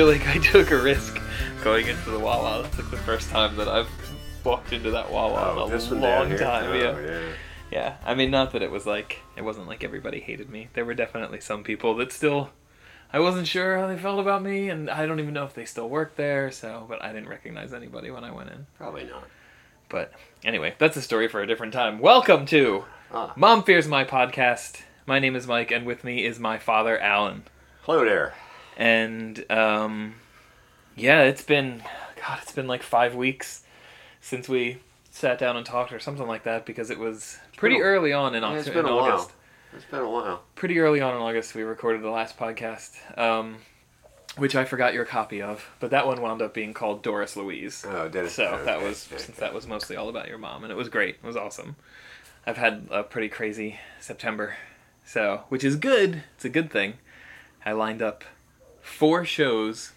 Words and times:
feel 0.00 0.08
like 0.08 0.26
I 0.26 0.32
feel 0.32 0.38
like 0.38 0.46
I 0.46 0.50
took 0.50 0.70
a 0.70 0.82
risk 0.82 1.20
going 1.62 1.86
into 1.86 2.08
the 2.08 2.18
Wawa. 2.18 2.62
That's 2.62 2.78
like 2.78 2.90
the 2.90 2.96
first 2.96 3.28
time 3.28 3.54
that 3.56 3.68
I've 3.68 3.86
walked 4.44 4.72
into 4.72 4.90
that 4.92 5.10
Wawa 5.12 5.56
Oh, 5.58 5.66
in 5.66 5.72
this 5.72 5.90
a 5.90 5.94
long 5.94 6.34
time. 6.38 6.70
Oh, 6.70 6.74
yeah. 6.74 6.98
yeah. 6.98 7.32
Yeah, 7.70 7.96
I 8.06 8.14
mean, 8.14 8.30
not 8.30 8.52
that 8.52 8.62
it 8.62 8.70
was 8.70 8.86
like 8.86 9.18
it 9.36 9.42
wasn't 9.42 9.66
like 9.68 9.84
everybody 9.84 10.20
hated 10.20 10.48
me. 10.48 10.68
There 10.72 10.86
were 10.86 10.94
definitely 10.94 11.40
some 11.40 11.62
people 11.64 11.94
that 11.96 12.12
still, 12.12 12.48
I 13.12 13.20
wasn't 13.20 13.46
sure 13.46 13.76
how 13.76 13.88
they 13.88 13.98
felt 13.98 14.18
about 14.20 14.42
me, 14.42 14.70
and 14.70 14.88
I 14.88 15.04
don't 15.04 15.20
even 15.20 15.34
know 15.34 15.44
if 15.44 15.52
they 15.52 15.66
still 15.66 15.90
work 15.90 16.16
there. 16.16 16.50
So, 16.50 16.86
but 16.88 17.04
I 17.04 17.12
didn't 17.12 17.28
recognize 17.28 17.74
anybody 17.74 18.10
when 18.10 18.24
I 18.24 18.30
went 18.30 18.48
in. 18.48 18.66
Probably 18.78 19.04
not. 19.04 19.28
But 19.90 20.14
anyway, 20.42 20.76
that's 20.78 20.96
a 20.96 21.02
story 21.02 21.28
for 21.28 21.42
a 21.42 21.46
different 21.46 21.74
time. 21.74 21.98
Welcome 21.98 22.46
to 22.46 22.86
Ah, 23.12 23.34
Mom 23.36 23.64
Fears 23.64 23.86
My 23.86 24.04
podcast. 24.04 24.80
My 25.04 25.18
name 25.18 25.36
is 25.36 25.46
Mike, 25.46 25.70
and 25.70 25.84
with 25.84 26.04
me 26.04 26.24
is 26.24 26.38
my 26.40 26.56
father, 26.58 26.98
Alan. 26.98 27.42
hello 27.82 28.02
there. 28.02 28.32
And 28.80 29.44
um, 29.52 30.14
yeah, 30.96 31.22
it's 31.24 31.42
been 31.42 31.82
God, 32.16 32.38
it's 32.42 32.52
been 32.52 32.66
like 32.66 32.82
five 32.82 33.14
weeks 33.14 33.62
since 34.22 34.48
we 34.48 34.78
sat 35.10 35.38
down 35.38 35.56
and 35.58 35.66
talked, 35.66 35.92
or 35.92 36.00
something 36.00 36.26
like 36.26 36.44
that, 36.44 36.64
because 36.64 36.90
it 36.90 36.98
was 36.98 37.38
pretty 37.56 37.82
early 37.82 38.12
on 38.14 38.34
in, 38.34 38.42
Yeah, 38.42 38.54
it's 38.54 38.68
been 38.68 38.78
in 38.78 38.86
a 38.86 38.96
while. 38.96 39.12
August. 39.12 39.32
It's 39.74 39.84
been 39.84 40.00
a 40.00 40.08
while. 40.08 40.42
Pretty 40.54 40.78
early 40.80 41.00
on 41.00 41.14
in 41.14 41.20
August, 41.20 41.54
we 41.54 41.62
recorded 41.62 42.02
the 42.02 42.10
last 42.10 42.38
podcast, 42.38 42.96
um, 43.18 43.58
which 44.36 44.56
I 44.56 44.64
forgot 44.64 44.94
your 44.94 45.04
copy 45.04 45.42
of, 45.42 45.68
but 45.78 45.90
that 45.90 46.06
one 46.06 46.22
wound 46.22 46.40
up 46.40 46.54
being 46.54 46.72
called 46.72 47.02
Doris 47.02 47.36
Louise. 47.36 47.84
Oh, 47.86 48.08
did 48.08 48.24
it? 48.24 48.30
So 48.30 48.62
that 48.64 48.80
was 48.80 49.06
okay. 49.12 49.22
since 49.22 49.36
that 49.38 49.52
was 49.52 49.66
mostly 49.66 49.96
all 49.96 50.08
about 50.08 50.28
your 50.28 50.38
mom, 50.38 50.64
and 50.64 50.72
it 50.72 50.76
was 50.76 50.88
great. 50.88 51.16
It 51.22 51.26
was 51.26 51.36
awesome. 51.36 51.76
I've 52.46 52.56
had 52.56 52.88
a 52.90 53.02
pretty 53.02 53.28
crazy 53.28 53.78
September, 54.00 54.56
so 55.04 55.42
which 55.50 55.64
is 55.64 55.76
good. 55.76 56.22
It's 56.36 56.46
a 56.46 56.48
good 56.48 56.70
thing. 56.70 56.94
I 57.64 57.72
lined 57.72 58.00
up 58.00 58.24
four 58.90 59.24
shows, 59.24 59.92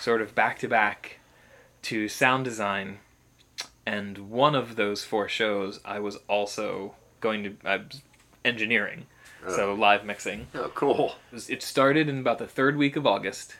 sort 0.00 0.22
of 0.22 0.34
back 0.34 0.58
to 0.60 0.68
back, 0.68 1.18
to 1.82 2.08
sound 2.08 2.44
design, 2.44 2.98
and 3.84 4.30
one 4.30 4.54
of 4.54 4.76
those 4.76 5.04
four 5.04 5.28
shows 5.28 5.80
I 5.84 5.98
was 5.98 6.16
also 6.28 6.94
going 7.20 7.42
to 7.44 7.56
I 7.64 7.76
was 7.78 8.02
engineering, 8.44 9.06
so 9.48 9.74
live 9.74 10.04
mixing. 10.04 10.46
Oh, 10.54 10.70
cool. 10.74 11.14
It 11.30 11.34
was- 11.34 11.50
It 11.50 11.62
started 11.62 12.08
in 12.08 12.18
about 12.18 12.38
the 12.38 12.46
third 12.46 12.76
week 12.76 12.96
of 12.96 13.06
August 13.06 13.56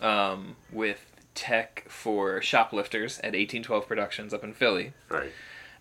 um, 0.00 0.56
with 0.72 1.10
tech 1.34 1.84
for 1.88 2.40
shoplifters 2.42 3.18
at 3.18 3.32
1812 3.34 3.86
Productions 3.88 4.32
up 4.34 4.44
in 4.44 4.52
Philly. 4.52 4.92
Right. 5.08 5.30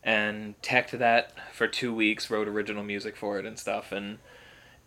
And 0.03 0.61
teched 0.61 0.91
that 0.99 1.31
for 1.53 1.67
two 1.67 1.93
weeks, 1.93 2.29
wrote 2.29 2.47
original 2.47 2.83
music 2.83 3.15
for 3.15 3.39
it 3.39 3.45
and 3.45 3.57
stuff, 3.57 3.91
and 3.93 4.17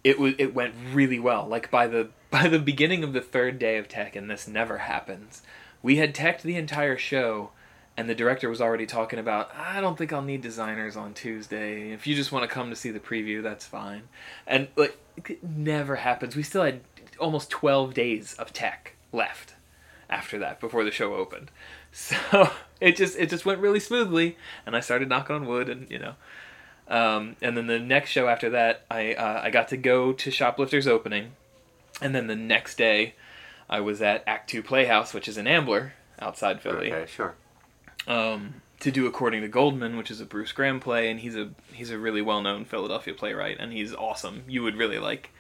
it 0.07 0.21
was 0.21 0.35
it 0.39 0.55
went 0.55 0.73
really 0.93 1.19
well. 1.19 1.47
Like 1.49 1.69
by 1.69 1.89
the 1.89 2.11
by 2.31 2.47
the 2.47 2.61
beginning 2.61 3.03
of 3.03 3.13
the 3.13 3.21
third 3.21 3.59
day 3.59 3.77
of 3.77 3.89
tech, 3.89 4.15
and 4.15 4.31
this 4.31 4.47
never 4.47 4.79
happens. 4.79 5.43
We 5.83 5.97
had 5.97 6.15
teched 6.15 6.43
the 6.43 6.57
entire 6.57 6.97
show, 6.97 7.51
and 7.97 8.09
the 8.09 8.15
director 8.15 8.49
was 8.49 8.61
already 8.61 8.87
talking 8.87 9.19
about. 9.19 9.51
I 9.57 9.81
don't 9.81 9.99
think 9.99 10.13
I'll 10.13 10.23
need 10.23 10.43
designers 10.43 10.97
on 10.97 11.13
Tuesday. 11.13 11.91
If 11.91 12.07
you 12.07 12.15
just 12.15 12.31
want 12.31 12.49
to 12.49 12.55
come 12.55 12.71
to 12.71 12.77
see 12.77 12.91
the 12.91 13.01
preview, 13.01 13.43
that's 13.43 13.67
fine. 13.67 14.03
And 14.47 14.69
like, 14.77 14.97
it 15.29 15.43
never 15.43 15.97
happens. 15.97 16.37
We 16.37 16.45
still 16.45 16.63
had 16.63 16.83
almost 17.19 17.51
twelve 17.51 17.93
days 17.93 18.35
of 18.35 18.53
tech 18.53 18.95
left 19.13 19.55
after 20.09 20.39
that 20.39 20.61
before 20.61 20.85
the 20.85 20.93
show 20.93 21.15
opened. 21.15 21.51
So 21.99 22.51
it 22.79 22.95
just 22.95 23.17
it 23.19 23.31
just 23.31 23.47
went 23.47 23.61
really 23.61 23.81
smoothly, 23.81 24.37
and 24.67 24.77
I 24.77 24.81
started 24.81 25.09
knocking 25.09 25.35
on 25.35 25.47
wood, 25.47 25.71
and 25.71 25.91
you 25.91 25.99
know. 25.99 26.15
Um, 26.89 27.37
and 27.43 27.57
then 27.57 27.67
the 27.67 27.79
next 27.81 28.11
show 28.11 28.29
after 28.29 28.51
that, 28.51 28.85
I 28.91 29.15
uh, 29.15 29.41
I 29.45 29.51
got 29.51 29.69
to 29.69 29.77
go 29.77 30.13
to 30.13 30.31
Shoplifters 30.31 30.87
opening, 30.87 31.33
and 32.01 32.15
then 32.15 32.27
the 32.29 32.37
next 32.37 32.79
day, 32.79 33.15
I 33.69 33.81
was 33.81 34.01
at 34.01 34.23
Act 34.27 34.49
Two 34.51 34.63
Playhouse, 34.63 35.13
which 35.13 35.27
is 35.29 35.37
in 35.37 35.47
Ambler 35.47 35.95
outside 36.21 36.61
Philly, 36.61 36.93
Okay, 36.93 37.11
sure. 37.11 37.35
um, 38.07 38.63
to 38.81 38.91
do 38.93 39.07
According 39.07 39.43
to 39.43 39.49
Goldman, 39.49 39.97
which 39.97 40.11
is 40.11 40.21
a 40.21 40.25
Bruce 40.25 40.53
Graham 40.53 40.79
play, 40.79 41.11
and 41.11 41.19
he's 41.21 41.35
a 41.37 41.51
he's 41.73 41.91
a 41.91 41.99
really 41.99 42.23
well 42.23 42.41
known 42.41 42.65
Philadelphia 42.65 43.15
playwright, 43.15 43.57
and 43.59 43.73
he's 43.73 43.93
awesome. 43.95 44.45
You 44.47 44.63
would 44.63 44.77
really 44.77 44.99
like, 44.99 45.31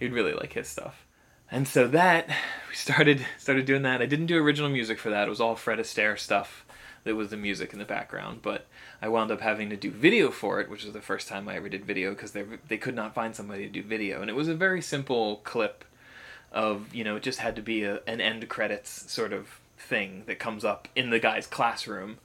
you'd 0.00 0.12
really 0.12 0.32
like 0.32 0.54
his 0.54 0.68
stuff. 0.68 1.04
And 1.50 1.66
so 1.68 1.86
that 1.88 2.28
we 2.68 2.74
started 2.74 3.26
started 3.36 3.66
doing 3.66 3.82
that. 3.82 4.00
I 4.00 4.06
didn't 4.06 4.26
do 4.26 4.38
original 4.38 4.70
music 4.70 4.98
for 4.98 5.10
that. 5.10 5.26
It 5.26 5.30
was 5.30 5.40
all 5.40 5.54
Fred 5.54 5.78
Astaire 5.78 6.18
stuff 6.18 6.64
that 7.08 7.16
was 7.16 7.30
the 7.30 7.36
music 7.36 7.72
in 7.72 7.80
the 7.80 7.84
background. 7.84 8.40
But 8.42 8.66
I 9.02 9.08
wound 9.08 9.32
up 9.32 9.40
having 9.40 9.70
to 9.70 9.76
do 9.76 9.90
video 9.90 10.30
for 10.30 10.60
it, 10.60 10.70
which 10.70 10.84
was 10.84 10.92
the 10.92 11.00
first 11.00 11.26
time 11.26 11.48
I 11.48 11.56
ever 11.56 11.68
did 11.68 11.84
video 11.84 12.10
because 12.10 12.32
they 12.32 12.44
they 12.68 12.78
could 12.78 12.94
not 12.94 13.14
find 13.14 13.34
somebody 13.34 13.64
to 13.64 13.72
do 13.72 13.82
video, 13.82 14.20
and 14.20 14.30
it 14.30 14.36
was 14.36 14.48
a 14.48 14.54
very 14.54 14.80
simple 14.80 15.36
clip 15.44 15.84
of 16.52 16.94
you 16.94 17.04
know 17.04 17.16
it 17.16 17.22
just 17.22 17.40
had 17.40 17.56
to 17.56 17.62
be 17.62 17.82
a, 17.84 18.00
an 18.06 18.20
end 18.20 18.48
credits 18.48 19.10
sort 19.10 19.32
of 19.32 19.60
thing 19.76 20.22
that 20.26 20.38
comes 20.38 20.64
up 20.64 20.88
in 20.94 21.10
the 21.10 21.18
guy's 21.18 21.46
classroom. 21.46 22.18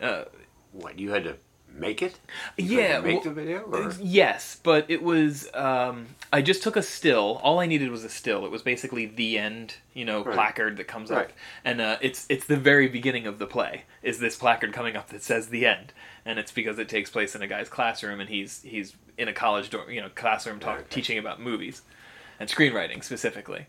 Uh, 0.00 0.24
What, 0.72 0.98
you 0.98 1.10
had 1.12 1.24
to 1.24 1.36
make 1.78 2.02
it? 2.02 2.18
Yeah, 2.56 3.00
make 3.00 3.14
well- 3.14 3.22
the 3.24 3.30
video? 3.30 3.60
Or? 3.62 3.92
Yes, 4.00 4.58
but 4.62 4.86
it 4.90 5.02
was. 5.02 5.48
Um, 5.54 6.06
I 6.32 6.42
just 6.42 6.62
took 6.62 6.76
a 6.76 6.82
still. 6.82 7.40
All 7.42 7.60
I 7.60 7.66
needed 7.66 7.90
was 7.90 8.04
a 8.04 8.08
still. 8.08 8.44
It 8.44 8.50
was 8.50 8.62
basically 8.62 9.06
the 9.06 9.38
end, 9.38 9.76
you 9.94 10.04
know, 10.04 10.22
Right. 10.24 10.34
placard 10.34 10.76
that 10.76 10.88
comes 10.88 11.10
Right. 11.10 11.26
up, 11.26 11.32
and 11.64 11.80
uh, 11.80 11.98
it's 12.00 12.26
it's 12.28 12.46
the 12.46 12.56
very 12.56 12.88
beginning 12.88 13.26
of 13.26 13.38
the 13.38 13.46
play. 13.46 13.84
Is 14.02 14.18
this 14.18 14.36
placard 14.36 14.72
coming 14.72 14.96
up 14.96 15.08
that 15.08 15.22
says 15.22 15.48
the 15.48 15.66
end? 15.66 15.92
And 16.24 16.38
it's 16.38 16.52
because 16.52 16.78
it 16.78 16.88
takes 16.88 17.08
place 17.10 17.34
in 17.34 17.42
a 17.42 17.46
guy's 17.46 17.68
classroom, 17.68 18.20
and 18.20 18.28
he's 18.28 18.62
he's 18.62 18.94
in 19.16 19.28
a 19.28 19.32
college 19.32 19.70
dorm, 19.70 19.90
you 19.90 20.00
know, 20.00 20.10
classroom 20.14 20.60
talk, 20.60 20.78
Okay. 20.80 20.86
teaching 20.90 21.18
about 21.18 21.40
movies 21.40 21.82
and 22.38 22.48
screenwriting 22.48 23.02
specifically. 23.02 23.66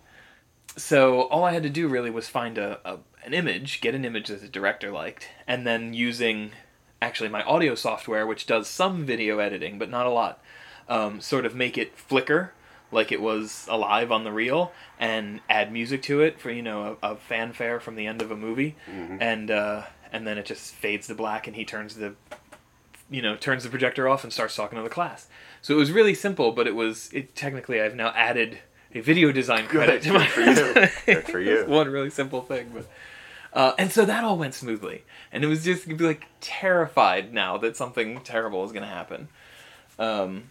So 0.78 1.24
all 1.24 1.44
I 1.44 1.54
had 1.54 1.64
to 1.64 1.70
do 1.70 1.88
really 1.88 2.12
was 2.12 2.28
find 2.28 2.58
a, 2.58 2.80
a 2.86 3.00
an 3.26 3.34
image, 3.34 3.82
get 3.82 3.96
an 3.96 4.06
image 4.06 4.28
that 4.30 4.42
the 4.42 4.48
director 4.48 4.92
liked, 4.92 5.28
and 5.48 5.66
then 5.68 5.94
using 5.94 6.52
actually 7.02 7.30
my 7.30 7.44
audio 7.44 7.76
software, 7.76 8.26
which 8.28 8.46
does 8.46 8.68
some 8.68 9.06
video 9.06 9.40
editing 9.40 9.78
but 9.80 9.90
not 9.90 10.06
a 10.06 10.10
lot, 10.10 10.42
um, 10.88 11.22
sort 11.22 11.46
of 11.46 11.56
make 11.56 11.78
it 11.78 11.98
flicker 11.98 12.54
like 12.92 13.12
it 13.12 13.22
was 13.22 13.68
alive 13.70 14.12
on 14.12 14.24
the 14.24 14.32
reel, 14.32 14.72
and 15.00 15.42
add 15.50 15.72
music 15.72 16.02
to 16.04 16.22
it 16.22 16.40
for 16.40 16.50
you 16.50 16.62
know 16.64 16.98
a, 17.04 17.12
a 17.12 17.16
fanfare 17.16 17.80
from 17.80 17.96
the 17.96 18.08
end 18.08 18.22
of 18.22 18.32
a 18.32 18.36
movie, 18.36 18.76
and 19.20 19.52
uh, 19.52 19.84
and 20.12 20.26
then 20.26 20.38
it 20.38 20.46
just 20.46 20.74
fades 20.74 21.08
to 21.08 21.16
black, 21.16 21.46
and 21.48 21.56
he 21.56 21.66
turns 21.66 21.96
the 21.96 22.16
you 23.12 23.22
know 23.22 23.36
turns 23.36 23.64
the 23.64 23.70
projector 23.70 24.08
off 24.08 24.24
and 24.24 24.34
starts 24.34 24.56
talking 24.56 24.78
to 24.78 24.84
the 24.84 24.90
class. 24.90 25.28
So 25.62 25.76
it 25.76 25.78
was 25.78 25.92
really 25.92 26.16
simple, 26.16 26.52
but 26.52 26.68
it 26.68 26.76
was 26.76 27.10
it 27.14 27.36
technically 27.36 27.80
I've 27.82 27.96
now 27.96 28.10
added 28.16 28.60
a 28.94 29.02
video 29.02 29.32
design 29.32 29.68
credit 29.68 30.02
Good, 30.02 30.08
to 30.08 30.14
my 30.14 30.26
good 30.26 30.32
for 30.34 30.42
you. 30.42 30.90
Good 31.06 31.26
for 31.26 31.40
you. 31.40 31.66
one 31.68 31.90
really 31.90 32.10
simple 32.10 32.42
thing, 32.42 32.72
but 32.74 32.88
uh, 33.54 33.74
and 33.78 33.92
so 33.92 34.06
that 34.06 34.24
all 34.24 34.38
went 34.38 34.54
smoothly, 34.54 35.04
and 35.32 35.44
it 35.44 35.48
was 35.48 35.64
just 35.64 35.88
like 35.88 36.26
terrified 36.42 37.34
now 37.34 37.58
that 37.58 37.76
something 37.76 38.20
terrible 38.22 38.64
is 38.64 38.72
going 38.72 38.84
to 38.84 38.90
happen, 38.90 39.28
um, 39.98 40.44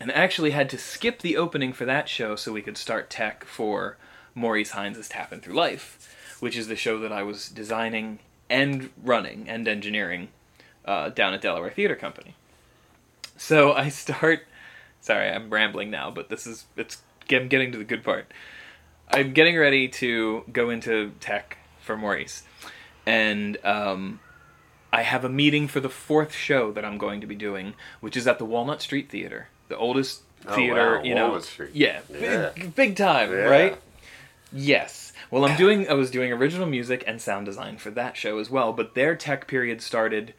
and 0.00 0.10
actually 0.10 0.50
had 0.50 0.68
to 0.70 0.78
skip 0.78 1.20
the 1.20 1.36
opening 1.36 1.72
for 1.72 1.84
that 1.84 2.08
show 2.08 2.34
so 2.34 2.52
we 2.52 2.62
could 2.62 2.76
start 2.76 3.10
tech 3.10 3.44
for 3.44 3.96
Maurice 4.34 4.70
Hines' 4.70 5.08
Tapping 5.08 5.40
Through 5.40 5.54
Life, 5.54 6.36
which 6.40 6.56
is 6.56 6.68
the 6.68 6.76
show 6.76 6.98
that 6.98 7.12
I 7.12 7.22
was 7.22 7.48
designing 7.48 8.18
and 8.50 8.90
running 9.02 9.48
and 9.48 9.68
engineering 9.68 10.28
uh, 10.84 11.10
down 11.10 11.34
at 11.34 11.40
Delaware 11.40 11.70
Theater 11.70 11.96
Company. 11.96 12.34
So 13.36 13.72
I 13.72 13.88
start. 13.88 14.46
Sorry, 15.00 15.28
I'm 15.28 15.50
rambling 15.50 15.90
now, 15.90 16.10
but 16.10 16.28
this 16.28 16.46
is 16.46 16.66
it's. 16.76 17.02
I'm 17.30 17.48
getting 17.48 17.72
to 17.72 17.78
the 17.78 17.84
good 17.84 18.04
part. 18.04 18.30
I'm 19.08 19.32
getting 19.32 19.56
ready 19.56 19.88
to 19.88 20.44
go 20.52 20.70
into 20.70 21.12
tech 21.20 21.56
for 21.82 21.96
Maurice, 21.96 22.42
and 23.04 23.58
um, 23.64 24.20
I 24.92 25.02
have 25.02 25.24
a 25.24 25.28
meeting 25.28 25.68
for 25.68 25.80
the 25.80 25.88
fourth 25.88 26.34
show 26.34 26.72
that 26.72 26.84
I'm 26.84 26.96
going 26.98 27.20
to 27.20 27.26
be 27.26 27.34
doing, 27.34 27.74
which 28.00 28.16
is 28.16 28.26
at 28.26 28.38
the 28.38 28.44
Walnut 28.44 28.80
Street 28.82 29.10
Theater, 29.10 29.48
the 29.68 29.76
oldest 29.76 30.22
Oh, 30.46 30.54
theater. 30.56 30.96
wow, 30.96 31.02
you 31.04 31.14
know, 31.14 31.26
Walnut 31.28 31.44
Street. 31.44 31.70
yeah, 31.74 32.00
Yeah. 32.10 32.50
Big, 32.54 32.74
big 32.74 32.96
time, 32.96 33.30
Yeah. 33.30 33.44
right? 33.44 33.78
Yes. 34.52 35.12
Well, 35.30 35.44
I'm 35.46 35.56
doing. 35.56 35.88
I 35.88 35.94
was 35.94 36.10
doing 36.10 36.30
original 36.32 36.66
music 36.66 37.04
and 37.06 37.20
sound 37.20 37.46
design 37.46 37.78
for 37.78 37.90
that 37.92 38.16
show 38.16 38.38
as 38.38 38.50
well, 38.50 38.72
but 38.72 38.94
their 38.94 39.14
tech 39.16 39.46
period 39.46 39.80
started 39.80 40.34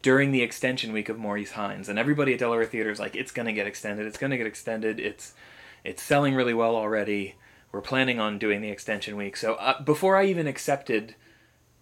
during 0.00 0.30
the 0.32 0.42
extension 0.42 0.92
week 0.92 1.08
of 1.10 1.18
Maurice 1.18 1.50
Hines, 1.52 1.88
and 1.88 1.98
everybody 1.98 2.32
at 2.32 2.38
Delaware 2.38 2.64
Theater 2.64 2.90
is 2.90 2.98
like, 2.98 3.14
"It's 3.14 3.30
gonna 3.32 3.52
get 3.52 3.66
extended. 3.66 4.06
It's 4.06 4.16
gonna 4.16 4.38
get 4.38 4.46
extended. 4.46 4.98
It's 5.00 5.34
it's 5.84 6.02
selling 6.02 6.34
really 6.34 6.54
well 6.54 6.76
already. 6.76 7.34
We're 7.72 7.80
planning 7.80 8.18
on 8.18 8.38
doing 8.38 8.60
the 8.60 8.70
extension 8.70 9.16
week." 9.16 9.36
So 9.36 9.54
uh, 9.54 9.80
before 9.82 10.16
I 10.16 10.24
even 10.24 10.46
accepted 10.46 11.14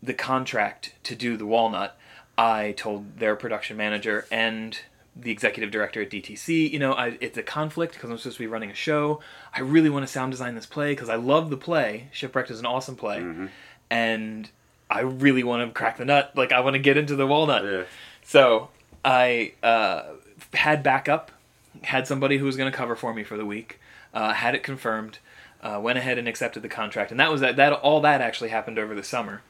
the 0.03 0.15
contract 0.15 0.95
to 1.05 1.15
do 1.15 1.37
the 1.37 1.47
Walnut, 1.47 1.99
I 2.37 2.73
told 2.77 3.19
their 3.19 3.37
production 3.37 3.77
manager 3.77 4.27
and 4.31 4.79
the 5.19 5.31
executive 5.31 5.71
director 5.71 6.03
at 6.03 6.11
DTC, 6.11 6.71
you 6.71 6.79
know, 6.79 6.93
I, 6.93 7.17
it's 7.21 7.39
a 7.39 7.43
conflict 7.43 7.95
because 7.95 8.11
I'm 8.11 8.19
supposed 8.19 8.37
to 8.37 8.43
be 8.43 8.47
running 8.47 8.71
a 8.71 8.75
show. 8.75 9.21
I 9.55 9.61
really 9.61 9.89
want 9.89 10.07
to 10.07 10.13
sound 10.13 10.33
design 10.33 10.55
this 10.55 10.67
play 10.67 10.93
because 10.93 11.09
I 11.09 11.15
love 11.17 11.49
the 11.49 11.57
play. 11.57 12.09
Shipwrecked 12.13 12.51
is 12.51 12.61
an 12.61 12.67
awesome 12.67 12.97
play, 12.97 13.21
and 13.91 14.51
I 14.91 15.01
really 15.01 15.43
want 15.43 15.67
to 15.67 15.73
crack 15.73 15.97
the 15.97 16.05
nut. 16.05 16.33
Like 16.37 16.53
I 16.53 16.61
want 16.61 16.75
to 16.75 16.79
get 16.79 16.97
into 16.99 17.17
the 17.17 17.27
walnut. 17.27 17.65
Yeah. 17.65 17.85
So 18.23 18.69
I 19.05 19.53
uh, 19.63 20.03
had 20.53 20.83
backup, 20.83 21.31
had 21.83 22.07
somebody 22.07 22.37
who 22.37 22.45
was 22.45 22.57
going 22.57 22.71
to 22.71 22.77
cover 22.77 22.95
for 22.95 23.15
me 23.15 23.25
for 23.25 23.39
the 23.39 23.47
week, 23.47 23.81
uh, 24.13 24.35
had 24.35 24.55
it 24.55 24.63
confirmed. 24.63 25.19
Uh, 25.63 25.81
went 25.83 25.99
ahead 25.99 26.19
and 26.19 26.29
accepted 26.29 26.63
the 26.63 26.69
contract, 26.69 27.11
and 27.11 27.19
that 27.19 27.31
was 27.31 27.41
that. 27.41 27.57
That 27.57 27.73
all 27.73 28.01
that 28.03 28.21
actually 28.21 28.51
happened 28.51 28.79
over 28.79 28.95
the 28.95 29.03
summer. 29.03 29.43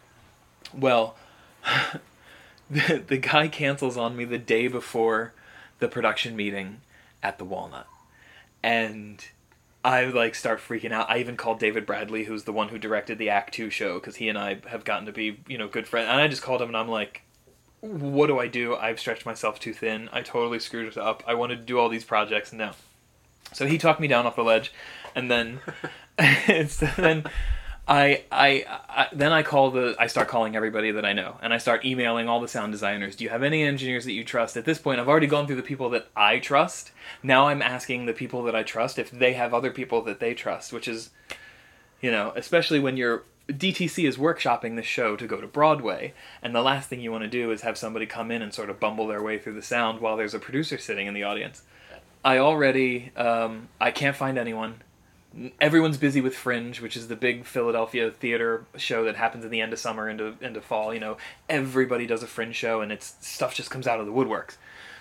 Well, 0.73 1.17
the 2.71 3.03
the 3.07 3.19
guy 3.19 3.49
cancels 3.49 3.97
on 3.97 4.17
me 4.17 4.25
the 4.25 4.39
day 4.39 4.69
before 4.69 5.33
the 5.79 5.89
production 5.89 6.37
meeting 6.37 6.81
at 7.23 7.39
the 7.39 7.45
Walnut, 7.45 7.87
and 8.63 9.25
I 9.87 10.07
like 10.07 10.35
start 10.35 10.61
freaking 10.61 10.91
out. 10.91 11.09
I 11.09 11.19
even 11.19 11.37
called 11.37 11.61
David 11.61 11.87
Bradley, 11.87 12.25
who's 12.25 12.43
the 12.43 12.53
one 12.53 12.69
who 12.69 12.79
directed 12.79 13.19
the 13.19 13.31
Act 13.31 13.55
Two 13.55 13.71
show, 13.71 13.95
because 13.95 14.17
he 14.17 14.29
and 14.29 14.37
I 14.37 14.59
have 14.67 14.85
gotten 14.85 15.07
to 15.07 15.13
be 15.13 15.39
you 15.47 15.59
know 15.59 15.69
good 15.69 15.87
friends. 15.87 16.09
And 16.09 16.21
I 16.21 16.27
just 16.27 16.43
called 16.43 16.61
him 16.61 16.69
and 16.69 16.77
I'm 16.77 16.89
like, 16.89 17.23
"What 17.81 18.27
do 18.27 18.39
I 18.39 18.49
do? 18.49 18.75
I've 18.75 18.99
stretched 18.99 19.25
myself 19.25 19.61
too 19.61 19.73
thin. 19.73 20.09
I 20.13 20.23
totally 20.23 20.59
screwed 20.59 20.89
it 20.89 20.99
up. 20.99 21.23
I 21.27 21.35
wanted 21.35 21.57
to 21.57 21.63
do 21.63 21.79
all 21.79 21.89
these 21.89 22.05
projects, 22.05 22.53
no." 22.53 22.73
So 23.53 23.67
he 23.67 23.79
talked 23.79 24.01
me 24.01 24.09
down 24.09 24.27
off 24.27 24.35
the 24.35 24.43
ledge, 24.43 24.73
and 25.17 25.29
then, 25.29 25.61
so 26.69 26.89
then 26.97 27.25
I, 27.89 28.25
I, 28.33 28.65
I 28.89 29.07
then 29.13 29.33
I 29.33 29.43
call 29.43 29.71
the 29.71 29.95
I 29.99 30.09
start 30.09 30.27
calling 30.27 30.57
everybody 30.57 30.91
that 30.91 31.05
I 31.05 31.13
know 31.13 31.39
and 31.41 31.55
I 31.55 31.59
start 31.59 31.85
emailing 31.85 32.29
all 32.29 32.41
the 32.41 32.49
sound 32.49 32.73
designers. 32.73 33.15
Do 33.15 33.25
you 33.25 33.31
have 33.31 33.45
any 33.45 33.63
engineers 33.63 34.05
that 34.05 34.13
you 34.13 34.25
trust? 34.25 34.57
At 34.57 34.65
this 34.65 34.79
point, 34.79 35.01
I've 35.01 35.09
already 35.09 35.29
gone 35.29 35.47
through 35.47 35.57
the 35.57 35.63
people 35.63 35.91
that 35.91 36.09
I 36.17 36.39
trust. 36.41 36.91
Now 37.23 37.47
I'm 37.47 37.63
asking 37.63 38.07
the 38.07 38.13
people 38.13 38.43
that 38.45 38.57
I 38.57 38.65
trust 38.65 38.99
if 38.99 39.11
they 39.11 39.35
have 39.35 39.55
other 39.55 39.71
people 39.71 40.03
that 40.03 40.19
they 40.19 40.35
trust, 40.35 40.73
which 40.73 40.89
is 40.89 41.11
you 42.01 42.11
know, 42.11 42.33
especially 42.37 42.81
when 42.81 42.97
you're 42.97 43.23
DTC 43.49 44.09
is 44.09 44.17
workshopping 44.17 44.75
this 44.75 44.87
show 44.87 45.15
to 45.15 45.27
go 45.27 45.41
to 45.41 45.47
Broadway, 45.47 46.13
and 46.43 46.53
the 46.53 46.63
last 46.63 46.89
thing 46.89 47.01
you 47.01 47.13
want 47.13 47.23
to 47.23 47.29
do 47.29 47.53
is 47.53 47.61
have 47.61 47.79
somebody 47.79 48.05
come 48.05 48.33
in 48.33 48.43
and 48.43 48.53
sort 48.53 48.71
of 48.71 48.81
bumble 48.81 49.07
their 49.07 49.23
way 49.23 49.39
through 49.39 49.55
the 49.55 49.63
sound 49.63 50.01
while 50.01 50.17
there's 50.17 50.35
a 50.35 50.41
producer 50.41 50.77
sitting 50.77 51.07
in 51.07 51.15
the 51.15 51.23
audience. 51.23 51.63
I 52.25 52.39
already 52.39 53.13
um, 53.17 53.69
I 53.81 53.93
can't 53.93 54.17
find 54.17 54.37
anyone 54.37 54.83
everyone's 55.61 55.97
busy 55.97 56.21
with 56.21 56.35
Fringe, 56.35 56.81
which 56.81 56.97
is 56.97 57.09
the 57.09 57.17
big 57.17 57.45
Philadelphia 57.45 58.11
theater 58.11 58.65
show 58.77 59.05
that 59.05 59.17
happens 59.17 59.45
in 59.45 59.51
the 59.51 59.61
end 59.61 59.73
of 59.73 59.79
summer 59.79 60.09
into 60.09 60.35
into 60.41 60.61
fall. 60.61 60.95
You 60.95 61.01
know, 61.01 61.17
everybody 61.49 62.07
does 62.07 62.23
a 62.23 62.27
Fringe 62.27 62.55
show, 62.55 62.81
and 62.81 62.93
it's 62.93 63.17
stuff 63.21 63.55
just 63.55 63.71
comes 63.71 63.87
out 63.87 64.01
of 64.01 64.07
the 64.07 64.13
woodworks. 64.13 64.57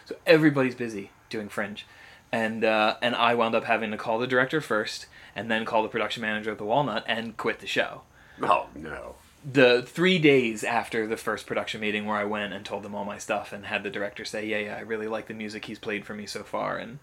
So 0.06 0.16
everybody's 0.26 0.76
busy 0.76 1.12
doing 1.30 1.50
Fringe, 1.50 1.86
and 2.32 2.64
uh, 2.64 2.98
and 3.02 3.16
I 3.16 3.36
wound 3.36 3.56
up 3.56 3.66
having 3.66 3.92
to 3.92 3.98
call 3.98 4.20
the 4.20 4.28
director 4.28 4.62
first, 4.62 5.08
and 5.36 5.50
then 5.50 5.66
call 5.66 5.84
the 5.84 5.90
production 5.90 6.22
manager 6.22 6.52
at 6.52 6.58
the 6.58 6.66
Walnut, 6.66 7.04
and 7.08 7.38
quit 7.38 7.60
the 7.60 7.68
show. 7.68 8.02
Oh 8.42 8.68
no. 8.76 9.16
The 9.48 9.84
three 9.84 10.18
days 10.18 10.64
after 10.64 11.06
the 11.06 11.18
first 11.18 11.46
production 11.46 11.80
meeting, 11.80 12.06
where 12.06 12.18
I 12.18 12.26
went 12.26 12.54
and 12.54 12.66
told 12.66 12.82
them 12.82 12.96
all 12.96 13.06
my 13.06 13.20
stuff, 13.20 13.54
and 13.54 13.68
had 13.68 13.84
the 13.84 13.92
director 13.92 14.26
say, 14.26 14.46
"Yeah, 14.48 14.58
yeah, 14.58 14.76
I 14.78 14.82
really 14.82 15.08
like 15.08 15.28
the 15.28 15.36
music 15.36 15.66
he's 15.66 15.80
played 15.80 16.04
for 16.04 16.16
me 16.16 16.26
so 16.26 16.44
far," 16.44 16.78
and 16.78 17.00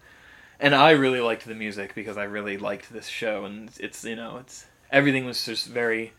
and 0.59 0.75
I 0.75 0.91
really 0.91 1.21
liked 1.21 1.45
the 1.45 1.55
music 1.55 1.95
because 1.95 2.17
I 2.17 2.23
really 2.23 2.57
liked 2.57 2.91
this 2.91 3.07
show, 3.07 3.45
and 3.45 3.71
it's 3.79 4.03
you 4.03 4.15
know 4.15 4.37
it's 4.37 4.65
everything 4.91 5.25
was 5.25 5.45
just 5.45 5.67
very 5.67 6.13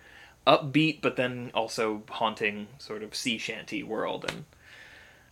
upbeat, 0.47 1.01
but 1.01 1.17
then 1.17 1.51
also 1.55 2.03
haunting 2.11 2.69
sort 2.79 3.03
of 3.03 3.15
sea 3.15 3.39
shanty 3.39 3.83
world, 3.83 4.25
and 4.29 4.45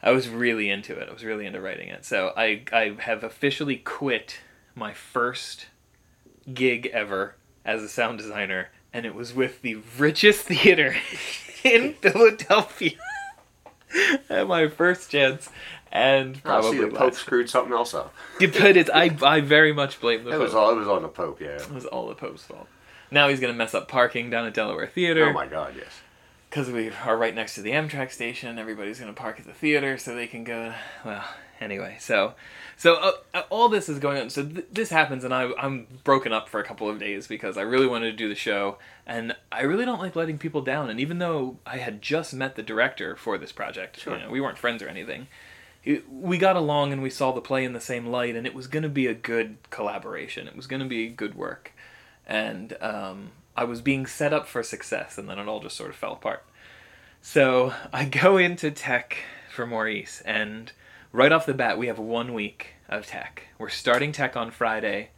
I 0.02 0.10
was 0.10 0.28
really 0.28 0.70
into 0.70 0.98
it. 0.98 1.08
I 1.08 1.12
was 1.12 1.24
really 1.24 1.46
into 1.46 1.60
writing 1.60 1.88
it. 1.88 2.04
So 2.04 2.32
I 2.36 2.62
I 2.72 2.96
have 3.00 3.22
officially 3.24 3.76
quit 3.76 4.38
my 4.74 4.92
first 4.92 5.66
gig 6.52 6.86
ever 6.92 7.36
as 7.64 7.82
a 7.82 7.88
sound 7.88 8.18
designer, 8.18 8.70
and 8.92 9.06
it 9.06 9.14
was 9.14 9.34
with 9.34 9.62
the 9.62 9.76
richest 9.98 10.40
theater 10.46 10.96
in 11.64 11.94
Philadelphia. 11.94 12.98
my 14.30 14.68
first 14.68 15.10
chance 15.10 15.50
and 15.92 16.42
probably 16.42 16.78
the 16.78 16.88
Pope 16.88 17.14
screwed 17.14 17.48
something 17.50 17.72
else 17.72 17.92
up. 17.94 18.14
But 18.40 18.76
it's 18.76 18.90
I 18.92 19.16
I 19.22 19.40
very 19.40 19.72
much 19.72 20.00
blame 20.00 20.24
the 20.24 20.30
It 20.30 20.32
Pope. 20.32 20.40
was 20.42 20.54
all 20.54 20.70
it 20.72 20.76
was 20.76 20.88
on 20.88 21.02
the 21.02 21.08
Pope, 21.08 21.40
yeah. 21.40 21.48
It 21.62 21.70
was 21.72 21.84
all 21.86 22.08
the 22.08 22.14
Pope's 22.14 22.42
fault. 22.44 22.66
Now 23.10 23.28
he's 23.28 23.40
gonna 23.40 23.52
mess 23.52 23.74
up 23.74 23.88
parking 23.88 24.30
down 24.30 24.46
at 24.46 24.54
Delaware 24.54 24.86
Theater 24.86 25.28
Oh 25.28 25.32
my 25.32 25.46
God, 25.46 25.74
yes. 25.76 26.00
because 26.48 26.70
we 26.70 26.90
are 27.04 27.16
right 27.16 27.34
next 27.34 27.54
to 27.56 27.62
the 27.62 27.70
Amtrak 27.72 28.10
station. 28.10 28.58
Everybody's 28.58 28.98
gonna 28.98 29.12
park 29.12 29.38
at 29.38 29.46
the 29.46 29.52
theater 29.52 29.98
so 29.98 30.14
they 30.14 30.26
can 30.26 30.44
go. 30.44 30.72
Well, 31.04 31.22
anyway, 31.60 31.96
so 32.00 32.34
so 32.78 32.94
uh, 32.96 33.12
uh, 33.34 33.42
all 33.50 33.68
this 33.68 33.88
is 33.90 33.98
going 33.98 34.20
on. 34.22 34.30
So 34.30 34.44
th- 34.46 34.64
this 34.72 34.88
happens, 34.88 35.24
and 35.24 35.34
I 35.34 35.50
I'm 35.58 35.86
broken 36.04 36.32
up 36.32 36.48
for 36.48 36.58
a 36.58 36.64
couple 36.64 36.88
of 36.88 36.98
days 36.98 37.26
because 37.26 37.58
I 37.58 37.62
really 37.62 37.86
wanted 37.86 38.06
to 38.12 38.16
do 38.16 38.30
the 38.30 38.34
show, 38.34 38.78
and 39.06 39.36
I 39.52 39.60
really 39.62 39.84
don't 39.84 40.00
like 40.00 40.16
letting 40.16 40.38
people 40.38 40.62
down. 40.62 40.88
And 40.88 40.98
even 40.98 41.18
though 41.18 41.58
I 41.66 41.76
had 41.76 42.00
just 42.00 42.32
met 42.32 42.56
the 42.56 42.62
director 42.62 43.14
for 43.14 43.36
this 43.36 43.52
project, 43.52 44.00
Sure. 44.00 44.16
you 44.16 44.24
know, 44.24 44.30
we 44.30 44.40
weren't 44.40 44.56
friends 44.58 44.82
or 44.82 44.88
anything. 44.88 45.28
It- 45.84 46.08
We 46.08 46.38
got 46.38 46.56
along 46.56 46.92
and 46.92 47.02
we 47.02 47.10
saw 47.10 47.32
the 47.32 47.40
play 47.40 47.64
in 47.64 47.72
the 47.72 47.80
same 47.80 48.06
light, 48.06 48.36
and 48.36 48.46
it 48.46 48.54
was 48.54 48.66
going 48.66 48.82
to 48.82 48.88
be 48.88 49.06
a 49.06 49.14
good 49.14 49.56
collaboration. 49.70 50.46
It 50.46 50.56
was 50.56 50.66
going 50.66 50.82
to 50.82 50.88
be 50.88 51.08
good 51.08 51.34
work, 51.34 51.72
and 52.26 52.76
um, 52.80 53.30
I 53.56 53.64
was 53.64 53.80
being 53.82 54.06
set 54.06 54.32
up 54.32 54.46
for 54.46 54.62
success, 54.62 55.18
and 55.18 55.28
then 55.28 55.38
it 55.38 55.48
all 55.48 55.60
just 55.60 55.76
sort 55.76 55.90
of 55.90 55.96
fell 55.96 56.12
apart. 56.12 56.44
So 57.20 57.72
I 57.92 58.04
go 58.04 58.36
into 58.36 58.70
tech 58.70 59.18
for 59.50 59.66
Maurice, 59.66 60.22
and 60.24 60.72
right 61.12 61.32
off 61.32 61.46
the 61.46 61.54
bat, 61.54 61.78
we 61.78 61.86
have 61.88 61.98
one 61.98 62.32
week 62.34 62.74
of 62.88 63.06
tech. 63.06 63.48
We're 63.58 63.68
starting 63.68 64.12
tech 64.12 64.36
on 64.36 64.50
Friday, 64.50 65.10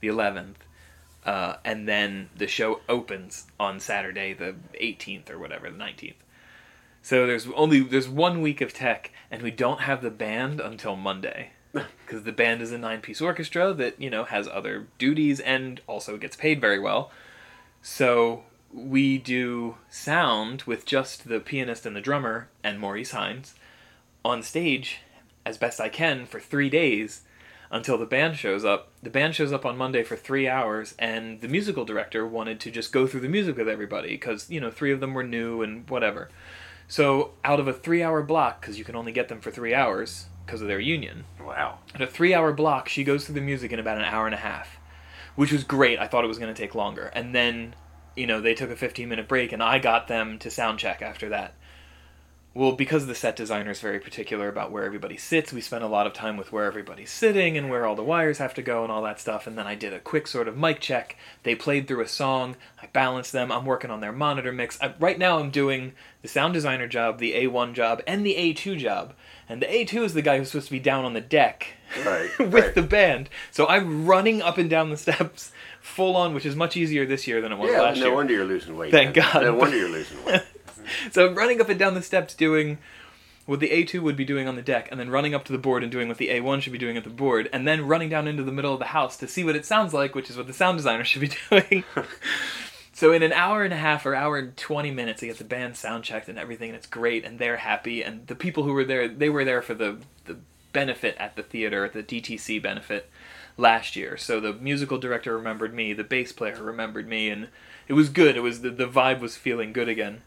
the 0.00 0.08
11th, 0.08 0.56
uh, 1.24 1.56
and 1.64 1.88
then 1.88 2.30
the 2.36 2.46
show 2.46 2.80
opens 2.88 3.46
on 3.58 3.80
Saturday, 3.80 4.32
the 4.32 4.54
18th 4.80 5.30
or 5.30 5.38
whatever, 5.38 5.68
the 5.70 5.76
19th. 5.78 6.14
So 7.06 7.24
there's 7.24 7.46
only 7.54 7.78
there's 7.82 8.08
one 8.08 8.42
week 8.42 8.60
of 8.60 8.72
tech, 8.72 9.12
and 9.30 9.40
we 9.40 9.52
don't 9.52 9.82
have 9.82 10.02
the 10.02 10.10
band 10.10 10.60
until 10.60 10.96
Monday, 10.96 11.50
because 11.72 12.24
the 12.24 12.32
band 12.32 12.60
is 12.60 12.72
a 12.72 12.78
nine-piece 12.78 13.20
orchestra 13.20 13.72
that 13.74 14.02
you 14.02 14.10
know 14.10 14.24
has 14.24 14.48
other 14.48 14.88
duties 14.98 15.38
and 15.38 15.80
also 15.86 16.16
gets 16.16 16.34
paid 16.34 16.60
very 16.60 16.80
well. 16.80 17.12
So 17.80 18.42
we 18.74 19.18
do 19.18 19.76
sound 19.88 20.64
with 20.64 20.84
just 20.84 21.28
the 21.28 21.38
pianist 21.38 21.86
and 21.86 21.94
the 21.94 22.00
drummer 22.00 22.48
and 22.64 22.80
Maurice 22.80 23.12
Hines 23.12 23.54
on 24.24 24.42
stage 24.42 24.98
as 25.44 25.58
best 25.58 25.80
I 25.80 25.88
can 25.88 26.26
for 26.26 26.40
three 26.40 26.68
days 26.68 27.22
until 27.70 27.98
the 27.98 28.04
band 28.04 28.36
shows 28.36 28.64
up. 28.64 28.90
The 29.00 29.10
band 29.10 29.36
shows 29.36 29.52
up 29.52 29.64
on 29.64 29.76
Monday 29.76 30.02
for 30.02 30.16
three 30.16 30.48
hours, 30.48 30.96
and 30.98 31.40
the 31.40 31.46
musical 31.46 31.84
director 31.84 32.26
wanted 32.26 32.58
to 32.58 32.72
just 32.72 32.92
go 32.92 33.06
through 33.06 33.20
the 33.20 33.28
music 33.28 33.56
with 33.56 33.68
everybody 33.68 34.08
because, 34.08 34.50
you 34.50 34.60
know, 34.60 34.72
three 34.72 34.90
of 34.90 34.98
them 34.98 35.14
were 35.14 35.22
new 35.22 35.62
and 35.62 35.88
whatever. 35.88 36.30
So, 36.88 37.32
out 37.44 37.58
of 37.60 37.66
a 37.68 37.72
three 37.72 38.02
hour 38.02 38.22
block, 38.22 38.60
because 38.60 38.78
you 38.78 38.84
can 38.84 38.94
only 38.96 39.12
get 39.12 39.28
them 39.28 39.40
for 39.40 39.50
three 39.50 39.74
hours 39.74 40.26
because 40.44 40.62
of 40.62 40.68
their 40.68 40.78
union, 40.78 41.24
Wow. 41.40 41.78
at 41.94 42.00
a 42.00 42.06
three 42.06 42.32
hour 42.32 42.52
block, 42.52 42.88
she 42.88 43.02
goes 43.02 43.24
through 43.24 43.34
the 43.34 43.40
music 43.40 43.72
in 43.72 43.80
about 43.80 43.98
an 43.98 44.04
hour 44.04 44.26
and 44.26 44.34
a 44.34 44.38
half, 44.38 44.78
which 45.34 45.50
was 45.50 45.64
great. 45.64 45.98
I 45.98 46.06
thought 46.06 46.22
it 46.24 46.28
was 46.28 46.38
going 46.38 46.54
to 46.54 46.60
take 46.60 46.74
longer. 46.76 47.06
And 47.14 47.34
then, 47.34 47.74
you 48.14 48.26
know, 48.28 48.40
they 48.40 48.54
took 48.54 48.70
a 48.70 48.76
15 48.76 49.08
minute 49.08 49.26
break, 49.26 49.50
and 49.52 49.62
I 49.62 49.78
got 49.80 50.06
them 50.06 50.38
to 50.38 50.50
sound 50.50 50.78
check 50.78 51.02
after 51.02 51.28
that. 51.30 51.54
Well, 52.56 52.72
because 52.72 53.06
the 53.06 53.14
set 53.14 53.36
designer 53.36 53.72
is 53.72 53.80
very 53.80 54.00
particular 54.00 54.48
about 54.48 54.72
where 54.72 54.84
everybody 54.84 55.18
sits, 55.18 55.52
we 55.52 55.60
spent 55.60 55.84
a 55.84 55.88
lot 55.88 56.06
of 56.06 56.14
time 56.14 56.38
with 56.38 56.52
where 56.52 56.64
everybody's 56.64 57.10
sitting 57.10 57.58
and 57.58 57.68
where 57.68 57.84
all 57.84 57.94
the 57.94 58.02
wires 58.02 58.38
have 58.38 58.54
to 58.54 58.62
go 58.62 58.82
and 58.82 58.90
all 58.90 59.02
that 59.02 59.20
stuff. 59.20 59.46
And 59.46 59.58
then 59.58 59.66
I 59.66 59.74
did 59.74 59.92
a 59.92 59.98
quick 59.98 60.26
sort 60.26 60.48
of 60.48 60.56
mic 60.56 60.80
check. 60.80 61.18
They 61.42 61.54
played 61.54 61.86
through 61.86 62.00
a 62.00 62.08
song. 62.08 62.56
I 62.82 62.86
balanced 62.86 63.32
them. 63.32 63.52
I'm 63.52 63.66
working 63.66 63.90
on 63.90 64.00
their 64.00 64.10
monitor 64.10 64.52
mix. 64.52 64.80
I, 64.80 64.94
right 64.98 65.18
now, 65.18 65.38
I'm 65.38 65.50
doing 65.50 65.92
the 66.22 66.28
sound 66.28 66.54
designer 66.54 66.88
job, 66.88 67.18
the 67.18 67.34
A1 67.34 67.74
job, 67.74 68.00
and 68.06 68.24
the 68.24 68.34
A2 68.34 68.78
job. 68.78 69.12
And 69.50 69.60
the 69.60 69.66
A2 69.66 70.04
is 70.04 70.14
the 70.14 70.22
guy 70.22 70.38
who's 70.38 70.50
supposed 70.50 70.68
to 70.68 70.72
be 70.72 70.80
down 70.80 71.04
on 71.04 71.12
the 71.12 71.20
deck 71.20 71.66
Right. 72.06 72.30
with 72.38 72.54
right. 72.54 72.74
the 72.74 72.80
band. 72.80 73.28
So 73.50 73.66
I'm 73.66 74.06
running 74.06 74.40
up 74.40 74.56
and 74.56 74.70
down 74.70 74.88
the 74.88 74.96
steps 74.96 75.52
full 75.82 76.16
on, 76.16 76.32
which 76.32 76.46
is 76.46 76.56
much 76.56 76.74
easier 76.74 77.04
this 77.04 77.26
year 77.26 77.42
than 77.42 77.52
it 77.52 77.58
was 77.58 77.70
yeah, 77.70 77.82
last 77.82 77.96
no 77.96 78.00
year. 78.04 78.10
No 78.10 78.14
wonder 78.16 78.32
you're 78.32 78.44
losing 78.46 78.78
weight. 78.78 78.92
Thank. 78.92 79.14
God. 79.14 79.42
No 79.42 79.54
wonder 79.54 79.76
you're 79.76 79.90
losing 79.90 80.24
weight. 80.24 80.40
So 81.10 81.26
I'm 81.26 81.34
running 81.34 81.60
up 81.60 81.68
and 81.68 81.78
down 81.78 81.94
the 81.94 82.02
steps 82.02 82.34
doing 82.34 82.78
what 83.46 83.60
the 83.60 83.70
A2 83.70 84.02
would 84.02 84.16
be 84.16 84.24
doing 84.24 84.48
on 84.48 84.56
the 84.56 84.62
deck, 84.62 84.88
and 84.90 84.98
then 84.98 85.08
running 85.08 85.34
up 85.34 85.44
to 85.44 85.52
the 85.52 85.58
board 85.58 85.82
and 85.82 85.92
doing 85.92 86.08
what 86.08 86.18
the 86.18 86.28
A1 86.28 86.60
should 86.60 86.72
be 86.72 86.78
doing 86.78 86.96
at 86.96 87.04
the 87.04 87.10
board, 87.10 87.48
and 87.52 87.66
then 87.66 87.86
running 87.86 88.08
down 88.08 88.26
into 88.26 88.42
the 88.42 88.52
middle 88.52 88.72
of 88.72 88.80
the 88.80 88.86
house 88.86 89.16
to 89.18 89.28
see 89.28 89.44
what 89.44 89.56
it 89.56 89.64
sounds 89.64 89.94
like, 89.94 90.14
which 90.14 90.28
is 90.28 90.36
what 90.36 90.48
the 90.48 90.52
sound 90.52 90.76
designer 90.76 91.04
should 91.04 91.20
be 91.20 91.30
doing. 91.50 91.84
so 92.92 93.12
in 93.12 93.22
an 93.22 93.32
hour 93.32 93.62
and 93.62 93.72
a 93.72 93.78
half 93.78 94.04
or 94.04 94.16
hour 94.16 94.36
and 94.36 94.56
20 94.56 94.90
minutes, 94.90 95.22
I 95.22 95.26
get 95.26 95.38
the 95.38 95.44
band 95.44 95.76
sound 95.76 96.02
checked 96.02 96.28
and 96.28 96.38
everything, 96.38 96.70
and 96.70 96.76
it's 96.76 96.88
great, 96.88 97.24
and 97.24 97.38
they're 97.38 97.58
happy, 97.58 98.02
and 98.02 98.26
the 98.26 98.34
people 98.34 98.64
who 98.64 98.72
were 98.72 98.84
there, 98.84 99.08
they 99.08 99.30
were 99.30 99.44
there 99.44 99.62
for 99.62 99.74
the, 99.74 99.98
the 100.24 100.38
benefit 100.72 101.16
at 101.18 101.36
the 101.36 101.42
theater, 101.42 101.88
the 101.88 102.02
DTC 102.02 102.60
benefit 102.60 103.08
last 103.56 103.94
year. 103.94 104.16
So 104.16 104.40
the 104.40 104.52
musical 104.54 104.98
director 104.98 105.36
remembered 105.36 105.72
me, 105.72 105.92
the 105.92 106.04
bass 106.04 106.32
player 106.32 106.60
remembered 106.62 107.08
me, 107.08 107.30
and 107.30 107.48
it 107.86 107.92
was 107.92 108.08
good. 108.08 108.36
It 108.36 108.40
was 108.40 108.62
the, 108.62 108.70
the 108.70 108.88
vibe 108.88 109.20
was 109.20 109.36
feeling 109.36 109.72
good 109.72 109.88
again. 109.88 110.22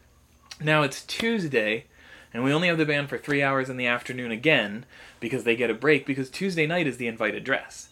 Now 0.62 0.82
it's 0.82 1.02
Tuesday, 1.04 1.86
and 2.34 2.44
we 2.44 2.52
only 2.52 2.68
have 2.68 2.76
the 2.76 2.84
band 2.84 3.08
for 3.08 3.16
three 3.16 3.42
hours 3.42 3.70
in 3.70 3.78
the 3.78 3.86
afternoon 3.86 4.30
again 4.30 4.84
because 5.18 5.44
they 5.44 5.56
get 5.56 5.70
a 5.70 5.74
break 5.74 6.04
because 6.04 6.28
Tuesday 6.28 6.66
night 6.66 6.86
is 6.86 6.98
the 6.98 7.06
invited 7.06 7.44
dress. 7.44 7.88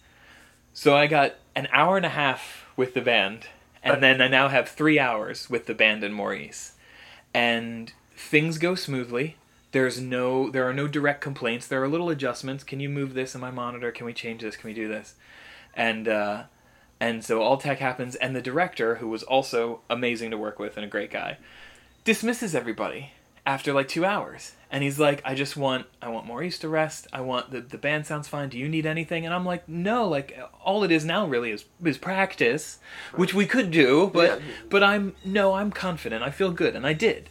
So 0.75 0.95
I 0.95 1.07
got 1.07 1.37
an 1.57 1.67
hour 1.73 1.97
and 1.97 2.07
a 2.07 2.11
half 2.11 2.67
with 2.77 2.93
the 2.95 3.01
band, 3.01 3.47
and 3.83 4.03
then 4.03 4.21
I 4.21 4.29
now 4.29 4.49
have 4.49 4.69
three 4.69 4.99
hours 4.99 5.49
with 5.49 5.67
the 5.67 5.75
band 5.75 6.05
and 6.05 6.15
Maurice. 6.15 6.73
And 7.33 7.93
things 8.15 8.59
go 8.59 8.75
smoothly. 8.75 9.37
There's 9.73 10.01
no 10.01 10.51
there 10.51 10.69
are 10.69 10.75
no 10.75 10.87
direct 10.89 11.21
complaints. 11.23 11.67
There 11.67 11.83
are 11.83 11.89
little 11.89 12.11
adjustments. 12.11 12.65
Can 12.65 12.81
you 12.81 12.89
move 12.89 13.15
this 13.15 13.35
in 13.35 13.41
my 13.41 13.51
monitor? 13.51 13.91
Can 13.93 14.07
we 14.07 14.13
change 14.13 14.43
this? 14.43 14.57
Can 14.57 14.69
we 14.69 14.75
do 14.75 14.89
this? 14.89 15.15
And 15.75 16.07
uh, 16.07 16.45
And 17.01 17.25
so 17.25 17.43
all 17.43 17.57
tech 17.57 17.79
happens, 17.79 18.15
and 18.17 18.35
the 18.37 18.43
director, 18.43 18.97
who 18.97 19.09
was 19.09 19.23
also 19.23 19.81
amazing 19.89 20.31
to 20.33 20.39
work 20.39 20.59
with 20.59 20.77
and 20.77 20.85
a 20.85 20.89
great 20.89 21.11
guy, 21.11 21.39
dismisses 22.09 22.55
everybody 22.55 23.13
after 23.45 23.71
like 23.75 23.87
two 23.87 24.03
hours. 24.07 24.53
And 24.71 24.83
he's 24.83 24.99
like, 24.99 25.21
I 25.27 25.35
just 25.35 25.59
want 25.59 25.85
I 26.01 26.09
want 26.09 26.27
Maurice 26.27 26.59
to 26.61 26.69
rest. 26.69 27.07
I 27.13 27.21
want 27.21 27.51
the 27.51 27.61
the 27.61 27.77
band 27.77 28.07
sounds 28.07 28.27
fine. 28.29 28.49
Do 28.49 28.57
you 28.59 28.67
need 28.67 28.87
anything? 28.87 29.27
And 29.27 29.35
I'm 29.35 29.45
like, 29.45 29.69
no, 29.69 30.09
like 30.09 30.39
all 30.65 30.85
it 30.85 30.91
is 30.91 31.05
now 31.05 31.27
really 31.27 31.51
is 31.51 31.67
is 31.85 31.99
practice, 31.99 32.79
which 33.15 33.35
we 33.35 33.45
could 33.45 33.71
do, 33.71 34.11
but 34.13 34.41
Yeah. 34.41 34.47
but 34.71 34.83
I'm 34.83 35.17
no, 35.23 35.53
I'm 35.53 35.71
confident. 35.71 36.23
I 36.23 36.31
feel 36.31 36.51
good, 36.51 36.75
and 36.75 36.87
I 36.87 36.95
did. 36.95 37.29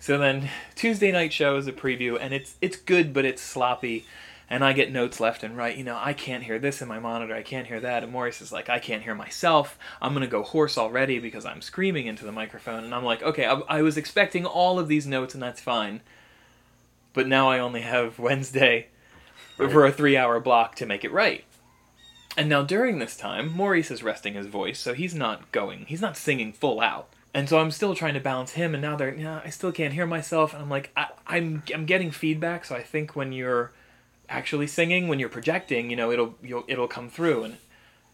So 0.00 0.18
then 0.18 0.50
Tuesday 0.74 1.12
night 1.12 1.32
show 1.32 1.56
is 1.56 1.68
a 1.68 1.72
preview, 1.72 2.18
and 2.20 2.34
it's 2.34 2.56
it's 2.60 2.76
good, 2.76 3.12
but 3.14 3.24
it's 3.24 3.42
sloppy. 3.42 4.04
And 4.48 4.64
I 4.64 4.72
get 4.72 4.92
notes 4.92 5.18
left 5.18 5.42
and 5.42 5.56
right. 5.56 5.76
You 5.76 5.82
know, 5.82 5.98
I 6.00 6.12
can't 6.12 6.44
hear 6.44 6.58
this 6.58 6.80
in 6.80 6.86
my 6.86 7.00
monitor. 7.00 7.34
I 7.34 7.42
can't 7.42 7.66
hear 7.66 7.80
that. 7.80 8.04
And 8.04 8.12
Maurice 8.12 8.40
is 8.40 8.52
like, 8.52 8.68
I 8.68 8.78
can't 8.78 9.02
hear 9.02 9.14
myself. 9.14 9.76
I'm 10.00 10.12
gonna 10.12 10.28
go 10.28 10.44
hoarse 10.44 10.78
already 10.78 11.18
because 11.18 11.44
I'm 11.44 11.60
screaming 11.60 12.06
into 12.06 12.24
the 12.24 12.32
microphone. 12.32 12.84
And 12.84 12.94
I'm 12.94 13.04
like, 13.04 13.22
okay, 13.22 13.46
I, 13.46 13.54
I 13.68 13.82
was 13.82 13.96
expecting 13.96 14.46
all 14.46 14.78
of 14.78 14.86
these 14.86 15.06
notes, 15.06 15.34
and 15.34 15.42
that's 15.42 15.60
fine. 15.60 16.00
But 17.12 17.26
now 17.26 17.50
I 17.50 17.58
only 17.58 17.80
have 17.80 18.18
Wednesday 18.20 18.88
for 19.56 19.84
a 19.84 19.92
three-hour 19.92 20.38
block 20.40 20.76
to 20.76 20.86
make 20.86 21.04
it 21.04 21.12
right. 21.12 21.44
And 22.36 22.48
now 22.48 22.62
during 22.62 22.98
this 22.98 23.16
time, 23.16 23.50
Maurice 23.50 23.90
is 23.90 24.02
resting 24.02 24.34
his 24.34 24.46
voice, 24.46 24.78
so 24.78 24.92
he's 24.92 25.14
not 25.14 25.50
going. 25.52 25.86
He's 25.86 26.02
not 26.02 26.16
singing 26.16 26.52
full 26.52 26.80
out. 26.80 27.08
And 27.32 27.48
so 27.48 27.58
I'm 27.58 27.70
still 27.70 27.94
trying 27.94 28.14
to 28.14 28.20
balance 28.20 28.52
him, 28.52 28.74
and 28.74 28.82
now 28.82 28.96
they're, 28.96 29.14
yeah, 29.14 29.40
I 29.44 29.50
still 29.50 29.72
can't 29.72 29.94
hear 29.94 30.06
myself, 30.06 30.52
and 30.52 30.62
I'm 30.62 30.68
like, 30.68 30.90
I, 30.96 31.08
I'm, 31.26 31.62
I'm 31.74 31.86
getting 31.86 32.10
feedback. 32.10 32.64
So 32.66 32.76
I 32.76 32.82
think 32.82 33.16
when 33.16 33.32
you're 33.32 33.72
actually 34.28 34.66
singing, 34.66 35.08
when 35.08 35.18
you're 35.18 35.28
projecting, 35.28 35.90
you 35.90 35.96
know, 35.96 36.10
it'll, 36.10 36.34
it'll 36.68 36.88
come 36.88 37.08
through. 37.08 37.44
And 37.44 37.56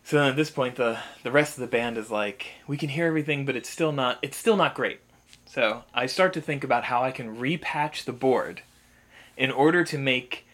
so 0.04 0.18
then 0.18 0.30
at 0.30 0.36
this 0.36 0.50
point, 0.50 0.76
the, 0.76 0.98
the 1.22 1.30
rest 1.30 1.56
of 1.56 1.60
the 1.60 1.66
band 1.66 1.96
is 1.96 2.10
like, 2.10 2.52
we 2.66 2.76
can 2.76 2.90
hear 2.90 3.06
everything, 3.06 3.44
but 3.44 3.56
it's 3.56 3.68
still 3.68 3.92
not, 3.92 4.18
it's 4.22 4.36
still 4.36 4.56
not 4.56 4.74
great. 4.74 5.00
So 5.46 5.84
I 5.92 6.06
start 6.06 6.32
to 6.34 6.40
think 6.40 6.64
about 6.64 6.84
how 6.84 7.02
I 7.02 7.10
can 7.10 7.36
repatch 7.36 8.04
the 8.04 8.12
board 8.12 8.62
in 9.36 9.50
order 9.50 9.84
to 9.84 9.98
make 9.98 10.46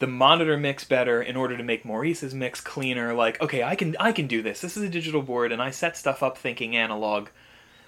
the 0.00 0.06
monitor 0.06 0.56
mix 0.56 0.82
better 0.82 1.22
in 1.22 1.36
order 1.36 1.56
to 1.56 1.62
make 1.62 1.84
Maurice's 1.84 2.34
mix 2.34 2.60
cleaner. 2.60 3.14
Like 3.14 3.40
okay 3.40 3.62
I 3.62 3.76
can 3.76 3.96
I 4.00 4.12
can 4.12 4.26
do 4.26 4.42
this. 4.42 4.60
This 4.60 4.76
is 4.76 4.82
a 4.82 4.88
digital 4.88 5.22
board 5.22 5.52
and 5.52 5.62
I 5.62 5.70
set 5.70 5.96
stuff 5.96 6.22
up 6.22 6.36
thinking 6.36 6.74
analog. 6.74 7.28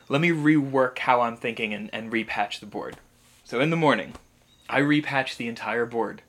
Let 0.09 0.21
me 0.21 0.29
rework 0.29 0.99
how 0.99 1.23
I'm 1.23 1.37
thinking 1.37 1.73
and, 1.73 1.91
and 1.93 2.13
repatch 2.13 2.61
the 2.61 2.67
board. 2.67 2.99
So 3.45 3.61
in 3.61 3.71
the 3.71 3.77
morning 3.77 4.13
I 4.69 4.81
repatch 4.81 5.37
the 5.37 5.49
entire 5.49 5.87
board 5.87 6.23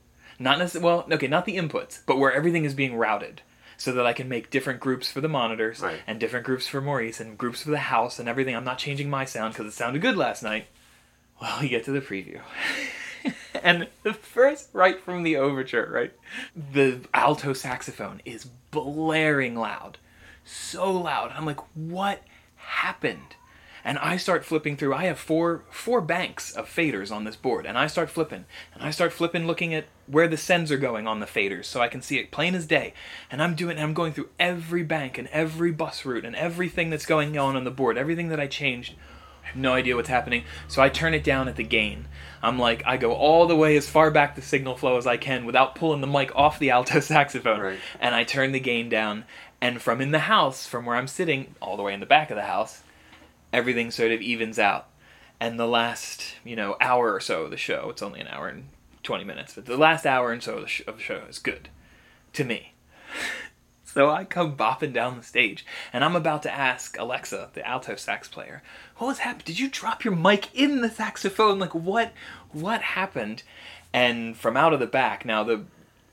not 0.43 0.59
necessarily 0.59 0.85
well 0.85 1.07
okay 1.11 1.27
not 1.27 1.45
the 1.45 1.57
inputs 1.57 1.99
but 2.05 2.17
where 2.17 2.31
everything 2.33 2.65
is 2.65 2.73
being 2.73 2.95
routed 2.95 3.41
so 3.77 3.91
that 3.93 4.05
I 4.05 4.13
can 4.13 4.29
make 4.29 4.51
different 4.51 4.79
groups 4.79 5.11
for 5.11 5.19
the 5.21 5.27
monitors 5.27 5.79
Right. 5.81 5.99
and 6.05 6.19
different 6.19 6.45
groups 6.45 6.67
for 6.67 6.79
Maurice 6.81 7.19
and 7.19 7.37
groups 7.37 7.63
for 7.63 7.71
the 7.71 7.77
house 7.79 8.19
and 8.19 8.29
everything 8.29 8.55
I'm 8.55 8.63
not 8.63 8.77
changing 8.77 9.09
my 9.09 9.25
sound 9.25 9.53
because 9.53 9.67
it 9.67 9.75
sounded 9.75 10.01
good 10.01 10.15
last 10.17 10.43
night 10.43 10.67
well 11.41 11.57
we 11.61 11.69
get 11.69 11.83
to 11.85 11.91
the 11.91 12.01
preview 12.01 12.41
and 13.63 13.87
the 14.03 14.13
first 14.13 14.69
right 14.73 14.99
from 14.99 15.23
the 15.23 15.37
overture, 15.37 15.89
right? 15.91 16.11
The 16.73 16.99
alto 17.13 17.53
saxophone 17.53 18.21
is 18.25 18.43
blaring 18.71 19.55
loud. 19.55 19.97
So 20.43 20.91
loud. 20.91 21.31
I'm 21.33 21.45
like, 21.45 21.61
what 21.73 22.21
happened? 22.57 23.35
And 23.85 23.97
I 23.97 24.17
start 24.17 24.45
flipping 24.45 24.77
through. 24.77 24.93
I 24.93 25.05
have 25.05 25.19
four 25.19 25.63
four 25.69 25.99
banks 25.99 26.53
of 26.53 26.69
faders 26.69 27.11
on 27.11 27.25
this 27.25 27.35
board, 27.35 27.65
and 27.65 27.77
I 27.77 27.87
start 27.87 28.09
flipping. 28.09 28.45
And 28.73 28.83
I 28.83 28.91
start 28.91 29.11
flipping 29.11 29.45
looking 29.45 29.73
at 29.73 29.85
where 30.07 30.27
the 30.27 30.37
sends 30.37 30.71
are 30.71 30.77
going 30.77 31.07
on 31.07 31.19
the 31.19 31.25
faders 31.25 31.65
so 31.65 31.81
I 31.81 31.87
can 31.87 32.01
see 32.01 32.17
it 32.17 32.31
plain 32.31 32.55
as 32.55 32.65
day. 32.65 32.93
And 33.29 33.41
I'm 33.41 33.55
doing 33.55 33.77
and 33.77 33.83
I'm 33.83 33.93
going 33.93 34.13
through 34.13 34.29
every 34.39 34.83
bank 34.83 35.17
and 35.17 35.27
every 35.29 35.71
bus 35.71 36.05
route 36.05 36.25
and 36.25 36.35
everything 36.35 36.89
that's 36.89 37.05
going 37.05 37.37
on 37.37 37.55
on 37.55 37.63
the 37.63 37.71
board, 37.71 37.97
everything 37.97 38.29
that 38.29 38.39
I 38.39 38.47
changed. 38.47 38.95
I 39.43 39.47
have 39.47 39.55
no 39.57 39.73
idea 39.73 39.95
what's 39.95 40.09
happening. 40.09 40.45
So 40.69 40.81
I 40.81 40.87
turn 40.87 41.13
it 41.13 41.23
down 41.23 41.49
at 41.49 41.57
the 41.57 41.63
gain. 41.63 42.07
I'm 42.41 42.57
like, 42.57 42.83
I 42.85 42.95
go 42.95 43.13
all 43.13 43.45
the 43.45 43.55
way 43.55 43.75
as 43.75 43.89
far 43.89 44.09
back 44.09 44.35
the 44.35 44.41
signal 44.41 44.75
flow 44.75 44.97
as 44.97 45.05
I 45.05 45.17
can 45.17 45.45
without 45.45 45.75
pulling 45.75 45.99
the 45.99 46.07
mic 46.07 46.33
off 46.35 46.59
the 46.59 46.69
alto 46.69 46.99
saxophone. 47.01 47.59
Right. 47.59 47.79
And 47.99 48.15
I 48.15 48.23
turn 48.23 48.53
the 48.53 48.59
gain 48.59 48.87
down. 48.87 49.25
And 49.59 49.81
from 49.81 50.01
in 50.01 50.11
the 50.11 50.19
house, 50.19 50.67
from 50.67 50.85
where 50.85 50.95
I'm 50.95 51.07
sitting, 51.07 51.55
all 51.61 51.77
the 51.77 51.83
way 51.83 51.93
in 51.93 51.99
the 51.99 52.05
back 52.05 52.29
of 52.29 52.35
the 52.35 52.43
house, 52.43 52.83
everything 53.53 53.91
sort 53.91 54.11
of 54.11 54.21
evens 54.21 54.59
out. 54.59 54.87
And 55.39 55.59
the 55.59 55.67
last, 55.67 56.35
you 56.43 56.55
know, 56.55 56.75
hour 56.81 57.13
or 57.13 57.19
so 57.19 57.43
of 57.43 57.51
the 57.51 57.57
show, 57.57 57.89
it's 57.89 58.01
only 58.01 58.19
an 58.19 58.27
hour 58.27 58.47
and 58.47 58.69
20 59.03 59.23
minutes, 59.23 59.53
but 59.53 59.65
the 59.65 59.77
last 59.77 60.05
hour 60.05 60.31
and 60.31 60.41
so 60.41 60.55
of 60.55 60.61
the, 60.61 60.67
sh- 60.67 60.81
of 60.87 60.97
the 60.97 61.03
show 61.03 61.21
is 61.29 61.39
good 61.39 61.69
to 62.33 62.43
me. 62.43 62.73
So 63.85 64.09
I 64.09 64.23
come 64.23 64.57
bopping 64.57 64.91
down 64.91 65.17
the 65.17 65.23
stage, 65.23 65.63
and 65.91 66.03
I'm 66.03 66.15
about 66.15 66.41
to 66.43 66.51
ask 66.51 66.97
Alexa, 66.97 67.51
the 67.53 67.63
alto 67.63 67.95
sax 67.95 68.27
player, 68.27 68.63
"What 68.97 69.05
was 69.05 69.19
happened? 69.19 69.45
Did 69.45 69.59
you 69.59 69.69
drop 69.69 70.03
your 70.03 70.15
mic 70.15 70.49
in 70.55 70.81
the 70.81 70.89
saxophone? 70.89 71.59
Like 71.59 71.75
what? 71.75 72.11
What 72.51 72.81
happened?" 72.81 73.43
And 73.93 74.35
from 74.35 74.57
out 74.57 74.73
of 74.73 74.79
the 74.79 74.87
back, 74.87 75.25
now 75.25 75.43
the 75.43 75.65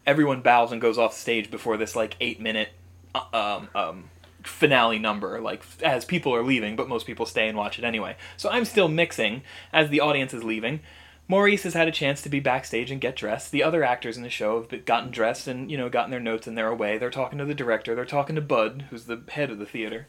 everyone 0.07 0.43
bows 0.43 0.73
and 0.73 0.81
goes 0.83 0.99
off 0.99 1.15
stage 1.15 1.51
before 1.51 1.79
this 1.79 1.97
like 1.97 2.17
eight 2.21 2.39
minute 2.39 2.69
uh, 3.15 3.23
um, 3.33 3.69
um, 3.75 4.11
finale 4.43 4.99
number, 4.99 5.41
like 5.41 5.63
as 5.83 6.05
people 6.05 6.35
are 6.35 6.43
leaving, 6.43 6.77
but 6.77 6.89
most 6.89 7.07
people 7.07 7.27
stay 7.27 7.49
and 7.49 7.57
watch 7.57 7.79
it 7.79 7.85
anyway. 7.85 8.17
So 8.37 8.49
I'm 8.51 8.65
still 8.65 8.89
mixing 8.89 9.43
as 9.73 9.91
the 9.91 10.01
audience 10.01 10.35
is 10.35 10.45
leaving. 10.45 10.81
Maurice 11.29 11.63
has 11.63 11.75
had 11.75 11.87
a 11.87 11.93
chance 11.93 12.23
to 12.23 12.29
be 12.29 12.41
backstage 12.41 12.91
and 12.91 13.01
get 13.01 13.15
dressed. 13.15 13.53
The 13.53 13.63
other 13.63 13.85
actors 13.85 14.17
in 14.17 14.25
the 14.25 14.31
show 14.31 14.67
have 14.69 14.85
gotten 14.85 15.13
dressed 15.13 15.47
and 15.47 15.71
you 15.71 15.77
know 15.77 15.89
gotten 15.89 16.11
their 16.11 16.19
notes 16.19 16.47
and 16.47 16.59
they're 16.59 16.69
away. 16.69 16.99
They're 16.99 17.11
talking 17.11 17.39
to 17.39 17.45
the 17.45 17.55
director. 17.55 17.95
They're 17.95 18.05
talking 18.05 18.35
to 18.35 18.43
Bud, 18.43 18.87
who's 18.91 19.05
the 19.05 19.23
head 19.29 19.51
of 19.51 19.59
the 19.59 19.67
theater. 19.67 20.07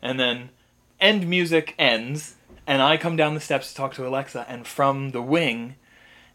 And 0.00 0.18
then 0.18 0.50
end 1.00 1.28
music 1.28 1.74
ends, 1.78 2.36
and 2.66 2.80
I 2.80 2.96
come 2.96 3.16
down 3.16 3.34
the 3.34 3.40
steps 3.40 3.68
to 3.68 3.74
talk 3.74 3.94
to 3.94 4.06
Alexa, 4.06 4.46
and 4.48 4.66
from 4.66 5.10
the 5.10 5.22
wing 5.22 5.76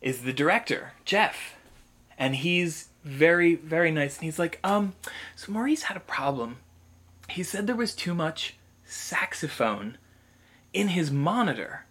is 0.02 0.22
the 0.22 0.34
director, 0.34 0.94
Jeff. 1.06 1.56
And 2.18 2.36
he's 2.36 2.90
very, 3.04 3.56
very 3.56 3.92
nice. 3.92 4.18
And 4.18 4.26
he's 4.26 4.40
like, 4.40 4.60
um, 4.64 4.94
so 5.36 5.52
Maurice 5.52 5.84
had 5.84 5.98
a 5.98 6.02
problem. 6.02 6.58
He 7.32 7.44
said 7.44 7.66
there 7.68 7.76
was 7.76 7.96
too 7.96 8.14
much 8.14 8.56
saxophone 8.84 9.98
in 10.74 10.90
his 10.90 11.12
monitor. 11.12 11.86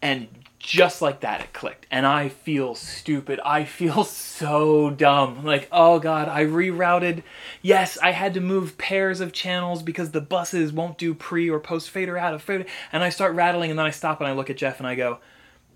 And 0.00 0.28
just 0.58 1.02
like 1.02 1.20
that, 1.20 1.40
it 1.40 1.52
clicked. 1.52 1.86
And 1.90 2.06
I 2.06 2.28
feel 2.28 2.74
stupid. 2.74 3.40
I 3.44 3.64
feel 3.64 4.04
so 4.04 4.90
dumb. 4.90 5.44
Like, 5.44 5.68
oh 5.70 5.98
god, 5.98 6.28
I 6.28 6.44
rerouted. 6.44 7.22
Yes, 7.62 7.98
I 8.02 8.12
had 8.12 8.34
to 8.34 8.40
move 8.40 8.78
pairs 8.78 9.20
of 9.20 9.32
channels 9.32 9.82
because 9.82 10.10
the 10.10 10.20
buses 10.20 10.72
won't 10.72 10.98
do 10.98 11.14
pre 11.14 11.50
or 11.50 11.60
post 11.60 11.90
fader 11.90 12.16
out 12.16 12.34
of 12.34 12.42
fader. 12.42 12.64
And 12.92 13.02
I 13.02 13.08
start 13.08 13.34
rattling, 13.34 13.70
and 13.70 13.78
then 13.78 13.86
I 13.86 13.90
stop 13.90 14.20
and 14.20 14.28
I 14.28 14.32
look 14.32 14.50
at 14.50 14.56
Jeff 14.56 14.78
and 14.78 14.86
I 14.86 14.94
go, 14.94 15.18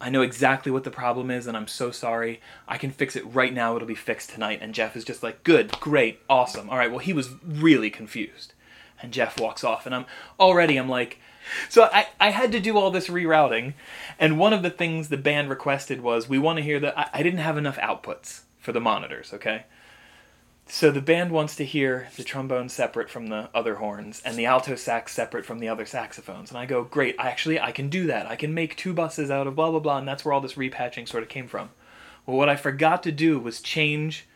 I 0.00 0.10
know 0.10 0.22
exactly 0.22 0.70
what 0.70 0.84
the 0.84 0.90
problem 0.90 1.30
is, 1.30 1.46
and 1.46 1.56
I'm 1.56 1.66
so 1.66 1.90
sorry. 1.90 2.40
I 2.68 2.78
can 2.78 2.92
fix 2.92 3.16
it 3.16 3.26
right 3.26 3.52
now. 3.52 3.74
It'll 3.74 3.88
be 3.88 3.96
fixed 3.96 4.30
tonight. 4.30 4.60
And 4.62 4.72
Jeff 4.72 4.96
is 4.96 5.04
just 5.04 5.22
like, 5.24 5.42
good, 5.42 5.72
great, 5.80 6.20
awesome. 6.30 6.70
All 6.70 6.78
right, 6.78 6.90
well, 6.90 7.00
he 7.00 7.12
was 7.12 7.30
really 7.44 7.90
confused. 7.90 8.54
And 9.00 9.12
Jeff 9.12 9.40
walks 9.40 9.64
off, 9.64 9.86
and 9.86 9.94
I'm 9.94 10.06
already, 10.40 10.76
I'm 10.76 10.88
like, 10.88 11.20
so 11.68 11.84
I, 11.92 12.08
I 12.20 12.30
had 12.30 12.52
to 12.52 12.60
do 12.60 12.76
all 12.76 12.90
this 12.90 13.08
rerouting. 13.08 13.74
And 14.18 14.38
one 14.38 14.52
of 14.52 14.62
the 14.62 14.70
things 14.70 15.08
the 15.08 15.16
band 15.16 15.48
requested 15.48 16.00
was 16.00 16.28
we 16.28 16.38
want 16.38 16.58
to 16.58 16.64
hear 16.64 16.80
the, 16.80 16.98
I, 16.98 17.10
I 17.14 17.22
didn't 17.22 17.40
have 17.40 17.56
enough 17.56 17.78
outputs 17.78 18.40
for 18.58 18.72
the 18.72 18.80
monitors, 18.80 19.32
okay? 19.32 19.64
So 20.70 20.90
the 20.90 21.00
band 21.00 21.30
wants 21.30 21.56
to 21.56 21.64
hear 21.64 22.08
the 22.16 22.24
trombone 22.24 22.68
separate 22.68 23.08
from 23.08 23.28
the 23.28 23.48
other 23.54 23.76
horns 23.76 24.20
and 24.22 24.36
the 24.36 24.44
alto 24.44 24.74
sax 24.74 25.14
separate 25.14 25.46
from 25.46 25.60
the 25.60 25.68
other 25.68 25.86
saxophones. 25.86 26.50
And 26.50 26.58
I 26.58 26.66
go, 26.66 26.84
great, 26.84 27.16
actually 27.18 27.58
I 27.58 27.72
can 27.72 27.88
do 27.88 28.06
that. 28.08 28.26
I 28.26 28.36
can 28.36 28.52
make 28.52 28.76
two 28.76 28.92
buses 28.92 29.30
out 29.30 29.46
of 29.46 29.56
blah 29.56 29.70
blah 29.70 29.80
blah, 29.80 29.98
and 29.98 30.06
that's 30.06 30.26
where 30.26 30.34
all 30.34 30.42
this 30.42 30.54
repatching 30.54 31.08
sort 31.08 31.22
of 31.22 31.30
came 31.30 31.48
from. 31.48 31.70
Well, 32.26 32.36
what 32.36 32.50
I 32.50 32.56
forgot 32.56 33.02
to 33.04 33.12
do 33.12 33.38
was 33.38 33.62
change 33.62 34.26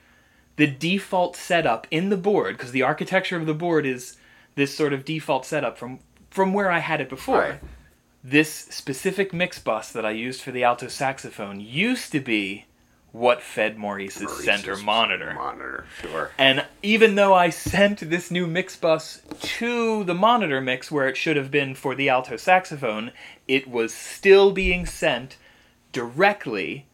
the 0.57 0.67
default 0.67 1.37
setup 1.37 1.87
in 1.91 2.09
the 2.09 2.17
board 2.17 2.57
because 2.57 2.73
the 2.73 2.83
architecture 2.83 3.37
of 3.37 3.45
the 3.45 3.53
board 3.53 3.85
is 3.85 4.17
this 4.55 4.77
sort 4.77 4.93
of 4.93 5.05
default 5.05 5.47
setup 5.47 5.79
from 5.79 6.01
from 6.31 6.55
where 6.55 6.71
I 6.71 6.79
had 6.79 7.01
it 7.01 7.09
before. 7.09 7.39
Right. 7.39 7.61
This 8.25 8.51
specific 8.51 9.33
mix 9.33 9.59
bus 9.59 9.93
that 9.93 10.07
I 10.07 10.13
used 10.13 10.43
for 10.43 10.53
the 10.53 10.65
alto 10.65 10.89
saxophone 10.89 11.61
used 11.61 12.13
to 12.13 12.21
be 12.21 12.67
what 13.13 13.43
fed 13.43 13.77
Maurice's, 13.77 14.23
Maurice's 14.23 14.45
center 14.45 14.77
monitor. 14.77 15.35
Monitor, 15.35 15.85
sure. 16.01 16.31
And 16.39 16.65
even 16.83 17.15
though 17.15 17.35
I 17.35 17.51
sent 17.51 18.09
this 18.09 18.31
new 18.31 18.47
mix 18.47 18.75
bus 18.77 19.21
to 19.41 20.03
the 20.05 20.15
monitor 20.15 20.61
mix 20.61 20.91
where 20.91 21.09
it 21.09 21.17
should 21.17 21.37
have 21.37 21.51
been 21.51 21.75
for 21.75 21.95
the 21.95 22.09
alto 22.09 22.37
saxophone, 22.37 23.13
it 23.47 23.69
was 23.69 23.93
still 23.93 24.53
being 24.53 24.87
sent 24.87 25.37
directly 25.93 26.87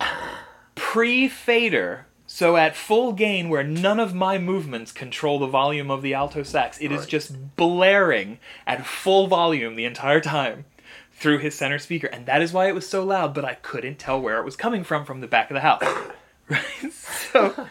pre 0.74 1.28
fader. 1.28 2.06
So 2.38 2.54
at 2.56 2.76
full 2.76 3.14
gain, 3.14 3.48
where 3.48 3.64
none 3.64 3.98
of 3.98 4.14
my 4.14 4.38
movements 4.38 4.92
control 4.92 5.40
the 5.40 5.48
volume 5.48 5.90
of 5.90 6.02
the 6.02 6.14
alto 6.14 6.44
sax, 6.44 6.78
it 6.80 6.92
is 6.92 7.00
Right. 7.00 7.08
just 7.08 7.56
blaring 7.56 8.38
at 8.64 8.86
full 8.86 9.26
volume 9.26 9.74
the 9.74 9.84
entire 9.84 10.20
time 10.20 10.64
through 11.12 11.38
his 11.38 11.56
center 11.56 11.80
speaker, 11.80 12.06
and 12.06 12.26
that 12.26 12.40
is 12.40 12.52
why 12.52 12.68
it 12.68 12.76
was 12.76 12.88
so 12.88 13.02
loud. 13.02 13.34
But 13.34 13.44
I 13.44 13.54
couldn't 13.54 13.98
tell 13.98 14.20
where 14.20 14.38
it 14.38 14.44
was 14.44 14.54
coming 14.54 14.84
from 14.84 15.04
from 15.04 15.20
the 15.20 15.26
back 15.26 15.50
of 15.50 15.54
the 15.56 15.62
house. 15.62 15.82
Right. 16.48 16.92
So 16.92 17.66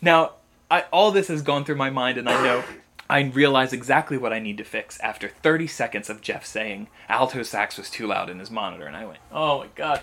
now, 0.00 0.34
I, 0.70 0.84
all 0.92 1.10
this 1.10 1.26
has 1.26 1.42
gone 1.42 1.64
through 1.64 1.74
my 1.74 1.90
mind, 1.90 2.16
and 2.16 2.28
I 2.28 2.40
know 2.44 2.62
I 3.10 3.20
realize 3.22 3.72
exactly 3.72 4.16
what 4.16 4.32
I 4.32 4.38
need 4.38 4.58
to 4.58 4.64
fix 4.64 4.96
after 5.00 5.28
30 5.28 5.66
seconds 5.66 6.08
of 6.08 6.20
Jeff 6.20 6.46
saying 6.46 6.86
alto 7.08 7.42
sax 7.42 7.76
was 7.76 7.90
too 7.90 8.06
loud 8.06 8.30
in 8.30 8.38
his 8.38 8.48
monitor, 8.48 8.86
and 8.86 8.96
I 8.96 9.06
went, 9.06 9.18
"Oh 9.32 9.58
my 9.58 9.66
god!" 9.74 10.02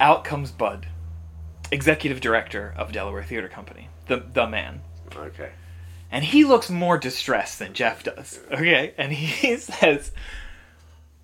Out 0.00 0.24
comes 0.24 0.50
Bud, 0.50 0.86
executive 1.72 2.20
director 2.20 2.72
of 2.76 2.92
Delaware 2.92 3.24
Theater 3.24 3.48
Company, 3.48 3.88
the 4.06 4.18
the 4.18 4.46
man, 4.46 4.82
Okay. 5.16 5.50
and 6.10 6.24
he 6.24 6.44
looks 6.44 6.70
more 6.70 6.98
distressed 6.98 7.58
than 7.58 7.72
Jeff 7.74 8.04
does. 8.04 8.40
Okay, 8.52 8.94
and 8.98 9.12
he 9.12 9.56
says, 9.58 10.12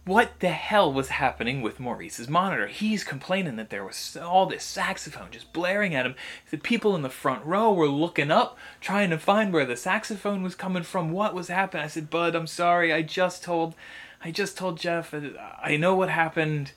"What 0.05 0.41
the 0.41 0.49
hell 0.51 0.93
was 0.93 1.09
happening 1.11 1.61
with 1.61 1.79
Maurice's 1.79 2.29
monitor? 2.29 2.67
He's 2.67 3.05
complaining 3.05 3.57
that 3.57 3.69
there 3.71 3.85
was 3.85 4.17
all 4.21 4.47
this 4.47 4.65
saxophone 4.65 5.29
just 5.31 5.53
blaring 5.53 5.95
at 5.95 6.07
him. 6.07 6.15
The 6.51 6.57
people 6.57 6.97
in 6.97 7.03
the 7.03 7.11
front 7.11 7.45
row 7.45 7.73
were 7.73 7.89
looking 7.89 8.31
up, 8.31 8.57
trying 8.81 9.11
to 9.11 9.19
find 9.19 9.53
where 9.53 9.67
the 9.67 9.77
saxophone 9.77 10.43
was 10.43 10.55
coming 10.55 10.83
from. 10.83 11.13
What 11.13 11.35
was 11.35 11.49
happening?" 11.49 11.85
I 11.85 11.89
said, 11.89 12.09
"Bud, 12.11 12.35
I'm 12.35 12.47
sorry. 12.47 12.93
I 12.93 13.03
just 13.03 13.45
told, 13.45 13.75
I 14.25 14.31
just 14.31 14.57
told 14.57 14.79
Jeff. 14.79 15.13
uh, 15.13 15.21
I 15.63 15.77
know 15.77 15.95
what 15.95 16.09
happened." 16.09 16.73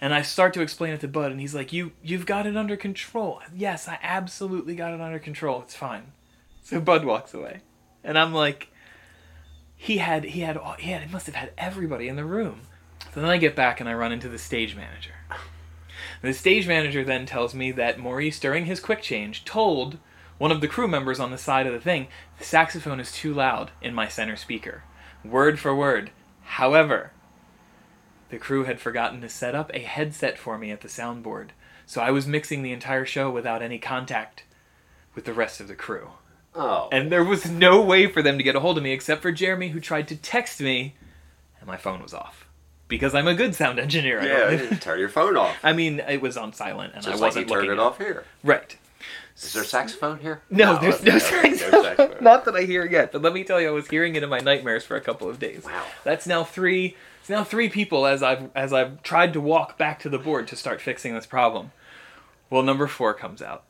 And 0.00 0.14
I 0.14 0.22
start 0.22 0.54
to 0.54 0.62
explain 0.62 0.94
it 0.94 1.00
to 1.00 1.08
Bud, 1.08 1.30
and 1.30 1.40
he's 1.40 1.54
like, 1.54 1.72
"You, 1.72 1.92
you've 2.02 2.26
got 2.26 2.46
it 2.46 2.56
under 2.56 2.76
control." 2.76 3.40
Yes, 3.54 3.86
I 3.86 3.98
absolutely 4.02 4.74
got 4.74 4.94
it 4.94 5.00
under 5.00 5.18
control. 5.18 5.60
It's 5.62 5.76
fine. 5.76 6.12
So 6.62 6.80
Bud 6.80 7.04
walks 7.04 7.34
away, 7.34 7.60
and 8.02 8.18
I'm 8.18 8.32
like, 8.32 8.68
he 9.76 9.98
had 9.98 10.24
he 10.24 10.40
had 10.40 10.56
all- 10.56 10.76
he 10.78 10.90
had 10.90 11.02
he 11.02 11.12
must 11.12 11.26
have 11.26 11.34
had 11.34 11.52
everybody 11.58 12.08
in 12.08 12.16
the 12.16 12.24
room. 12.24 12.62
So 13.14 13.20
then 13.20 13.30
I 13.30 13.38
get 13.38 13.56
back 13.56 13.80
and 13.80 13.88
I 13.88 13.94
run 13.94 14.12
into 14.12 14.28
the 14.28 14.38
stage 14.38 14.76
manager. 14.76 15.14
The 16.22 16.32
stage 16.34 16.68
manager 16.68 17.02
then 17.02 17.24
tells 17.26 17.54
me 17.54 17.72
that 17.72 17.98
Maurice, 17.98 18.38
during 18.38 18.66
his 18.66 18.78
quick 18.78 19.00
change, 19.02 19.44
told 19.44 19.98
one 20.38 20.52
of 20.52 20.60
the 20.60 20.68
crew 20.68 20.86
members 20.86 21.18
on 21.18 21.30
the 21.30 21.38
side 21.38 21.66
of 21.66 21.72
the 21.72 21.80
thing, 21.80 22.08
the 22.38 22.44
saxophone 22.44 23.00
is 23.00 23.10
too 23.12 23.32
loud 23.32 23.70
in 23.80 23.94
my 23.94 24.06
center 24.06 24.36
speaker. 24.36 24.84
Word 25.24 25.58
for 25.58 25.74
word. 25.74 26.10
However, 26.42 27.12
the 28.30 28.38
crew 28.38 28.64
had 28.64 28.80
forgotten 28.80 29.20
to 29.20 29.28
set 29.28 29.54
up 29.54 29.70
a 29.74 29.80
headset 29.80 30.38
for 30.38 30.58
me 30.58 30.70
at 30.70 30.80
the 30.80 30.88
soundboard, 30.88 31.50
so 31.86 32.00
I 32.00 32.10
was 32.10 32.26
mixing 32.26 32.62
the 32.62 32.72
entire 32.72 33.04
show 33.04 33.30
without 33.30 33.62
any 33.62 33.78
contact 33.78 34.44
with 35.14 35.24
the 35.24 35.32
rest 35.32 35.60
of 35.60 35.68
the 35.68 35.74
crew. 35.74 36.10
Oh. 36.54 36.88
And 36.90 37.10
there 37.10 37.24
was 37.24 37.50
no 37.50 37.80
way 37.80 38.06
for 38.06 38.22
them 38.22 38.38
to 38.38 38.44
get 38.44 38.56
a 38.56 38.60
hold 38.60 38.76
of 38.76 38.84
me 38.84 38.92
except 38.92 39.22
for 39.22 39.32
Jeremy, 39.32 39.68
who 39.68 39.80
tried 39.80 40.08
to 40.08 40.16
text 40.16 40.60
me, 40.60 40.94
and 41.58 41.66
my 41.66 41.76
phone 41.76 42.02
was 42.02 42.14
off. 42.14 42.46
Because 42.88 43.14
I'm 43.14 43.28
a 43.28 43.34
good 43.34 43.54
sound 43.54 43.78
engineer. 43.78 44.20
I 44.20 44.26
yeah, 44.26 44.50
you 44.50 44.76
turn 44.76 44.98
your 44.98 45.08
phone 45.08 45.36
off. 45.36 45.56
I 45.62 45.72
mean, 45.72 46.00
it 46.00 46.20
was 46.20 46.36
on 46.36 46.52
silent, 46.52 46.94
and 46.94 47.04
Just 47.04 47.18
I 47.22 47.26
like 47.26 47.34
you 47.34 47.42
wasn't 47.42 47.48
turn 47.48 47.58
looking 47.58 47.72
it 47.72 47.78
off 47.78 47.98
here. 47.98 48.24
Right. 48.42 48.76
Is 49.36 49.52
there 49.52 49.62
a 49.62 49.66
saxophone 49.66 50.18
here? 50.18 50.42
No, 50.50 50.78
there's 50.78 51.02
no, 51.02 51.16
okay, 51.16 51.54
saxophone. 51.54 52.16
Not 52.20 52.44
that 52.44 52.54
I 52.54 52.62
hear 52.62 52.84
yet, 52.84 53.12
but 53.12 53.22
let 53.22 53.32
me 53.32 53.42
tell 53.44 53.60
you, 53.60 53.68
I 53.68 53.70
was 53.70 53.88
hearing 53.88 54.16
it 54.16 54.22
in 54.22 54.28
my 54.28 54.40
nightmares 54.40 54.84
for 54.84 54.96
a 54.96 55.00
couple 55.00 55.30
of 55.30 55.38
days. 55.38 55.64
Wow. 55.64 55.84
That's 56.04 56.26
now 56.26 56.44
three. 56.44 56.96
Now 57.30 57.44
three 57.44 57.68
people 57.68 58.06
as 58.06 58.22
I've 58.22 58.50
as 58.54 58.72
I've 58.72 59.02
tried 59.02 59.32
to 59.34 59.40
walk 59.40 59.78
back 59.78 60.00
to 60.00 60.08
the 60.08 60.18
board 60.18 60.48
to 60.48 60.56
start 60.56 60.80
fixing 60.80 61.14
this 61.14 61.26
problem. 61.26 61.72
Well, 62.50 62.62
number 62.62 62.88
four 62.88 63.14
comes 63.14 63.40
out. 63.40 63.64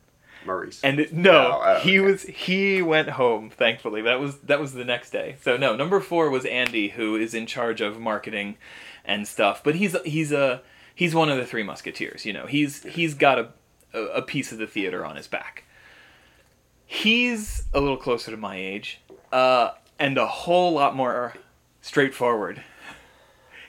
Maurice. 0.45 0.81
And 0.83 0.99
it, 0.99 1.13
no, 1.13 1.79
he 1.81 1.99
was 1.99 2.23
he 2.23 2.81
went 2.81 3.09
home. 3.09 3.51
Thankfully, 3.51 4.01
that 4.01 4.19
was 4.19 4.39
that 4.39 4.59
was 4.59 4.73
the 4.73 4.83
next 4.83 5.11
day. 5.11 5.35
So 5.41 5.57
no, 5.57 5.75
number 5.75 5.99
four 5.99 6.29
was 6.31 6.45
Andy, 6.45 6.89
who 6.89 7.15
is 7.15 7.35
in 7.35 7.45
charge 7.45 7.81
of 7.81 7.99
marketing 7.99 8.57
and 9.05 9.27
stuff. 9.27 9.63
But 9.63 9.75
he's 9.75 9.95
he's 10.03 10.31
a 10.31 10.63
he's 10.95 11.13
one 11.13 11.29
of 11.29 11.37
the 11.37 11.45
three 11.45 11.63
musketeers. 11.63 12.25
You 12.25 12.33
know, 12.33 12.47
he's 12.47 12.83
he's 12.83 13.13
got 13.13 13.37
a 13.37 13.49
a 13.93 13.99
a 13.99 14.21
piece 14.23 14.51
of 14.51 14.57
the 14.57 14.67
theater 14.67 15.05
on 15.05 15.15
his 15.15 15.27
back. 15.27 15.65
He's 16.87 17.63
a 17.73 17.79
little 17.79 17.97
closer 17.97 18.31
to 18.31 18.37
my 18.37 18.57
age, 18.57 19.01
uh, 19.31 19.71
and 19.99 20.17
a 20.17 20.27
whole 20.27 20.73
lot 20.73 20.95
more 20.95 21.35
straightforward. 21.81 22.63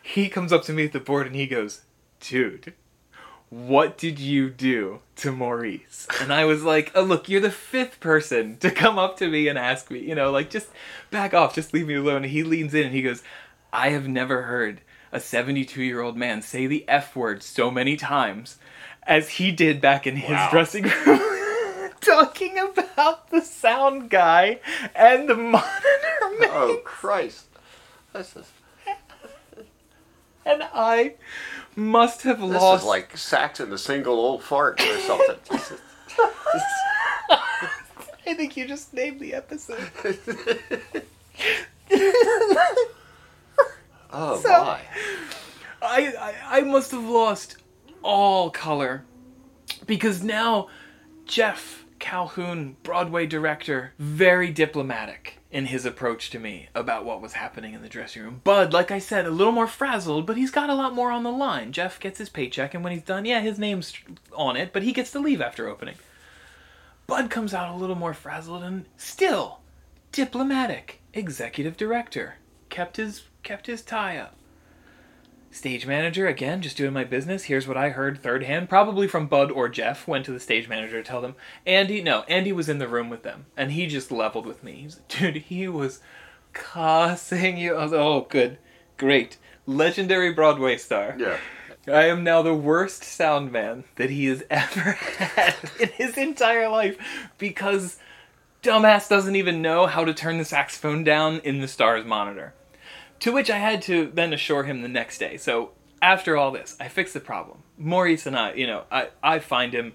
He 0.02 0.28
comes 0.28 0.52
up 0.52 0.64
to 0.64 0.72
me 0.72 0.84
at 0.84 0.92
the 0.92 1.00
board 1.00 1.26
and 1.26 1.36
he 1.36 1.46
goes, 1.46 1.82
"Dude." 2.20 2.74
what 3.48 3.98
did 3.98 4.18
you 4.18 4.48
do 4.48 5.00
to 5.14 5.30
Maurice? 5.30 6.08
And 6.22 6.32
I 6.32 6.46
was 6.46 6.62
like, 6.62 6.90
oh, 6.94 7.02
look, 7.02 7.28
you're 7.28 7.38
the 7.38 7.50
fifth 7.50 8.00
person 8.00 8.56
to 8.60 8.70
come 8.70 8.98
up 8.98 9.18
to 9.18 9.28
me 9.28 9.46
and 9.46 9.58
ask 9.58 9.90
me, 9.90 9.98
you 9.98 10.14
know, 10.14 10.30
like, 10.30 10.48
just 10.48 10.68
back 11.10 11.34
off, 11.34 11.54
just 11.54 11.74
leave 11.74 11.86
me 11.86 11.96
alone. 11.96 12.22
And 12.22 12.32
he 12.32 12.42
leans 12.44 12.72
in 12.72 12.86
and 12.86 12.94
he 12.94 13.02
goes, 13.02 13.22
I 13.70 13.90
have 13.90 14.08
never 14.08 14.44
heard 14.44 14.80
a 15.12 15.20
72 15.20 15.82
year 15.82 16.00
old 16.00 16.16
man 16.16 16.40
say 16.40 16.66
the 16.66 16.88
F 16.88 17.14
word 17.14 17.42
so 17.42 17.70
many 17.70 17.94
times 17.94 18.56
as 19.02 19.28
he 19.28 19.52
did 19.52 19.82
back 19.82 20.06
in 20.06 20.16
his 20.16 20.30
Wow. 20.30 20.48
dressing 20.50 20.84
room. 20.84 21.20
Talking 22.00 22.58
about 22.58 23.28
the 23.28 23.42
sound 23.42 24.08
guy 24.08 24.60
and 24.94 25.28
the 25.28 25.36
monitor 25.36 26.38
man. 26.40 26.48
oh 26.50 26.80
Christ. 26.86 27.48
This 28.14 28.34
is 28.34 28.50
And 30.44 30.62
I 30.74 31.14
must 31.76 32.22
have 32.22 32.40
this 32.40 32.50
lost 32.60 32.82
is 32.82 32.88
like 32.88 33.16
sax 33.16 33.60
in 33.60 33.72
a 33.72 33.78
single 33.78 34.14
old 34.14 34.42
fart 34.42 34.80
or 34.80 34.98
something. 35.00 35.36
I 38.26 38.34
think 38.34 38.56
you 38.56 38.66
just 38.66 38.92
named 38.94 39.20
the 39.20 39.34
episode. 39.34 39.90
oh 44.12 44.40
So- 44.40 44.64
my. 44.64 44.80
I, 45.84 46.12
I 46.16 46.58
I 46.58 46.60
must 46.60 46.92
have 46.92 47.02
lost 47.04 47.56
all 48.02 48.50
color 48.50 49.04
because 49.84 50.22
now 50.22 50.68
Jeff 51.24 51.84
Calhoun, 51.98 52.76
Broadway 52.84 53.26
director, 53.26 53.92
very 53.98 54.50
diplomatic 54.52 55.38
in 55.52 55.66
his 55.66 55.84
approach 55.84 56.30
to 56.30 56.38
me 56.38 56.68
about 56.74 57.04
what 57.04 57.20
was 57.20 57.34
happening 57.34 57.74
in 57.74 57.82
the 57.82 57.88
dressing 57.88 58.22
room. 58.22 58.40
Bud, 58.42 58.72
like 58.72 58.90
I 58.90 58.98
said, 58.98 59.26
a 59.26 59.30
little 59.30 59.52
more 59.52 59.66
frazzled, 59.66 60.26
but 60.26 60.38
he's 60.38 60.50
got 60.50 60.70
a 60.70 60.74
lot 60.74 60.94
more 60.94 61.12
on 61.12 61.22
the 61.22 61.30
line. 61.30 61.72
Jeff 61.72 62.00
gets 62.00 62.18
his 62.18 62.30
paycheck, 62.30 62.72
and 62.72 62.82
when 62.82 62.94
he's 62.94 63.02
done, 63.02 63.26
yeah, 63.26 63.40
his 63.40 63.58
name's 63.58 63.92
on 64.34 64.56
it, 64.56 64.72
but 64.72 64.82
he 64.82 64.92
gets 64.92 65.12
to 65.12 65.20
leave 65.20 65.42
after 65.42 65.68
opening. 65.68 65.96
Bud 67.06 67.28
comes 67.28 67.52
out 67.52 67.72
a 67.72 67.76
little 67.76 67.94
more 67.94 68.14
frazzled 68.14 68.62
and 68.62 68.86
still 68.96 69.60
diplomatic. 70.10 71.02
Executive 71.12 71.76
director 71.76 72.36
kept 72.70 72.96
his 72.96 73.24
kept 73.42 73.66
his 73.66 73.82
tie 73.82 74.16
up. 74.16 74.34
Stage 75.52 75.86
manager, 75.86 76.26
again, 76.26 76.62
just 76.62 76.78
doing 76.78 76.94
my 76.94 77.04
business. 77.04 77.44
Here's 77.44 77.68
what 77.68 77.76
I 77.76 77.90
heard 77.90 78.18
third 78.18 78.42
hand, 78.42 78.70
probably 78.70 79.06
from 79.06 79.26
Bud 79.26 79.50
or 79.50 79.68
Jeff. 79.68 80.08
Went 80.08 80.24
to 80.24 80.32
the 80.32 80.40
stage 80.40 80.66
manager 80.66 81.02
to 81.02 81.06
tell 81.06 81.20
them. 81.20 81.34
Andy, 81.66 82.00
no, 82.00 82.22
Andy 82.22 82.52
was 82.52 82.70
in 82.70 82.78
the 82.78 82.88
room 82.88 83.10
with 83.10 83.22
them, 83.22 83.44
and 83.54 83.72
he 83.72 83.86
just 83.86 84.10
leveled 84.10 84.46
with 84.46 84.64
me. 84.64 84.72
He's 84.76 84.96
like, 84.96 85.08
dude, 85.08 85.36
he 85.36 85.68
was 85.68 86.00
cussing 86.54 87.58
you. 87.58 87.76
I 87.76 87.84
was, 87.84 87.92
oh, 87.92 88.26
good, 88.30 88.56
great, 88.96 89.36
legendary 89.66 90.32
Broadway 90.32 90.78
star. 90.78 91.16
Yeah. 91.18 91.36
I 91.86 92.04
am 92.06 92.24
now 92.24 92.40
the 92.40 92.54
worst 92.54 93.04
sound 93.04 93.52
man 93.52 93.84
that 93.96 94.08
he 94.08 94.26
has 94.26 94.42
ever 94.48 94.92
had 95.18 95.56
in 95.78 95.88
his 95.90 96.16
entire 96.16 96.70
life 96.70 96.96
because 97.36 97.98
dumbass 98.62 99.06
doesn't 99.06 99.36
even 99.36 99.60
know 99.60 99.86
how 99.86 100.04
to 100.04 100.14
turn 100.14 100.38
the 100.38 100.46
saxophone 100.46 101.04
down 101.04 101.40
in 101.40 101.60
the 101.60 101.68
star's 101.68 102.06
monitor. 102.06 102.54
To 103.22 103.30
which 103.30 103.50
I 103.50 103.58
had 103.58 103.82
to 103.82 104.10
then 104.12 104.32
assure 104.32 104.64
him 104.64 104.82
the 104.82 104.88
next 104.88 105.18
day. 105.18 105.36
So 105.36 105.70
after 106.02 106.36
all 106.36 106.50
this, 106.50 106.76
I 106.80 106.88
fixed 106.88 107.14
the 107.14 107.20
problem. 107.20 107.58
Maurice 107.78 108.26
and 108.26 108.36
I, 108.36 108.54
you 108.54 108.66
know, 108.66 108.82
I, 108.90 109.10
I 109.22 109.38
find 109.38 109.72
him 109.72 109.92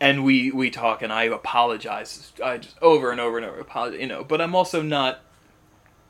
and 0.00 0.24
we 0.24 0.50
we 0.50 0.70
talk 0.70 1.02
and 1.02 1.12
I 1.12 1.24
apologize. 1.24 2.32
I 2.42 2.56
just 2.56 2.80
over 2.80 3.10
and 3.10 3.20
over 3.20 3.36
and 3.36 3.44
over 3.44 3.60
apologize, 3.60 4.00
you 4.00 4.06
know, 4.06 4.24
but 4.24 4.40
I'm 4.40 4.54
also 4.54 4.80
not 4.80 5.20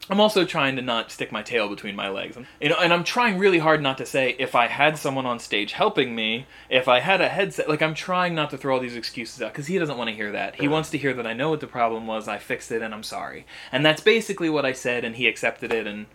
I'm 0.09 0.21
also 0.21 0.45
trying 0.45 0.77
to 0.77 0.83
not 0.83 1.11
stick 1.11 1.33
my 1.33 1.43
tail 1.43 1.69
between 1.69 1.97
my 1.97 2.09
legs. 2.09 2.39
You 2.61 2.69
know, 2.69 2.77
and 2.81 2.93
I'm 2.93 3.03
trying 3.03 3.37
really 3.37 3.59
hard 3.59 3.83
not 3.83 3.99
to 3.99 4.07
say 4.07 4.37
if 4.39 4.55
I 4.55 4.69
had 4.69 4.97
someone 4.97 5.27
on 5.27 5.41
stage 5.41 5.73
helping 5.73 6.15
me, 6.15 6.47
if 6.71 6.87
I 6.87 7.01
had 7.01 7.21
a 7.21 7.29
headset, 7.29 7.69
like 7.69 7.83
I'm 7.83 7.95
trying 7.95 8.33
not 8.37 8.51
to 8.51 8.59
throw 8.59 8.75
all 8.75 8.81
these 8.81 8.95
excuses 8.95 9.43
out 9.43 9.53
cuz 9.55 9.67
he 9.67 9.77
doesn't 9.77 9.99
want 9.99 10.09
to 10.11 10.15
hear 10.15 10.31
that. 10.31 10.55
He 10.55 10.69
wants 10.69 10.91
to 10.91 10.99
hear 10.99 11.15
that 11.15 11.27
I 11.27 11.33
know 11.33 11.51
what 11.51 11.59
the 11.59 11.67
problem 11.67 12.07
was, 12.07 12.29
I 12.29 12.39
fixed 12.39 12.71
it 12.71 12.81
and 12.81 12.95
I'm 12.95 13.03
sorry. 13.03 13.45
And 13.73 13.85
that's 13.85 14.01
basically 14.01 14.49
what 14.49 14.65
I 14.65 14.73
said 14.73 15.05
and 15.05 15.17
he 15.17 15.27
accepted 15.27 15.73
it 15.73 15.89
and 15.89 16.07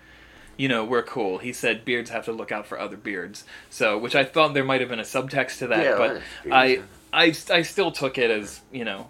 you 0.60 0.68
know, 0.68 0.84
we're 0.84 1.04
cool. 1.04 1.38
He 1.38 1.54
said 1.54 1.86
beards 1.86 2.10
have 2.10 2.26
to 2.26 2.34
look 2.34 2.52
out 2.52 2.68
for 2.68 2.78
other 2.78 2.98
beards. 2.98 3.46
So, 3.70 3.98
which 3.98 4.14
I 4.14 4.26
thought 4.26 4.54
there 4.54 4.66
might 4.66 4.82
have 4.82 4.90
been 4.90 5.00
a 5.00 5.04
subtext 5.04 5.60
to 5.60 5.68
that, 5.68 5.86
Yeah, 5.86 5.96
but 5.98 6.22
I 6.52 6.82
I 7.14 7.34
I 7.50 7.62
still 7.62 7.94
took 7.94 8.18
it 8.18 8.30
as, 8.30 8.60
you 8.70 8.84
know, 8.84 9.08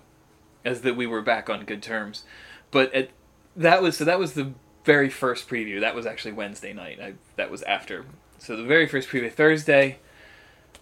as 0.63 0.81
that 0.81 0.95
we 0.95 1.07
were 1.07 1.23
back 1.23 1.49
on 1.49 1.65
good 1.65 1.81
terms. 1.81 2.23
But 2.69 2.93
it, 2.93 3.11
that 3.55 3.81
was 3.81 3.97
so 3.97 4.05
that 4.05 4.19
was 4.19 4.33
the 4.33 4.53
very 4.85 5.09
first 5.09 5.49
preview. 5.49 5.79
That 5.79 5.95
was 5.95 6.05
actually 6.05 6.33
Wednesday 6.33 6.71
night. 6.71 6.99
I, 7.01 7.13
that 7.35 7.49
was 7.49 7.63
after. 7.63 8.05
So 8.37 8.55
the 8.55 8.63
very 8.63 8.87
first 8.87 9.09
preview 9.09 9.31
Thursday. 9.31 9.97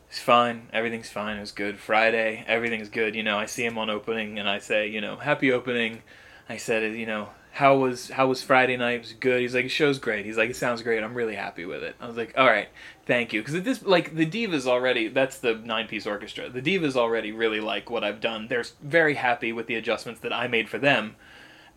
It's 0.09 0.19
fine. 0.19 0.67
Everything's 0.73 1.09
fine. 1.09 1.37
It 1.37 1.41
was 1.41 1.51
good. 1.53 1.79
Friday, 1.79 2.43
everything's 2.45 2.89
good. 2.89 3.15
You 3.15 3.23
know, 3.23 3.37
I 3.37 3.45
see 3.45 3.65
him 3.65 3.77
on 3.77 3.89
opening, 3.89 4.37
and 4.37 4.49
I 4.49 4.59
say, 4.59 4.87
you 4.87 4.99
know, 4.99 5.15
happy 5.15 5.51
opening. 5.51 6.01
I 6.49 6.57
said, 6.57 6.93
you 6.95 7.05
know, 7.05 7.29
how 7.57 7.75
was 7.75 8.11
how 8.11 8.27
was 8.27 8.43
Friday 8.43 8.77
night? 8.77 8.91
It 8.91 8.99
was 8.99 9.13
good. 9.13 9.41
He's 9.41 9.55
like, 9.55 9.63
the 9.63 9.69
show's 9.69 9.97
great. 9.97 10.25
He's 10.27 10.37
like, 10.37 10.51
it 10.51 10.55
sounds 10.55 10.83
great. 10.83 11.01
I'm 11.01 11.15
really 11.15 11.33
happy 11.33 11.65
with 11.65 11.81
it. 11.81 11.95
I 11.99 12.05
was 12.05 12.15
like, 12.15 12.35
all 12.37 12.45
right, 12.45 12.69
thank 13.07 13.33
you. 13.33 13.41
Because 13.41 13.55
at 13.55 13.63
this, 13.63 13.81
like, 13.81 14.15
the 14.15 14.27
Divas 14.27 14.67
already. 14.67 15.07
That's 15.07 15.39
the 15.39 15.55
nine 15.55 15.87
piece 15.87 16.05
orchestra. 16.05 16.49
The 16.49 16.61
Divas 16.61 16.95
already 16.95 17.31
really 17.31 17.59
like 17.59 17.89
what 17.89 18.03
I've 18.03 18.21
done. 18.21 18.47
They're 18.47 18.63
very 18.83 19.15
happy 19.15 19.53
with 19.53 19.65
the 19.65 19.73
adjustments 19.73 20.19
that 20.21 20.31
I 20.31 20.47
made 20.47 20.69
for 20.69 20.77
them. 20.77 21.15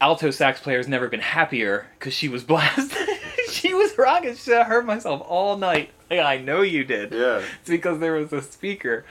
alto 0.02 0.30
sax 0.30 0.60
player 0.60 0.76
has 0.76 0.86
never 0.86 1.08
been 1.08 1.20
happier 1.20 1.86
because 1.98 2.12
she 2.12 2.28
was 2.28 2.44
blasted. 2.52 3.08
she 3.48 3.72
was 3.72 3.96
rocking. 3.96 4.32
She 4.34 4.36
said, 4.50 4.60
I 4.60 4.64
heard 4.64 4.84
myself 4.84 5.22
all 5.26 5.56
night. 5.56 5.92
Like, 6.10 6.20
I 6.20 6.36
know 6.36 6.60
you 6.60 6.84
did. 6.84 7.10
Yeah. 7.12 7.42
It's 7.60 7.70
because 7.70 8.00
there 8.00 8.12
was 8.12 8.34
a 8.34 8.42
speaker. 8.42 9.06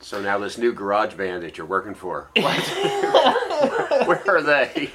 So 0.00 0.20
now 0.20 0.36
this 0.38 0.58
new 0.58 0.72
garage 0.72 1.14
band 1.14 1.44
that 1.44 1.58
you're 1.58 1.66
working 1.66 1.94
for, 1.94 2.28
what? 2.36 2.68
where 4.08 4.36
are 4.36 4.42
they? 4.42 4.90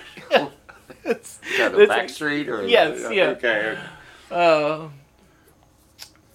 It's, 1.05 1.39
Is 1.51 1.57
that 1.57 1.75
it's 1.75 1.89
back 1.89 2.09
street 2.09 2.47
or? 2.49 2.65
Yes, 2.65 3.11
yeah. 3.11 3.29
Okay. 3.29 3.77
Uh, 4.31 4.87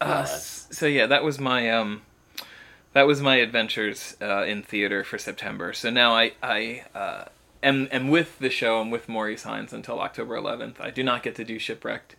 uh, 0.00 0.24
so 0.24 0.86
yeah, 0.86 1.06
that 1.06 1.24
was 1.24 1.38
my 1.38 1.70
um, 1.70 2.02
that 2.92 3.06
was 3.06 3.20
my 3.20 3.36
adventures 3.36 4.16
uh, 4.20 4.44
in 4.44 4.62
theater 4.62 5.04
for 5.04 5.18
September. 5.18 5.72
So 5.72 5.90
now 5.90 6.14
I 6.14 6.32
I 6.42 6.84
uh, 6.94 7.24
am 7.62 7.88
am 7.90 8.08
with 8.08 8.38
the 8.38 8.50
show. 8.50 8.80
I'm 8.80 8.90
with 8.90 9.08
Maurice 9.08 9.42
Hines 9.44 9.72
until 9.72 10.00
October 10.00 10.36
11th. 10.36 10.80
I 10.80 10.90
do 10.90 11.02
not 11.02 11.22
get 11.22 11.34
to 11.36 11.44
do 11.44 11.58
Shipwrecked. 11.58 12.16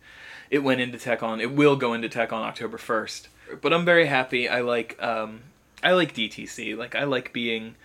It 0.50 0.60
went 0.60 0.80
into 0.80 0.98
Tech 0.98 1.22
on. 1.22 1.40
It 1.40 1.52
will 1.52 1.76
go 1.76 1.92
into 1.92 2.08
Tech 2.08 2.32
on 2.32 2.42
October 2.42 2.76
1st. 2.76 3.28
But 3.60 3.72
I'm 3.72 3.84
very 3.84 4.06
happy. 4.06 4.48
I 4.48 4.60
like 4.60 5.00
um, 5.02 5.42
I 5.82 5.92
like 5.92 6.14
DTC. 6.14 6.76
Like 6.76 6.94
I 6.94 7.04
like 7.04 7.32
being. 7.32 7.76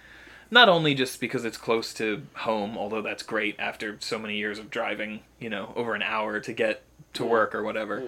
Not 0.52 0.70
only 0.70 0.94
just 0.94 1.20
because 1.20 1.44
it's 1.46 1.58
close 1.58 1.94
to 1.96 2.24
home, 2.36 2.78
although 2.78 3.02
that's 3.02 3.24
great 3.24 3.56
after 3.60 3.98
so 4.00 4.20
many 4.20 4.38
years 4.38 4.60
of 4.60 4.70
driving, 4.70 5.22
you 5.40 5.50
know, 5.50 5.74
over 5.76 5.96
an 5.96 6.02
hour 6.04 6.40
to 6.40 6.54
get 6.54 6.84
to 7.14 7.26
work 7.26 7.56
or 7.56 7.64
whatever 7.64 8.04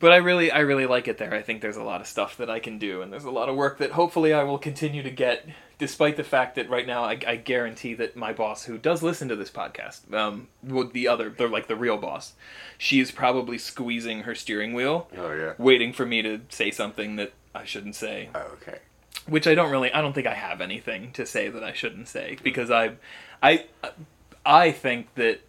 but 0.00 0.12
I 0.12 0.16
really 0.16 0.50
I 0.50 0.58
really 0.60 0.84
like 0.86 1.08
it 1.08 1.16
there. 1.18 1.32
I 1.32 1.40
think 1.40 1.62
there's 1.62 1.76
a 1.78 1.82
lot 1.82 2.00
of 2.02 2.06
stuff 2.06 2.36
that 2.36 2.50
I 2.50 2.58
can 2.58 2.78
do, 2.78 3.00
and 3.00 3.10
there's 3.12 3.24
a 3.24 3.30
lot 3.30 3.48
of 3.48 3.56
work 3.56 3.78
that 3.78 3.92
hopefully 3.92 4.34
I 4.34 4.42
will 4.42 4.58
continue 4.58 5.02
to 5.02 5.10
get, 5.10 5.46
despite 5.78 6.16
the 6.16 6.24
fact 6.24 6.56
that 6.56 6.68
right 6.68 6.86
now 6.86 7.04
I, 7.04 7.18
I 7.26 7.36
guarantee 7.36 7.94
that 7.94 8.14
my 8.14 8.32
boss, 8.32 8.64
who 8.64 8.76
does 8.76 9.02
listen 9.02 9.28
to 9.28 9.36
this 9.36 9.50
podcast, 9.50 10.12
um, 10.12 10.48
would 10.62 10.92
the 10.92 11.08
other, 11.08 11.30
they're 11.30 11.48
like 11.48 11.68
the 11.68 11.76
real 11.76 11.96
boss, 11.96 12.34
she 12.76 13.00
is 13.00 13.12
probably 13.12 13.56
squeezing 13.56 14.24
her 14.24 14.34
steering 14.34 14.74
wheel, 14.74 15.08
Oh 15.16 15.32
yeah. 15.32 15.54
waiting 15.58 15.92
for 15.94 16.04
me 16.04 16.20
to 16.22 16.40
say 16.50 16.70
something 16.70 17.16
that 17.16 17.32
I 17.54 17.64
shouldn't 17.64 17.94
say, 17.94 18.28
Oh, 18.34 18.40
okay. 18.60 18.80
Which 19.26 19.46
I 19.46 19.54
don't 19.54 19.70
really 19.70 19.92
I 19.92 20.00
don't 20.00 20.12
think 20.12 20.26
I 20.26 20.34
have 20.34 20.60
anything 20.60 21.12
to 21.12 21.26
say 21.26 21.48
that 21.48 21.62
I 21.62 21.72
shouldn't 21.72 22.08
say 22.08 22.36
because 22.42 22.70
I 22.70 22.92
I 23.42 23.66
I 24.44 24.72
think 24.72 25.14
that 25.14 25.40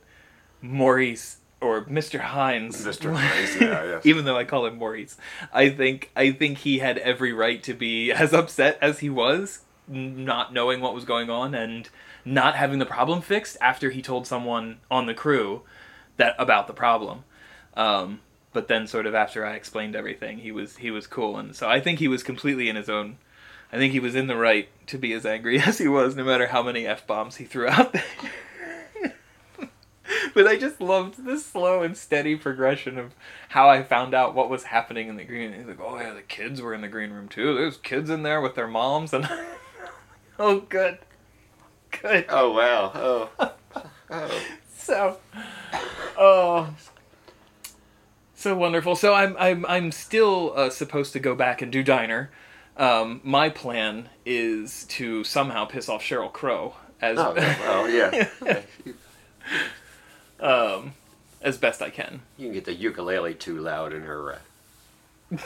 Maurice 0.61 1.37
or 1.61 1.83
Mr. 1.85 2.19
Hines 2.19 2.85
Mr. 2.85 3.13
Hines, 3.15 3.59
yeah, 3.59 3.83
yes. 3.83 4.05
even 4.05 4.25
though 4.25 4.37
I 4.37 4.43
call 4.43 4.65
him 4.65 4.77
Maurice 4.77 5.17
I 5.53 5.69
think 5.69 6.11
I 6.15 6.31
think 6.31 6.59
he 6.59 6.79
had 6.79 6.97
every 6.99 7.33
right 7.33 7.61
to 7.63 7.73
be 7.73 8.11
as 8.11 8.33
upset 8.33 8.77
as 8.81 8.99
he 8.99 9.09
was 9.09 9.61
not 9.87 10.51
knowing 10.51 10.81
what 10.81 10.95
was 10.95 11.05
going 11.05 11.29
on 11.29 11.53
and 11.53 11.89
not 12.23 12.55
having 12.55 12.79
the 12.79 12.85
problem 12.87 13.21
fixed 13.21 13.55
after 13.61 13.91
he 13.91 14.01
told 14.01 14.25
someone 14.25 14.77
on 14.89 15.05
the 15.05 15.13
crew 15.13 15.61
that 16.17 16.35
about 16.39 16.67
the 16.67 16.73
problem 16.73 17.23
um, 17.75 18.21
but 18.51 18.67
then 18.67 18.87
sort 18.87 19.05
of 19.05 19.13
after 19.13 19.45
I 19.45 19.55
explained 19.55 19.95
everything 19.95 20.39
he 20.39 20.51
was 20.51 20.77
he 20.77 20.89
was 20.89 21.07
cool 21.07 21.37
and 21.37 21.55
so 21.55 21.69
I 21.69 21.79
think 21.81 21.99
he 21.99 22.07
was 22.07 22.23
completely 22.23 22.69
in 22.69 22.75
his 22.75 22.89
own 22.89 23.17
I 23.75 23.77
think 23.77 23.91
he 23.91 23.99
was 23.99 24.15
in 24.15 24.27
the 24.27 24.37
right 24.37 24.69
to 24.87 24.97
be 24.97 25.11
as 25.11 25.25
angry 25.25 25.59
as 25.65 25.77
he 25.79 25.89
was, 25.89 26.15
no 26.15 26.23
matter 26.23 26.47
how 26.47 26.63
many 26.63 26.87
f 26.87 27.05
bombs 27.05 27.35
he 27.35 27.43
threw 27.43 27.67
out 27.67 27.91
there. 27.91 28.03
but 30.33 30.47
I 30.47 30.55
just 30.55 30.79
loved 30.79 31.25
the 31.25 31.37
slow 31.37 31.83
and 31.83 31.97
steady 31.97 32.37
progression 32.37 32.97
of 32.97 33.13
how 33.49 33.69
I 33.69 33.83
found 33.83 34.13
out 34.13 34.33
what 34.33 34.49
was 34.49 34.63
happening 34.63 35.09
in 35.09 35.17
the 35.17 35.25
green. 35.25 35.51
He's 35.51 35.65
like, 35.65 35.81
"Oh 35.81 35.97
yeah, 35.99 36.13
the 36.13 36.21
kids 36.21 36.61
were 36.61 36.73
in 36.73 36.79
the 36.79 36.87
green 36.87 37.11
room 37.11 37.27
too. 37.27 37.53
There's 37.53 37.75
kids 37.75 38.09
in 38.09 38.23
there 38.23 38.39
with 38.39 38.55
their 38.55 38.67
moms." 38.67 39.11
And 39.11 39.27
oh, 40.39 40.61
good, 40.61 40.97
good. 42.01 42.27
Oh 42.29 42.51
wow. 42.51 42.91
Oh. 42.95 43.51
Oh. 44.09 44.41
So, 44.77 45.17
oh, 46.17 46.73
so 48.35 48.55
wonderful. 48.55 48.95
So 48.95 49.13
I'm 49.13 49.35
I'm 49.37 49.65
I'm 49.65 49.91
still 49.91 50.53
uh, 50.55 50.69
supposed 50.69 51.11
to 51.11 51.19
go 51.19 51.35
back 51.35 51.61
and 51.61 51.73
do 51.73 51.83
diner. 51.83 52.31
Um, 52.77 53.21
my 53.23 53.49
plan 53.49 54.09
is 54.25 54.83
to 54.85 55.23
somehow 55.23 55.65
piss 55.65 55.87
off 55.89 56.03
Sheryl 56.03 56.31
Crow 56.31 56.75
as 57.01 57.17
Oh, 57.17 57.33
well, 57.35 57.89
yeah. 57.89 58.27
Yeah. 58.45 58.61
Um, 60.39 60.93
as 61.41 61.57
best 61.57 61.81
I 61.81 61.89
can. 61.89 62.21
you 62.37 62.47
can 62.47 62.53
get 62.53 62.65
the 62.65 62.73
ukulele 62.73 63.33
too 63.35 63.57
loud 63.59 63.93
in 63.93 64.01
her. 64.01 64.33
Uh, 64.33 64.37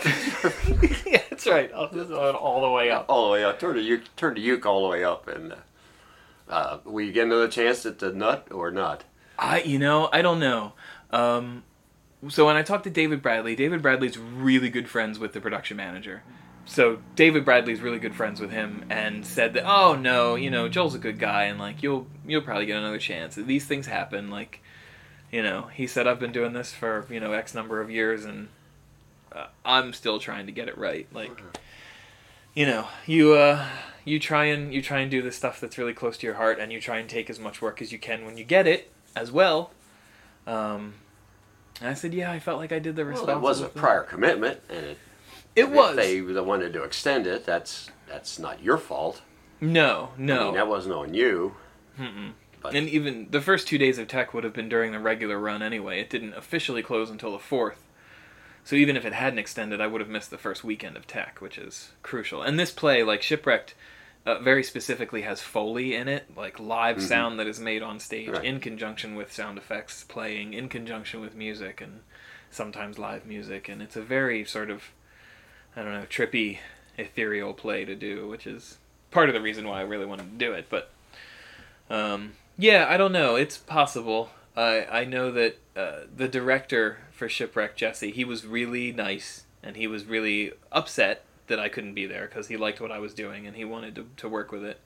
yeah, 1.06 1.22
that's 1.30 1.46
right. 1.48 1.72
I'll 1.76 1.92
just 1.92 2.10
go 2.10 2.32
all 2.32 2.62
the 2.62 2.70
way 2.70 2.90
up. 2.90 3.06
all 3.08 3.26
the 3.28 3.32
way 3.34 3.44
up. 3.44 3.60
Turn 3.60 3.76
the 3.76 3.82
uke, 3.82 4.04
turn 4.16 4.34
the 4.34 4.42
uke 4.42 4.66
all 4.66 4.84
the 4.84 4.90
way 4.90 5.04
up, 5.04 5.28
and 5.28 5.54
uh, 5.54 5.56
uh, 6.50 6.78
will 6.86 7.02
you 7.06 7.12
get 7.12 7.26
another 7.26 7.48
chance 7.48 7.86
at 7.86 8.00
the 8.00 8.12
nut 8.12 8.48
or 8.52 8.72
not? 8.72 9.04
I, 9.38 9.62
you 9.62 9.80
know, 9.80 10.10
I 10.12 10.22
don't 10.22 10.40
know. 10.40 10.74
Um, 11.12 11.64
so 12.30 12.46
when 12.46 12.56
I 12.56 12.62
talked 12.64 12.84
to 12.86 12.90
David 12.90 13.22
Bradley, 13.22 13.56
David 13.56 13.82
Bradley's 13.82 14.18
really 14.18 14.70
good 14.70 14.90
friends 14.90 15.20
with 15.20 15.34
the 15.34 15.40
production 15.40 15.78
manager. 15.78 16.24
So 16.70 17.00
David 17.16 17.46
Bradley's 17.46 17.82
really 17.82 17.98
good 17.98 18.14
friends 18.14 18.40
with 18.40 18.52
him, 18.52 18.86
and 18.92 19.26
said 19.26 19.56
that, 19.56 19.64
oh 19.66 19.96
no, 19.96 20.36
you 20.36 20.52
know, 20.52 20.70
Joel's 20.70 20.94
a 20.94 21.00
good 21.00 21.18
guy, 21.18 21.46
and 21.46 21.58
like 21.58 21.82
you'll 21.82 22.06
you'll 22.28 22.44
probably 22.44 22.68
get 22.68 22.78
another 22.78 23.00
chance. 23.00 23.34
These 23.34 23.66
things 23.66 23.88
happen. 23.88 24.30
Like, 24.30 24.62
you 25.32 25.42
know, 25.42 25.64
he 25.74 25.88
said 25.88 26.06
I've 26.06 26.20
been 26.20 26.32
doing 26.32 26.54
this 26.54 26.72
for 26.72 27.08
you 27.10 27.20
know 27.20 27.32
X 27.32 27.56
number 27.56 27.82
of 27.82 27.90
years, 27.90 28.24
and 28.24 28.50
uh, 29.32 29.48
I'm 29.66 29.94
still 29.94 30.20
trying 30.20 30.46
to 30.46 30.52
get 30.52 30.68
it 30.68 30.78
right. 30.78 31.08
Like, 31.12 31.42
you 32.54 32.68
know, 32.68 32.88
you 33.08 33.34
uh, 33.34 33.66
you 34.06 34.20
try 34.20 34.46
and 34.46 34.72
you 34.72 34.84
try 34.84 35.00
and 35.00 35.10
do 35.10 35.24
the 35.24 35.32
stuff 35.32 35.60
that's 35.60 35.80
really 35.80 35.96
close 35.96 36.20
to 36.20 36.28
your 36.28 36.36
heart, 36.36 36.60
and 36.60 36.72
you 36.72 36.80
try 36.80 37.00
and 37.00 37.10
take 37.10 37.32
as 37.32 37.40
much 37.40 37.64
work 37.64 37.82
as 37.82 37.92
you 37.92 37.98
can 37.98 38.26
when 38.26 38.38
you 38.38 38.44
get 38.44 38.68
it 38.68 38.92
as 39.16 39.32
well. 39.32 39.72
Um, 40.46 40.94
and 41.82 41.90
I 41.90 41.94
said, 41.96 42.14
yeah, 42.14 42.32
I 42.32 42.40
felt 42.40 42.60
like 42.60 42.72
I 42.72 42.78
did 42.80 42.96
the 42.96 43.02
Well, 43.04 43.12
responsible. 43.12 43.34
that 43.34 43.42
was 43.42 43.62
a 43.62 43.70
prior 43.70 44.04
commitment, 44.04 44.62
and 44.70 44.86
it, 44.86 44.98
It 45.60 45.64
if 45.66 45.70
was. 45.70 45.96
they 45.96 46.22
wanted 46.22 46.74
to 46.74 46.84
extend 46.84 47.28
it. 47.28 47.46
That's 47.46 47.90
that's 48.08 48.40
not 48.40 48.64
your 48.64 48.78
fault. 48.78 49.22
No, 49.62 50.10
I 50.18 50.22
no. 50.22 50.46
mean, 50.46 50.54
that 50.56 50.68
wasn't 50.68 50.96
on 50.96 51.14
you. 51.14 51.56
Mm-mm. 52.00 52.32
But 52.62 52.76
And 52.76 52.90
even 52.90 53.28
the 53.30 53.42
first 53.42 53.68
two 53.68 53.78
days 53.78 53.98
of 53.98 54.08
tech 54.08 54.34
would 54.34 54.44
have 54.44 54.54
been 54.54 54.70
during 54.70 54.92
the 54.92 55.00
regular 55.00 55.38
run 55.40 55.62
anyway. 55.62 56.00
It 56.02 56.10
didn't 56.10 56.34
officially 56.34 56.82
close 56.84 57.10
until 57.10 57.32
the 57.32 57.40
fourth. 57.40 57.86
So 58.66 58.76
even 58.76 58.98
if 58.98 59.06
it 59.06 59.14
hadn't 59.14 59.40
extended, 59.40 59.80
I 59.82 59.88
would 59.88 60.02
have 60.02 60.10
missed 60.10 60.30
the 60.32 60.38
first 60.38 60.64
weekend 60.64 60.98
of 60.98 61.08
tech, 61.08 61.40
which 61.42 61.58
is 61.58 61.92
crucial. 62.04 62.42
And 62.42 62.60
this 62.60 62.72
play, 62.72 63.04
like 63.04 63.22
Shipwrecked, 63.22 63.74
uh, 64.26 64.40
very 64.40 64.64
specifically 64.64 65.22
has 65.22 65.42
Foley 65.42 65.96
in 65.96 66.08
it, 66.10 66.26
like 66.36 66.60
live 66.60 66.98
Mhm. 66.98 67.02
sound 67.02 67.40
that 67.40 67.48
is 67.48 67.60
made 67.60 67.82
on 67.82 68.00
stage 68.00 68.28
Right. 68.30 68.44
in 68.44 68.60
conjunction 68.60 69.16
with 69.16 69.32
sound 69.32 69.58
effects 69.58 70.04
playing, 70.04 70.54
in 70.54 70.68
conjunction 70.70 71.22
with 71.22 71.36
music, 71.36 71.80
and 71.82 72.02
sometimes 72.52 73.00
live 73.00 73.26
music. 73.26 73.70
And 73.70 73.82
it's 73.82 73.96
a 73.96 74.02
very 74.02 74.44
sort 74.46 74.70
of, 74.70 74.92
I 75.76 75.84
don't 75.84 75.94
know, 75.94 76.06
trippy, 76.10 76.60
ethereal 76.98 77.54
play 77.54 77.86
to 77.86 77.96
do, 77.96 78.28
which 78.28 78.46
is 78.48 78.78
part 79.12 79.30
of 79.30 79.34
the 79.34 79.42
reason 79.42 79.68
why 79.68 79.80
I 79.80 79.84
really 79.84 80.06
wanted 80.06 80.32
to 80.32 80.46
do 80.46 80.54
it. 80.54 80.68
But 80.70 80.92
um, 81.90 82.34
yeah, 82.58 82.88
I 82.90 82.98
don't 82.98 83.12
know. 83.12 83.36
It's 83.36 83.58
possible. 83.58 84.30
I 84.56 84.86
I 84.86 85.06
know 85.06 85.32
that 85.32 85.58
uh, 85.76 86.00
the 86.16 86.28
director 86.28 87.00
for 87.12 87.30
Shipwreck, 87.30 87.76
Jesse, 87.76 88.12
he 88.12 88.26
was 88.26 88.46
really 88.46 88.92
nice 88.92 89.46
and 89.64 89.76
he 89.76 89.88
was 89.88 90.06
really 90.06 90.54
upset 90.72 91.24
that 91.48 91.60
I 91.60 91.70
couldn't 91.70 91.94
be 91.94 92.06
there 92.06 92.28
because 92.28 92.48
he 92.48 92.58
liked 92.58 92.80
what 92.80 92.92
I 92.92 93.00
was 93.00 93.14
doing 93.14 93.46
and 93.46 93.56
he 93.56 93.66
wanted 93.66 93.96
to, 93.96 94.08
to 94.18 94.30
work 94.30 94.52
with 94.52 94.64
it. 94.64 94.80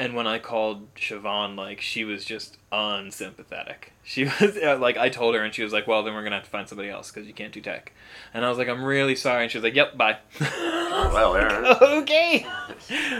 And 0.00 0.14
when 0.14 0.28
I 0.28 0.38
called 0.38 0.94
Siobhan, 0.94 1.56
like 1.56 1.80
she 1.80 2.04
was 2.04 2.24
just 2.24 2.56
unsympathetic. 2.70 3.92
She 4.04 4.24
was 4.40 4.56
uh, 4.56 4.78
like, 4.80 4.96
I 4.96 5.08
told 5.08 5.34
her, 5.34 5.42
and 5.42 5.52
she 5.52 5.64
was 5.64 5.72
like, 5.72 5.86
"Well, 5.88 6.02
then 6.04 6.14
we're 6.14 6.22
gonna 6.22 6.36
have 6.36 6.44
to 6.44 6.50
find 6.50 6.68
somebody 6.68 6.88
else 6.88 7.10
because 7.10 7.26
you 7.26 7.34
can't 7.34 7.52
do 7.52 7.60
tech." 7.60 7.92
And 8.32 8.44
I 8.44 8.48
was 8.48 8.58
like, 8.58 8.68
"I'm 8.68 8.84
really 8.84 9.16
sorry," 9.16 9.42
and 9.42 9.50
she 9.50 9.58
was 9.58 9.64
like, 9.64 9.74
"Yep, 9.74 9.96
bye." 9.96 10.18
Well, 10.98 11.32
there. 11.32 11.64
okay. 12.00 12.46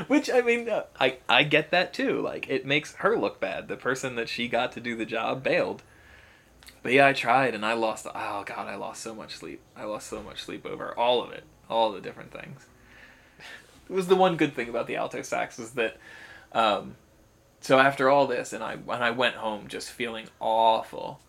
Which 0.09 0.31
I 0.31 0.41
mean, 0.41 0.69
uh, 0.69 0.85
I 0.99 1.19
I 1.29 1.45
get 1.45 1.71
that 1.71 1.93
too. 1.93 2.21
Like 2.21 2.49
it 2.49 2.67
makes 2.67 2.95
her 2.97 3.17
look 3.17 3.41
bad. 3.41 3.69
The 3.69 3.77
person 3.77 4.17
that 4.17 4.29
she 4.29 4.49
got 4.49 4.73
to 4.73 4.81
do 4.81 4.97
the 4.97 5.07
job 5.07 5.43
bailed. 5.43 5.83
But 6.83 6.93
yeah, 6.93 7.07
I 7.07 7.13
tried 7.13 7.55
and 7.55 7.65
I 7.65 7.75
lost. 7.75 8.07
Oh 8.07 8.45
god, 8.45 8.67
I 8.69 8.75
lost 8.77 9.03
so 9.03 9.15
much 9.15 9.37
sleep. 9.37 9.61
I 9.77 9.85
lost 9.85 10.09
so 10.09 10.23
much 10.23 10.43
sleep 10.43 10.67
over 10.67 10.97
all 10.99 11.23
of 11.23 11.31
it, 11.33 11.45
all 11.69 11.93
the 11.93 12.01
different 12.01 12.33
things. 12.33 12.67
It 13.89 13.93
was 13.93 14.07
the 14.07 14.17
one 14.17 14.37
good 14.37 14.55
thing 14.55 14.69
about 14.69 14.87
the 14.87 14.97
alto 14.97 15.23
sax 15.23 15.59
was 15.59 15.73
that. 15.73 15.97
Um, 16.53 16.97
so 17.61 17.79
after 17.79 18.09
all 18.09 18.27
this, 18.27 18.53
and 18.53 18.63
I 18.63 18.77
when 18.77 19.03
I 19.03 19.11
went 19.11 19.37
home 19.37 19.69
just 19.69 19.91
feeling 19.91 20.29
awful. 20.41 21.21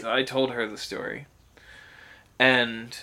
So 0.00 0.10
I 0.12 0.22
told 0.22 0.50
her 0.52 0.66
the 0.66 0.78
story, 0.78 1.26
and 2.38 2.96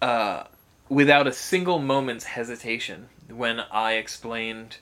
uh, 0.00 0.44
without 0.88 1.26
a 1.26 1.32
single 1.32 1.78
moment's 1.80 2.24
hesitation, 2.24 3.08
when 3.28 3.60
I 3.72 3.94
explained 3.94 4.76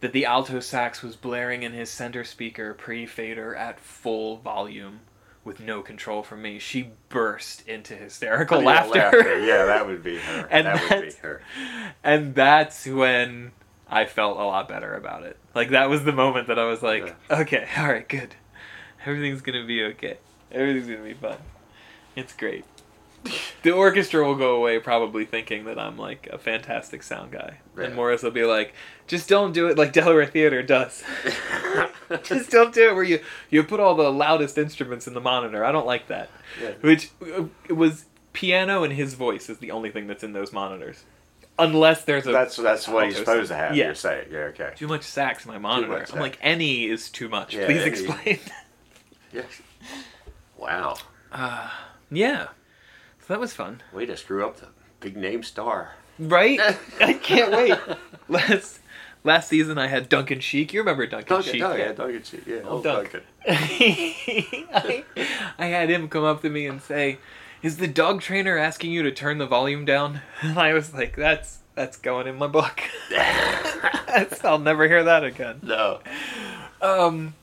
that 0.00 0.12
the 0.12 0.26
alto 0.26 0.60
sax 0.60 1.02
was 1.02 1.16
blaring 1.16 1.62
in 1.62 1.72
his 1.72 1.90
center 1.90 2.22
speaker 2.24 2.72
pre-fader 2.74 3.54
at 3.54 3.80
full 3.80 4.36
volume 4.36 5.00
with 5.42 5.58
no 5.58 5.80
control 5.82 6.22
from 6.22 6.42
me, 6.42 6.58
she 6.58 6.90
burst 7.08 7.66
into 7.66 7.94
hysterical 7.94 8.58
Yeah, 8.62 8.84
laughter. 8.84 9.38
Yeah, 9.44 9.64
that 9.64 9.86
would 9.86 10.02
be 10.02 10.18
her. 10.18 10.46
And 10.50 10.66
that 10.66 10.90
would 10.90 11.02
be 11.08 11.14
her. 11.22 11.40
and 12.04 12.34
that's 12.34 12.86
when 12.86 13.52
I 13.90 14.04
felt 14.04 14.38
a 14.38 14.44
lot 14.44 14.68
better 14.68 14.94
about 14.94 15.22
it. 15.24 15.36
Like 15.54 15.70
that 15.70 15.88
was 15.88 16.04
the 16.04 16.12
moment 16.12 16.48
that 16.48 16.58
I 16.58 16.64
was 16.66 16.82
like, 16.82 17.14
okay, 17.30 17.66
all 17.78 17.86
right, 17.88 18.08
good. 18.08 18.34
Everything's 19.06 19.40
gonna 19.42 19.64
be 19.66 19.82
okay. 19.84 20.18
Everything's 20.52 20.86
gonna 20.88 21.02
be 21.08 21.14
fun. 21.14 21.38
It's 22.16 22.32
great. 22.32 22.64
The 23.62 23.72
orchestra 23.72 24.24
will 24.24 24.36
go 24.36 24.54
away 24.54 24.78
probably 24.78 25.24
thinking 25.24 25.64
that 25.64 25.78
I'm 25.80 25.98
like 25.98 26.28
a 26.32 26.38
fantastic 26.38 27.02
sound 27.02 27.32
guy, 27.32 27.58
Yeah. 27.76 27.86
and 27.86 27.96
Maurice 27.96 28.22
will 28.22 28.30
be 28.30 28.44
like, 28.44 28.72
just 29.08 29.28
don't 29.28 29.50
do 29.52 29.66
it 29.66 29.76
like 29.76 29.92
Delaware 29.92 30.24
Theater 30.26 30.62
does. 30.62 31.02
just 32.22 32.50
don't 32.50 32.72
do 32.72 32.88
it 32.90 32.94
where 32.94 33.02
you 33.02 33.18
you 33.50 33.64
put 33.64 33.80
all 33.80 33.96
the 33.96 34.10
loudest 34.12 34.56
instruments 34.56 35.08
in 35.08 35.14
the 35.14 35.20
monitor. 35.20 35.64
I 35.64 35.72
don't 35.72 35.86
like 35.86 36.06
that. 36.06 36.30
Yeah. 36.62 36.70
Which 36.80 37.10
uh, 37.20 37.44
it 37.68 37.72
was 37.72 38.04
piano 38.32 38.84
and 38.84 38.92
his 38.92 39.14
voice 39.14 39.50
is 39.50 39.58
the 39.58 39.72
only 39.72 39.90
thing 39.90 40.06
that's 40.06 40.22
in 40.22 40.32
those 40.32 40.52
monitors, 40.52 41.02
unless 41.58 42.04
there's 42.04 42.26
a 42.26 42.32
That's 42.32 42.56
that's 42.56 42.86
what 42.88 43.04
he's 43.06 43.18
alto 43.18 43.24
supposed 43.32 43.48
to 43.50 43.56
have. 43.56 43.76
Yeah. 43.76 43.86
You're 43.86 43.94
saying, 43.94 44.28
yeah, 44.30 44.38
okay. 44.50 44.72
too 44.76 44.86
much 44.88 45.02
sax 45.02 45.44
in 45.44 45.50
my 45.52 45.58
monitor. 45.58 46.04
I'm 46.12 46.20
like 46.20 46.38
any 46.40 46.86
is 46.86 47.10
too 47.10 47.28
much. 47.28 47.54
Yeah, 47.54 47.66
Please 47.66 47.82
any. 47.82 47.90
explain. 47.90 48.38
Yes. 49.32 49.60
Wow. 50.56 50.96
uh, 51.32 51.70
yeah. 52.10 52.46
So 53.20 53.34
that 53.34 53.40
was 53.40 53.52
fun, 53.52 53.82
Way 53.92 54.06
to 54.06 54.16
screw 54.16 54.46
up 54.46 54.56
the 54.58 54.68
big 55.00 55.16
name 55.18 55.42
star. 55.42 55.92
right? 56.18 56.58
I 57.00 57.12
can't 57.12 57.52
wait. 57.52 57.74
Last 58.28 58.80
last 59.24 59.48
season 59.50 59.76
I 59.76 59.88
had 59.88 60.08
Duncan 60.08 60.40
Sheik. 60.40 60.72
You 60.72 60.80
remember 60.80 61.06
Duncan, 61.06 61.28
Duncan, 61.28 61.52
Sheik? 61.52 61.62
oh 61.62 61.74
yeah, 61.74 61.92
Duncan, 61.92 62.22
Sheik, 62.22 62.46
yeah, 62.46 62.60
Oh, 62.64 62.68
old 62.76 62.84
Dunk. 62.84 63.12
Duncan. 63.12 63.22
I, 63.46 65.04
I 65.58 65.66
had 65.66 65.90
him 65.90 66.08
come 66.08 66.24
up 66.24 66.40
to 66.42 66.48
me 66.48 66.66
and 66.66 66.80
say, 66.80 67.18
"Is 67.62 67.78
the 67.78 67.88
dog 67.88 68.20
trainer 68.20 68.56
asking 68.56 68.92
you 68.92 69.02
to 69.02 69.10
turn 69.10 69.38
the 69.38 69.46
volume 69.46 69.84
down?" 69.84 70.22
And 70.42 70.58
I 70.58 70.72
was 70.72 70.94
like, 70.94 71.16
"That's 71.16 71.58
that's 71.74 71.96
going 71.96 72.26
in 72.26 72.36
my 72.36 72.46
book. 72.46 72.80
I'll 74.44 74.58
never 74.58 74.88
hear 74.88 75.04
that 75.04 75.24
again." 75.24 75.60
No. 75.62 76.00
Um. 76.80 77.34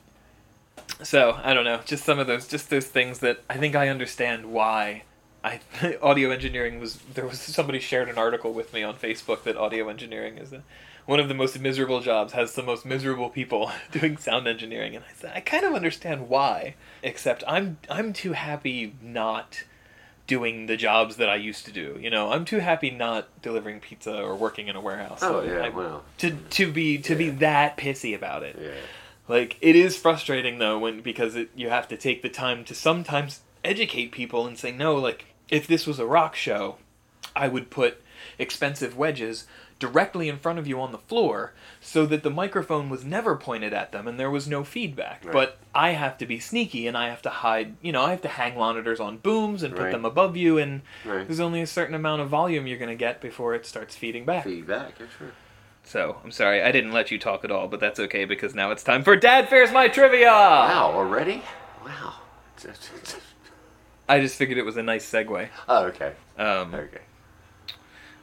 So 1.02 1.38
I 1.42 1.52
don't 1.52 1.64
know, 1.64 1.80
just 1.84 2.04
some 2.04 2.18
of 2.18 2.26
those, 2.26 2.48
just 2.48 2.70
those 2.70 2.86
things 2.86 3.18
that 3.18 3.40
I 3.50 3.56
think 3.58 3.74
I 3.74 3.88
understand 3.88 4.46
why. 4.46 5.04
I 5.44 5.60
audio 6.02 6.30
engineering 6.30 6.80
was 6.80 6.96
there 7.14 7.26
was 7.26 7.38
somebody 7.38 7.78
shared 7.78 8.08
an 8.08 8.18
article 8.18 8.52
with 8.52 8.72
me 8.72 8.82
on 8.82 8.96
Facebook 8.96 9.44
that 9.44 9.56
audio 9.56 9.88
engineering 9.88 10.38
is 10.38 10.52
a, 10.52 10.62
one 11.04 11.20
of 11.20 11.28
the 11.28 11.34
most 11.34 11.58
miserable 11.60 12.00
jobs, 12.00 12.32
has 12.32 12.54
the 12.54 12.62
most 12.62 12.84
miserable 12.84 13.30
people 13.30 13.70
doing 13.92 14.16
sound 14.16 14.48
engineering, 14.48 14.96
and 14.96 15.04
I 15.04 15.12
said 15.14 15.32
I 15.34 15.40
kind 15.40 15.64
of 15.64 15.74
understand 15.74 16.28
why, 16.28 16.74
except 17.02 17.44
I'm 17.46 17.78
I'm 17.90 18.12
too 18.12 18.32
happy 18.32 18.94
not 19.02 19.64
doing 20.26 20.66
the 20.66 20.76
jobs 20.76 21.16
that 21.16 21.28
I 21.28 21.36
used 21.36 21.64
to 21.66 21.72
do. 21.72 21.98
You 22.00 22.10
know, 22.10 22.32
I'm 22.32 22.44
too 22.44 22.58
happy 22.58 22.90
not 22.90 23.28
delivering 23.42 23.80
pizza 23.80 24.16
or 24.20 24.34
working 24.34 24.68
in 24.68 24.76
a 24.76 24.80
warehouse. 24.80 25.20
Oh 25.22 25.42
So 25.42 25.42
yeah, 25.52 25.60
I- 25.64 25.68
well, 25.68 26.02
to 26.18 26.30
to 26.30 26.72
be 26.72 26.98
to 26.98 27.14
be 27.14 27.30
that 27.30 27.76
pissy 27.76 28.14
about 28.14 28.42
it. 28.42 28.58
yeah. 28.60 28.70
Like 29.28 29.56
it 29.60 29.74
is 29.76 29.96
frustrating 29.96 30.58
though 30.58 30.78
when 30.78 31.00
because 31.00 31.34
it, 31.34 31.50
you 31.56 31.68
have 31.68 31.88
to 31.88 31.96
take 31.96 32.22
the 32.22 32.28
time 32.28 32.64
to 32.64 32.74
sometimes 32.74 33.40
educate 33.64 34.12
people 34.12 34.46
and 34.46 34.56
say 34.56 34.70
no 34.70 34.94
like 34.96 35.24
if 35.48 35.66
this 35.66 35.86
was 35.86 35.98
a 35.98 36.06
rock 36.06 36.36
show 36.36 36.76
I 37.34 37.48
would 37.48 37.68
put 37.70 38.00
expensive 38.38 38.96
wedges 38.96 39.46
directly 39.78 40.28
in 40.28 40.38
front 40.38 40.58
of 40.58 40.66
you 40.66 40.80
on 40.80 40.90
the 40.92 40.98
floor 40.98 41.52
so 41.80 42.06
that 42.06 42.22
the 42.22 42.30
microphone 42.30 42.88
was 42.88 43.04
never 43.04 43.36
pointed 43.36 43.74
at 43.74 43.92
them 43.92 44.08
and 44.08 44.18
there 44.18 44.30
was 44.30 44.48
no 44.48 44.64
feedback. 44.64 45.22
Right. 45.24 45.32
But 45.32 45.58
I 45.74 45.90
have 45.90 46.16
to 46.18 46.26
be 46.26 46.40
sneaky 46.40 46.86
and 46.86 46.96
I 46.96 47.08
have 47.10 47.20
to 47.22 47.30
hide, 47.30 47.76
you 47.82 47.92
know, 47.92 48.02
I 48.02 48.10
have 48.10 48.22
to 48.22 48.28
hang 48.28 48.56
monitors 48.56 49.00
on 49.00 49.18
booms 49.18 49.62
and 49.62 49.74
put 49.76 49.82
Right. 49.84 49.92
them 49.92 50.04
above 50.06 50.36
you 50.36 50.56
and 50.56 50.80
Right. 51.04 51.26
there's 51.26 51.40
only 51.40 51.60
a 51.60 51.66
certain 51.66 51.94
amount 51.94 52.22
of 52.22 52.28
volume 52.28 52.66
you're 52.66 52.78
going 52.78 52.88
to 52.88 52.94
get 52.96 53.20
before 53.20 53.54
it 53.54 53.66
starts 53.66 53.94
feeding 53.94 54.24
back. 54.24 54.44
Feedback, 54.44 54.98
yeah, 54.98 55.06
sure. 55.18 55.32
So, 55.84 56.20
I'm 56.24 56.30
sorry 56.32 56.62
I 56.62 56.72
didn't 56.72 56.92
let 56.92 57.10
you 57.10 57.18
talk 57.18 57.44
at 57.44 57.50
all, 57.50 57.68
but 57.68 57.78
that's 57.78 58.00
okay 58.00 58.24
because 58.24 58.54
now 58.54 58.70
it's 58.70 58.82
time 58.82 59.04
for 59.04 59.14
Dad 59.14 59.48
Fares 59.48 59.70
My 59.72 59.88
Trivia. 59.88 60.28
Wow, 60.30 60.92
already? 60.94 61.42
Wow. 61.84 62.14
I 64.08 64.20
just 64.20 64.36
figured 64.36 64.56
it 64.58 64.64
was 64.64 64.76
a 64.76 64.82
nice 64.82 65.08
segue. 65.08 65.48
Oh, 65.68 65.84
okay. 65.86 66.12
Um, 66.38 66.74
Okay. 66.74 67.00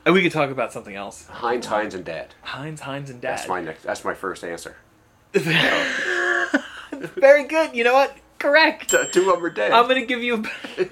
And 0.06 0.13
we 0.13 0.22
could 0.22 0.32
talk 0.32 0.50
about 0.50 0.74
something 0.74 0.96
else. 0.96 1.28
Heinz, 1.28 1.66
Heinz, 1.66 1.96
and 1.96 2.06
Dad. 2.06 2.34
Heinz, 2.42 2.82
Heinz, 2.82 3.10
and 3.10 3.22
Dad. 3.22 3.38
That's 3.38 3.48
my 3.48 3.62
next. 3.62 3.84
That's 3.84 4.04
my 4.04 4.13
first 4.13 4.44
answer. 4.44 4.76
Very 5.34 6.50
good. 7.46 7.76
You 7.76 7.84
know 7.84 7.94
what? 7.94 8.16
Correct. 8.44 8.94
Two 9.13 9.30
of 9.30 9.38
them 9.38 9.46
are 9.46 9.50
dead. 9.50 9.72
I'm 9.72 9.88
gonna 9.88 10.06
give 10.06 10.22
you. 10.22 10.44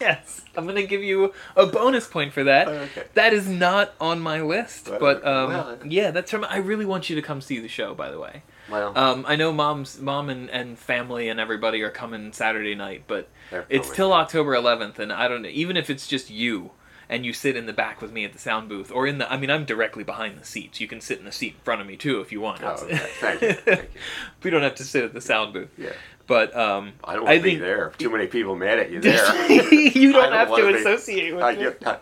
yes, 0.00 0.44
I'm 0.56 0.66
gonna 0.66 0.82
give 0.82 1.04
you 1.04 1.32
a 1.54 1.64
bonus 1.64 2.08
point 2.08 2.32
for 2.32 2.42
that. 2.42 2.66
Okay. 2.66 3.04
That 3.14 3.32
is 3.32 3.48
not 3.48 3.94
on 4.00 4.20
my 4.20 4.42
list, 4.42 4.88
Well, 4.88 4.98
but 4.98 5.24
um, 5.24 5.48
well. 5.50 5.78
yeah, 5.86 6.10
that's 6.10 6.30
from. 6.30 6.44
I 6.44 6.56
really 6.56 6.84
want 6.84 7.08
you 7.08 7.14
to 7.14 7.22
come 7.22 7.40
see 7.40 7.60
the 7.60 7.68
show. 7.68 7.94
By 7.94 8.10
the 8.10 8.18
way, 8.18 8.42
well, 8.68 8.98
um, 8.98 9.24
I 9.28 9.36
know 9.36 9.52
mom's 9.52 10.00
mom 10.00 10.28
and, 10.28 10.50
and 10.50 10.76
family 10.76 11.28
and 11.28 11.38
everybody 11.38 11.82
are 11.82 11.90
coming 11.90 12.32
Saturday 12.32 12.74
night, 12.74 13.04
but 13.06 13.28
it's 13.68 13.88
till 13.90 14.12
October 14.12 14.52
11th, 14.52 14.98
and 14.98 15.12
I 15.12 15.28
don't 15.28 15.42
know. 15.42 15.50
Even 15.50 15.76
if 15.76 15.88
it's 15.88 16.08
just 16.08 16.30
you 16.30 16.72
and 17.08 17.24
you 17.24 17.32
sit 17.32 17.56
in 17.56 17.66
the 17.66 17.72
back 17.72 18.02
with 18.02 18.12
me 18.12 18.24
at 18.24 18.32
the 18.32 18.38
sound 18.38 18.68
booth, 18.68 18.90
or 18.90 19.06
in 19.06 19.18
the. 19.18 19.32
I 19.32 19.36
mean, 19.36 19.50
I'm 19.50 19.64
directly 19.64 20.04
behind 20.04 20.38
the 20.38 20.44
seats. 20.44 20.80
You 20.80 20.88
can 20.88 21.00
sit 21.00 21.18
in 21.18 21.24
the 21.24 21.32
seat 21.32 21.54
in 21.54 21.60
front 21.62 21.80
of 21.80 21.86
me 21.86 21.96
too 21.96 22.20
if 22.20 22.32
you 22.32 22.40
want. 22.40 22.62
Oh, 22.62 22.70
okay. 22.82 22.96
Thank 23.20 23.42
you. 23.42 23.52
Thank 23.52 23.82
you. 23.94 24.00
we 24.42 24.50
don't 24.50 24.62
have 24.62 24.74
to 24.76 24.84
sit 24.84 25.04
at 25.04 25.12
the 25.12 25.20
sound 25.20 25.52
booth. 25.52 25.70
yeah. 25.78 25.92
But 26.26 26.56
um, 26.56 26.94
I 27.04 27.14
don't 27.14 27.24
want 27.24 27.36
to 27.36 27.42
be 27.42 27.50
think 27.50 27.60
there. 27.60 27.92
Too 27.98 28.10
many 28.10 28.26
people 28.26 28.56
mad 28.56 28.80
at 28.80 28.90
you 28.90 29.00
there. 29.02 29.52
you 29.52 30.12
don't, 30.12 30.22
don't 30.30 30.32
have 30.32 30.48
to 30.56 30.66
be- 30.66 30.74
associate 30.74 31.32
with 31.32 31.42
I, 31.44 31.54
me. 31.54 31.68
I, 31.86 31.98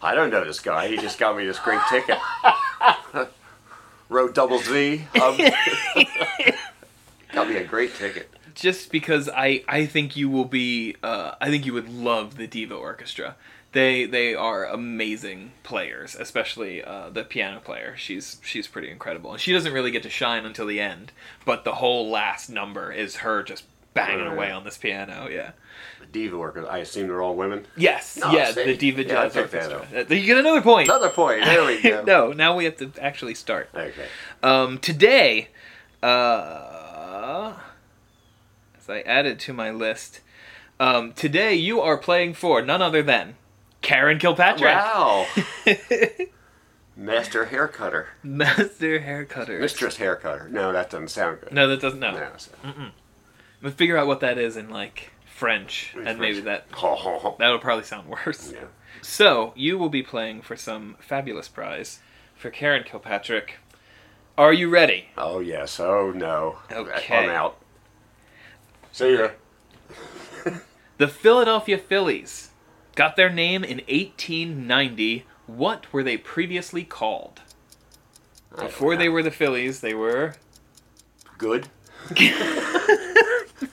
I 0.00 0.14
don't 0.14 0.30
know 0.30 0.44
this 0.44 0.60
guy. 0.60 0.88
He 0.88 0.96
just 0.96 1.18
got 1.18 1.36
me 1.36 1.44
this 1.44 1.58
great 1.58 1.80
ticket. 1.90 2.16
Wrote 4.08 4.34
double 4.34 4.60
Z. 4.60 5.04
Um, 5.22 5.36
got 7.32 7.48
me 7.48 7.56
a 7.56 7.64
great 7.64 7.94
ticket. 7.94 8.30
Just 8.54 8.90
because 8.90 9.28
I, 9.28 9.62
I 9.68 9.84
think 9.84 10.16
you 10.16 10.30
will 10.30 10.44
be, 10.46 10.96
uh, 11.02 11.32
I 11.40 11.50
think 11.50 11.66
you 11.66 11.74
would 11.74 11.88
love 11.90 12.36
the 12.38 12.46
Diva 12.46 12.74
Orchestra. 12.74 13.36
They 13.76 14.06
they 14.06 14.34
are 14.34 14.64
amazing 14.64 15.52
players, 15.62 16.14
especially 16.14 16.82
uh, 16.82 17.10
the 17.10 17.24
piano 17.24 17.60
player. 17.60 17.94
She's 17.98 18.40
she's 18.42 18.66
pretty 18.66 18.90
incredible, 18.90 19.32
and 19.32 19.38
she 19.38 19.52
doesn't 19.52 19.70
really 19.70 19.90
get 19.90 20.02
to 20.04 20.08
shine 20.08 20.46
until 20.46 20.64
the 20.64 20.80
end. 20.80 21.12
But 21.44 21.64
the 21.64 21.74
whole 21.74 22.08
last 22.08 22.48
number 22.48 22.90
is 22.90 23.16
her 23.16 23.42
just 23.42 23.64
banging 23.92 24.28
away 24.28 24.50
on 24.50 24.64
this 24.64 24.78
piano. 24.78 25.28
Yeah. 25.30 25.50
The 26.00 26.06
diva 26.06 26.38
worker. 26.38 26.66
I 26.66 26.78
assume 26.78 27.08
they're 27.08 27.20
all 27.20 27.36
women. 27.36 27.66
Yes. 27.76 28.16
No, 28.16 28.30
yeah. 28.32 28.50
see? 28.52 28.64
The 28.64 28.76
Diva 28.78 29.02
Yeah, 29.02 29.08
Jazz 29.08 29.34
that 29.34 29.42
Orchestra. 29.42 30.16
You 30.16 30.24
get 30.24 30.38
another 30.38 30.62
point. 30.62 30.88
Another 30.88 31.10
point. 31.10 31.44
There 31.44 31.66
we 31.66 31.82
go. 31.82 32.02
no, 32.06 32.32
now 32.32 32.56
we 32.56 32.64
have 32.64 32.78
to 32.78 32.90
actually 32.98 33.34
start. 33.34 33.68
Okay. 33.74 34.06
Um, 34.42 34.78
today, 34.78 35.48
uh, 36.02 37.52
as 38.78 38.88
I 38.88 39.00
added 39.02 39.38
to 39.40 39.52
my 39.52 39.70
list, 39.70 40.22
um, 40.80 41.12
today 41.12 41.54
you 41.54 41.82
are 41.82 41.98
playing 41.98 42.32
for 42.32 42.62
none 42.62 42.80
other 42.80 43.02
than 43.02 43.34
Karen 43.86 44.18
Kilpatrick, 44.18 44.74
Wow. 44.74 45.26
Master 46.96 47.46
haircutter. 47.46 48.06
master 48.24 48.98
haircutter. 49.00 49.60
Mistress 49.60 49.98
haircutter. 49.98 50.50
No, 50.50 50.72
that 50.72 50.90
doesn't 50.90 51.08
sound 51.08 51.40
good. 51.40 51.52
No, 51.52 51.68
that 51.68 51.80
doesn't. 51.80 52.00
No, 52.00 52.10
No, 52.12 52.28
so- 52.36 52.50
Let's 53.62 53.76
figure 53.76 53.96
out 53.96 54.08
what 54.08 54.18
that 54.20 54.38
is 54.38 54.56
in 54.56 54.70
like 54.70 55.12
French, 55.24 55.94
and 56.04 56.18
maybe 56.18 56.40
that 56.40 56.66
Oh, 56.82 57.36
that'll 57.38 57.60
probably 57.60 57.84
sound 57.84 58.08
worse. 58.08 58.50
yeah. 58.52 58.64
So 59.02 59.52
you 59.54 59.78
will 59.78 59.88
be 59.88 60.02
playing 60.02 60.42
for 60.42 60.56
some 60.56 60.96
fabulous 60.98 61.46
prize 61.48 62.00
for 62.34 62.50
Karen 62.50 62.82
Kilpatrick. 62.82 63.58
Are 64.36 64.52
you 64.52 64.68
ready? 64.68 65.10
Oh 65.16 65.38
yes. 65.38 65.78
Oh 65.78 66.10
no. 66.10 66.58
Okay. 66.72 67.16
I'm 67.16 67.30
out. 67.30 67.58
See 68.90 69.16
ya. 69.16 69.28
The 70.98 71.06
Philadelphia 71.08 71.78
Phillies 71.78 72.50
got 72.96 73.14
their 73.14 73.30
name 73.30 73.62
in 73.62 73.76
1890. 73.78 75.24
What 75.46 75.92
were 75.92 76.02
they 76.02 76.16
previously 76.16 76.82
called? 76.82 77.40
Before 78.58 78.96
they 78.96 79.08
were 79.08 79.22
the 79.22 79.30
Phillies, 79.30 79.80
they 79.80 79.94
were. 79.94 80.34
good. 81.38 81.68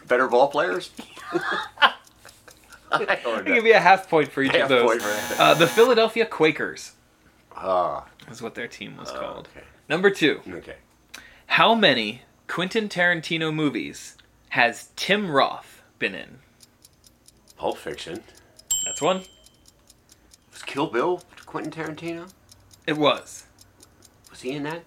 Better 0.07 0.27
ball 0.27 0.47
players. 0.49 0.91
I 2.91 3.19
don't 3.23 3.25
I'll 3.25 3.43
know. 3.43 3.55
give 3.55 3.65
you 3.65 3.73
a 3.73 3.79
half 3.79 4.07
point 4.09 4.31
for 4.31 4.43
each 4.43 4.51
Half 4.51 4.63
of 4.63 4.69
those. 4.69 4.85
point 4.85 5.01
for. 5.01 5.41
Uh, 5.41 5.53
the 5.55 5.65
Philadelphia 5.67 6.25
Quakers 6.27 6.91
Ah. 7.55 8.05
is 8.29 8.41
what 8.41 8.53
their 8.55 8.67
team 8.67 8.97
was 8.97 9.09
called. 9.09 9.47
Okay. 9.55 9.65
Number 9.89 10.09
two. 10.11 10.41
Okay. 10.47 10.75
How 11.47 11.73
many 11.73 12.21
Quentin 12.47 12.89
Tarantino 12.89 13.53
movies 13.53 14.15
has 14.49 14.89
Tim 14.95 15.31
Roth 15.31 15.81
been 15.97 16.13
in? 16.13 16.39
Pulp 17.57 17.77
Fiction. 17.77 18.23
That's 19.03 19.15
one. 19.15 19.23
Was 20.53 20.61
Kill 20.63 20.87
Bill 20.87 21.21
Quentin 21.45 21.73
Tarantino? 21.73 22.31
It 22.87 22.97
was. 22.97 23.45
Was 24.29 24.39
he 24.39 24.51
in 24.51 24.63
that? 24.63 24.83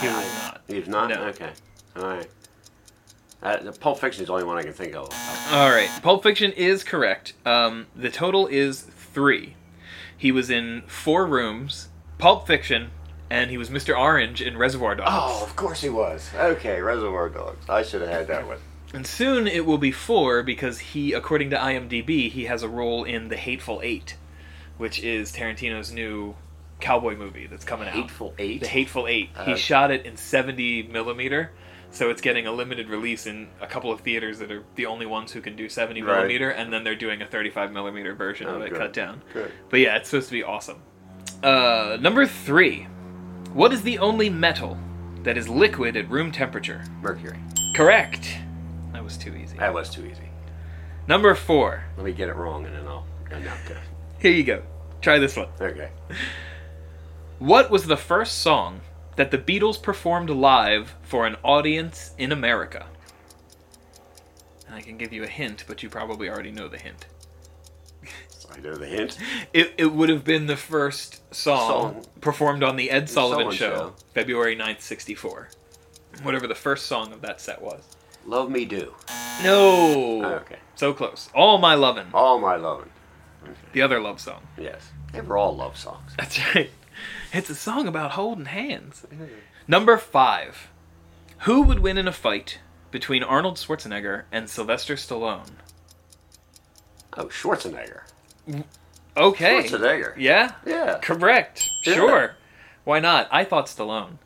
He 0.00 0.06
was 0.06 0.34
not. 0.42 0.60
He 0.66 0.78
was 0.78 0.88
not. 0.88 1.10
No. 1.10 1.24
Okay. 1.24 1.50
All 1.96 2.06
right. 2.06 2.26
Uh, 3.42 3.58
the 3.58 3.72
Pulp 3.72 3.98
Fiction 3.98 4.22
is 4.22 4.28
the 4.28 4.32
only 4.32 4.44
one 4.44 4.56
I 4.56 4.62
can 4.62 4.72
think 4.72 4.94
of. 4.94 5.10
All 5.52 5.68
right. 5.68 5.90
Pulp 6.02 6.22
Fiction 6.22 6.52
is 6.52 6.82
correct. 6.82 7.34
Um, 7.44 7.86
the 7.94 8.08
total 8.08 8.46
is 8.46 8.80
three. 8.80 9.56
He 10.16 10.32
was 10.32 10.48
in 10.48 10.82
Four 10.86 11.26
Rooms, 11.26 11.88
Pulp 12.16 12.46
Fiction, 12.46 12.92
and 13.28 13.50
he 13.50 13.58
was 13.58 13.68
Mr. 13.68 13.96
Orange 13.96 14.40
in 14.40 14.56
Reservoir 14.56 14.94
Dogs. 14.94 15.10
Oh, 15.12 15.44
of 15.44 15.54
course 15.54 15.82
he 15.82 15.90
was. 15.90 16.30
Okay, 16.34 16.80
Reservoir 16.80 17.28
Dogs. 17.28 17.68
I 17.68 17.82
should 17.82 18.00
have 18.00 18.10
had 18.10 18.26
that 18.28 18.46
one. 18.46 18.58
And 18.94 19.06
soon 19.06 19.46
it 19.46 19.66
will 19.66 19.78
be 19.78 19.92
four 19.92 20.42
because 20.42 20.78
he, 20.78 21.12
according 21.12 21.50
to 21.50 21.56
IMDb, 21.56 22.30
he 22.30 22.44
has 22.44 22.62
a 22.62 22.68
role 22.68 23.04
in 23.04 23.28
The 23.28 23.36
Hateful 23.36 23.80
Eight, 23.82 24.16
which 24.78 24.98
is 25.02 25.30
Tarantino's 25.32 25.92
new 25.92 26.34
cowboy 26.80 27.16
movie 27.16 27.46
that's 27.46 27.64
coming 27.64 27.86
out. 27.88 27.94
Hateful 27.94 28.34
Eight. 28.38 28.60
The 28.60 28.66
Hateful 28.68 29.06
Eight. 29.06 29.30
he 29.44 29.52
Uh, 29.52 29.56
shot 29.56 29.90
it 29.90 30.06
in 30.06 30.16
70 30.16 30.84
millimeter, 30.84 31.50
so 31.90 32.08
it's 32.08 32.22
getting 32.22 32.46
a 32.46 32.52
limited 32.52 32.88
release 32.88 33.26
in 33.26 33.48
a 33.60 33.66
couple 33.66 33.92
of 33.92 34.00
theaters 34.00 34.38
that 34.38 34.50
are 34.50 34.62
the 34.76 34.86
only 34.86 35.04
ones 35.04 35.32
who 35.32 35.40
can 35.42 35.54
do 35.54 35.68
70 35.68 36.00
Right. 36.02 36.16
millimeter, 36.16 36.48
and 36.50 36.72
then 36.72 36.84
they're 36.84 36.94
doing 36.94 37.20
a 37.20 37.26
35 37.26 37.72
millimeter 37.72 38.14
version 38.14 38.46
Oh, 38.46 38.54
of 38.56 38.62
it 38.62 38.70
good. 38.70 38.78
cut 38.78 38.92
down. 38.94 39.22
Good. 39.34 39.52
But 39.68 39.80
yeah, 39.80 39.96
it's 39.96 40.08
supposed 40.08 40.28
to 40.28 40.32
be 40.34 40.42
awesome. 40.44 40.80
Uh, 41.42 41.98
number 42.00 42.24
three. 42.26 42.86
What 43.52 43.72
is 43.72 43.82
the 43.82 43.98
only 43.98 44.30
metal 44.30 44.78
that 45.24 45.36
is 45.36 45.48
liquid 45.48 45.96
at 45.96 46.08
room 46.10 46.30
temperature? 46.32 46.84
Mercury. 47.02 47.38
Correct. 47.74 48.38
Was 49.08 49.16
too 49.16 49.34
easy. 49.34 49.56
That 49.56 49.72
was 49.72 49.88
too 49.88 50.04
easy. 50.04 50.28
Number 51.06 51.34
four. 51.34 51.82
Let 51.96 52.04
me 52.04 52.12
get 52.12 52.28
it 52.28 52.36
wrong 52.36 52.66
and 52.66 52.76
then 52.76 52.86
I'll. 52.86 53.06
Not. 53.30 53.56
Here 54.18 54.32
you 54.32 54.44
go. 54.44 54.62
Try 55.00 55.18
this 55.18 55.34
one. 55.34 55.48
Okay. 55.58 55.88
What 57.38 57.70
was 57.70 57.86
the 57.86 57.96
first 57.96 58.40
song 58.40 58.82
that 59.16 59.30
the 59.30 59.38
Beatles 59.38 59.82
performed 59.82 60.28
live 60.28 60.94
for 61.00 61.26
an 61.26 61.36
audience 61.42 62.12
in 62.18 62.32
America? 62.32 62.84
And 64.66 64.74
I 64.74 64.82
can 64.82 64.98
give 64.98 65.14
you 65.14 65.22
a 65.24 65.26
hint, 65.28 65.64
but 65.66 65.82
you 65.82 65.88
probably 65.88 66.28
already 66.28 66.50
know 66.50 66.68
the 66.68 66.76
hint. 66.76 67.06
I 68.54 68.60
know 68.60 68.76
the 68.76 68.88
hint. 68.88 69.16
It, 69.54 69.72
it 69.78 69.94
would 69.94 70.10
have 70.10 70.22
been 70.22 70.48
the 70.48 70.56
first 70.56 71.34
song, 71.34 71.94
Song. 71.94 72.06
performed 72.20 72.62
on 72.62 72.76
the 72.76 72.90
Ed 72.90 73.08
Sullivan 73.08 73.50
Sullivan 73.52 73.56
show, 73.56 73.74
Show. 73.74 73.94
February 74.12 74.54
9th, 74.54 74.82
64. 74.82 75.48
Whatever 76.22 76.46
the 76.46 76.54
first 76.54 76.84
song 76.84 77.14
of 77.14 77.22
that 77.22 77.40
set 77.40 77.62
was. 77.62 77.82
Love 78.28 78.50
Me 78.50 78.66
Do. 78.66 78.94
No! 79.42 80.22
Okay. 80.42 80.58
So 80.74 80.92
close. 80.92 81.30
All 81.34 81.56
My 81.56 81.74
Lovin', 81.74 82.08
All 82.12 82.38
My 82.38 82.56
Lovin'. 82.56 82.90
the 83.72 83.80
other 83.80 84.00
love 84.00 84.20
song. 84.20 84.42
Yes. 84.58 84.90
They 85.14 85.22
were 85.22 85.38
all 85.38 85.56
love 85.56 85.78
songs. 85.78 86.12
That's 86.18 86.38
right. 86.54 86.70
It's 87.32 87.48
a 87.48 87.54
song 87.54 87.88
about 87.88 88.10
holding 88.12 88.44
hands. 88.44 89.06
Number 89.66 89.96
five. 89.96 90.68
Who 91.42 91.62
would 91.62 91.78
win 91.78 91.96
in 91.96 92.06
a 92.06 92.12
fight 92.12 92.58
between 92.90 93.22
Arnold 93.22 93.56
Schwarzenegger 93.56 94.24
and 94.30 94.50
Sylvester 94.50 94.96
Stallone? 94.96 95.52
Oh, 97.16 97.26
Schwarzenegger. 97.26 98.02
Okay. 99.16 99.62
Schwarzenegger. 99.62 100.14
Yeah? 100.18 100.52
Yeah. 100.66 100.98
Correct. 101.00 101.62
Yeah. 101.86 101.94
Sure. 101.94 102.36
Why 102.84 103.00
not? 103.00 103.26
I 103.30 103.44
thought 103.44 103.66
Stallone. 103.68 104.18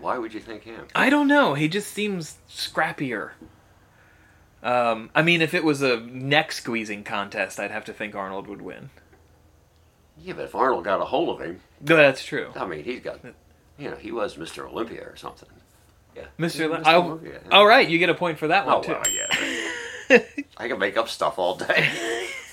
Why 0.00 0.18
would 0.18 0.34
you 0.34 0.40
think 0.40 0.64
him? 0.64 0.86
I 0.94 1.08
don't 1.10 1.28
know. 1.28 1.54
He 1.54 1.68
just 1.68 1.92
seems 1.92 2.38
scrappier. 2.48 3.30
Um, 4.62 5.10
I 5.14 5.22
mean, 5.22 5.42
if 5.42 5.54
it 5.54 5.62
was 5.64 5.82
a 5.82 6.00
neck 6.00 6.52
squeezing 6.52 7.04
contest, 7.04 7.60
I'd 7.60 7.70
have 7.70 7.84
to 7.86 7.92
think 7.92 8.14
Arnold 8.14 8.46
would 8.46 8.62
win. 8.62 8.90
Yeah, 10.18 10.34
but 10.34 10.44
if 10.44 10.54
Arnold 10.54 10.84
got 10.84 11.00
a 11.00 11.04
hold 11.04 11.28
of 11.40 11.44
him, 11.46 11.60
That's 11.80 12.24
true. 12.24 12.50
I 12.56 12.64
mean, 12.66 12.82
he's 12.84 13.00
got, 13.00 13.20
you 13.78 13.90
know, 13.90 13.96
he 13.96 14.10
was 14.12 14.36
Mr. 14.36 14.68
Olympia 14.68 15.02
or 15.02 15.16
something. 15.16 15.48
Yeah. 16.16 16.24
Mr. 16.38 16.68
Mr. 16.70 16.86
I- 16.86 16.94
Olympia. 16.96 17.40
All 17.50 17.66
right, 17.66 17.86
you 17.88 17.98
get 17.98 18.08
a 18.08 18.14
point 18.14 18.38
for 18.38 18.48
that 18.48 18.66
one 18.66 18.76
Oh, 18.76 18.82
too. 18.82 18.92
well, 18.92 19.02
yeah. 20.10 20.18
I 20.56 20.68
can 20.68 20.78
make 20.78 20.96
up 20.96 21.08
stuff 21.08 21.38
all 21.38 21.56
day. 21.56 21.88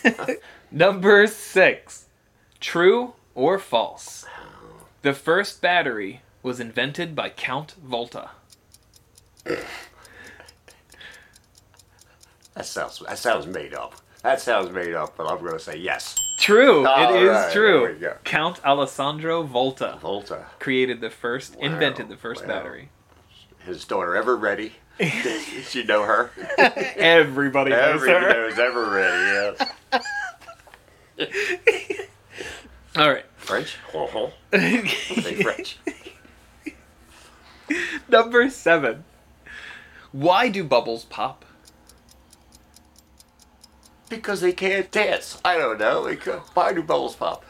Number 0.71 1.27
six. 1.27 2.05
True 2.59 3.13
or 3.35 3.57
false? 3.59 4.25
The 5.01 5.13
first 5.13 5.61
battery 5.61 6.21
was 6.43 6.59
invented 6.59 7.15
by 7.15 7.29
Count 7.29 7.75
Volta. 7.83 8.31
That 12.53 12.65
sounds 12.65 12.99
that 13.07 13.17
sounds 13.17 13.47
made 13.47 13.73
up. 13.73 13.95
That 14.23 14.39
sounds 14.39 14.71
made 14.71 14.93
up, 14.93 15.17
but 15.17 15.25
I'm 15.27 15.39
going 15.39 15.53
to 15.53 15.59
say 15.59 15.77
yes. 15.77 16.15
True, 16.37 16.85
All 16.85 17.15
it 17.15 17.21
is 17.23 17.29
right, 17.29 17.51
true. 17.53 17.81
there 17.81 17.93
we 17.93 17.99
go. 17.99 18.15
Count 18.23 18.63
Alessandro 18.65 19.41
Volta 19.43 19.97
Volta, 20.01 20.45
created 20.59 21.01
the 21.01 21.09
first, 21.09 21.55
Wow, 21.55 21.65
invented 21.65 22.07
the 22.09 22.17
first 22.17 22.41
wow. 22.41 22.47
battery. 22.49 22.89
his 23.65 23.83
daughter, 23.85 24.15
ever 24.15 24.35
ready? 24.35 24.73
You 25.71 25.83
know 25.85 26.03
her? 26.03 26.29
Everybody 26.97 27.71
knows 27.71 27.95
Every 28.03 28.09
her. 28.11 28.19
knows 28.49 28.59
ever 28.59 28.89
ready. 28.91 29.57
Yes. 31.17 31.27
All 32.95 33.09
right. 33.09 33.25
French. 33.37 33.77
Uh-huh. 33.95 34.29
Say 35.21 35.41
French. 35.41 35.77
Number 38.09 38.49
seven. 38.49 39.03
Why 40.11 40.49
do 40.49 40.63
bubbles 40.63 41.05
pop? 41.05 41.45
Because 44.09 44.41
they 44.41 44.51
can't 44.51 44.91
dance. 44.91 45.39
I 45.45 45.57
don't 45.57 45.79
know. 45.79 46.11
Why 46.53 46.73
do 46.73 46.83
bubbles 46.83 47.15
pop? 47.15 47.45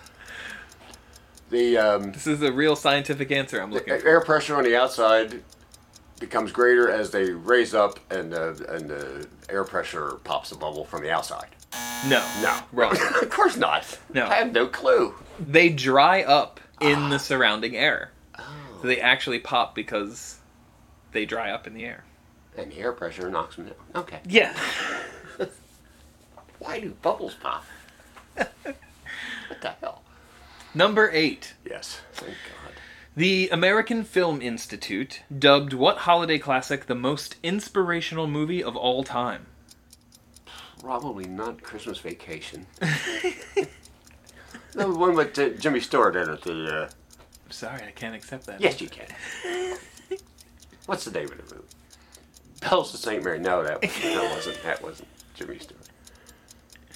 The 1.50 1.78
um, 1.78 2.12
This 2.12 2.28
is 2.28 2.42
a 2.44 2.52
real 2.52 2.76
scientific 2.76 3.32
answer 3.32 3.62
I'm 3.62 3.72
looking 3.72 4.00
for. 4.00 4.08
air 4.08 4.22
pressure 4.22 4.56
on 4.56 4.64
the 4.64 4.76
outside 4.76 5.42
becomes 6.20 6.52
greater 6.52 6.90
as 6.90 7.10
they 7.10 7.32
raise 7.32 7.74
up, 7.74 8.00
and 8.12 8.32
the 8.32 8.50
and 8.70 8.88
the 8.90 9.28
air 9.50 9.64
pressure 9.64 10.20
pops 10.24 10.52
a 10.52 10.56
bubble 10.56 10.86
from 10.86 11.02
the 11.02 11.12
outside. 11.12 11.48
No. 12.08 12.24
No, 12.42 12.58
Wrong. 12.72 12.92
of 13.22 13.30
course 13.32 13.58
not. 13.58 13.98
No. 14.14 14.28
I 14.28 14.36
have 14.36 14.54
no 14.54 14.68
clue. 14.68 15.16
They 15.40 15.70
dry 15.70 16.22
up 16.24 16.60
in 16.80 17.10
the 17.10 17.18
surrounding 17.18 17.76
air. 17.76 18.12
So 18.82 18.88
they 18.88 19.00
actually 19.00 19.40
pop 19.40 19.76
because 19.76 20.40
they 21.12 21.26
dry 21.26 21.52
up 21.52 21.68
in 21.68 21.74
the 21.74 21.86
air. 21.86 22.04
And 22.58 22.72
the 22.72 22.80
air 22.80 22.92
pressure 22.92 23.30
knocks 23.30 23.56
them 23.56 23.66
down. 23.66 23.76
Okay. 23.96 24.20
Yeah. 24.28 24.58
Why 26.60 26.80
do 26.80 26.96
bubbles 27.02 27.36
pop? 27.36 27.64
what 28.36 28.76
the 29.62 29.70
hell? 29.82 30.02
Number 30.74 31.10
eight. 31.14 31.54
Yes. 31.66 32.02
Thank 32.14 32.32
God. 32.32 32.74
The 33.16 33.50
American 33.50 34.04
Film 34.04 34.42
Institute 34.42 35.22
dubbed 35.38 35.74
what 35.74 35.98
holiday 36.00 36.40
classic 36.40 36.86
the 36.86 36.96
most 36.96 37.36
inspirational 37.44 38.26
movie 38.26 38.64
of 38.64 38.76
all 38.76 39.04
time? 39.04 39.48
Probably 40.80 41.26
not 41.26 41.62
Christmas 41.62 42.00
Vacation. 42.00 42.66
the 42.80 43.68
one 44.76 45.16
with 45.16 45.38
uh, 45.38 45.50
Jimmy 45.50 45.82
Stewart 45.82 46.16
in 46.16 46.30
it. 46.30 46.42
The 46.42 46.84
uh, 46.84 46.90
I'm 47.52 47.56
sorry, 47.56 47.82
I 47.86 47.92
can't 47.92 48.16
accept 48.16 48.46
that. 48.46 48.62
yes, 48.62 48.80
you 48.80 48.88
can. 48.88 49.08
What's 50.86 51.04
the 51.04 51.12
name 51.12 51.26
of 51.30 51.36
the 51.50 51.54
movie? 51.56 51.68
Bells 52.62 52.94
of 52.94 53.00
St. 53.02 53.22
Mary. 53.22 53.40
No, 53.40 53.62
that 53.62 53.82
wasn't. 53.84 54.04
That 54.04 54.32
wasn't. 54.34 54.64
That 54.64 54.82
wasn't 54.82 55.08
Jimmy 55.36 55.60
Stewart. 55.60 55.82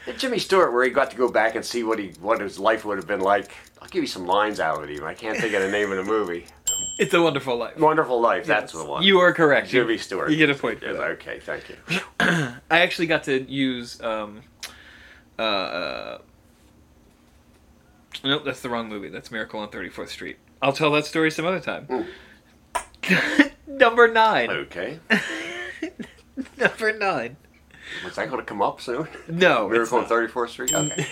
The 0.06 0.14
Jimmy 0.14 0.40
Stewart, 0.40 0.72
where 0.72 0.86
he 0.86 0.92
got 0.92 1.12
to 1.12 1.18
go 1.18 1.30
back 1.30 1.56
and 1.56 1.66
see 1.66 1.84
what 1.84 2.00
he 2.00 2.14
what 2.22 2.40
his 2.40 2.58
life 2.58 2.86
would 2.86 2.96
have 2.98 3.06
been 3.06 3.20
like. 3.20 3.52
I'll 3.82 3.90
give 3.90 4.02
you 4.02 4.08
some 4.08 4.26
lines 4.26 4.62
out 4.62 4.78
of 4.82 4.90
it. 4.90 4.94
Even 4.94 5.04
I 5.10 5.14
can't 5.14 5.38
think 5.38 5.54
of 5.54 5.62
the 5.62 5.70
name 5.70 5.92
of 5.92 5.98
the 5.98 6.06
movie. 6.10 6.46
It's 7.00 7.14
a 7.14 7.22
Wonderful 7.22 7.58
Life. 7.58 7.78
Wonderful 7.78 8.22
Life. 8.22 8.46
That's 8.46 8.74
Yes. 8.74 8.82
the 8.82 8.90
one. 8.90 9.04
You 9.04 9.20
are 9.20 9.34
correct. 9.34 9.74
You- 9.74 9.82
Jimmy 9.82 9.98
Stewart. 9.98 10.32
You 10.32 10.38
get 10.38 10.50
a 10.50 10.56
point. 10.56 10.82
Okay, 10.86 11.42
thank 11.42 11.66
you. 11.68 11.76
I 12.22 12.56
actually 12.80 13.08
got 13.08 13.24
to 13.26 13.42
use. 13.42 14.00
Um, 14.02 14.42
uh, 15.38 15.42
uh, 15.42 16.18
nope, 18.24 18.44
that's 18.46 18.62
the 18.62 18.70
wrong 18.70 18.88
movie. 18.88 19.10
That's 19.10 19.32
Miracle 19.32 19.60
on 19.60 19.68
34th 19.70 20.08
Street. 20.10 20.38
I'll 20.62 20.74
tell 20.74 20.92
that 20.92 21.06
story 21.06 21.32
some 21.32 21.46
other 21.46 21.60
time. 21.60 22.06
Number 23.68 24.08
nine. 24.08 24.50
Okay. 24.50 25.00
Number 26.58 26.98
nine. 26.98 27.38
Was 28.04 28.16
that 28.16 28.30
going 28.30 28.40
to 28.42 28.46
come 28.46 28.62
up 28.62 28.82
soon? 28.82 29.08
No. 29.28 29.70
Miracle 29.70 30.00
on 30.00 30.06
34th 30.06 30.50
Street? 30.50 30.74
Okay. 30.74 31.06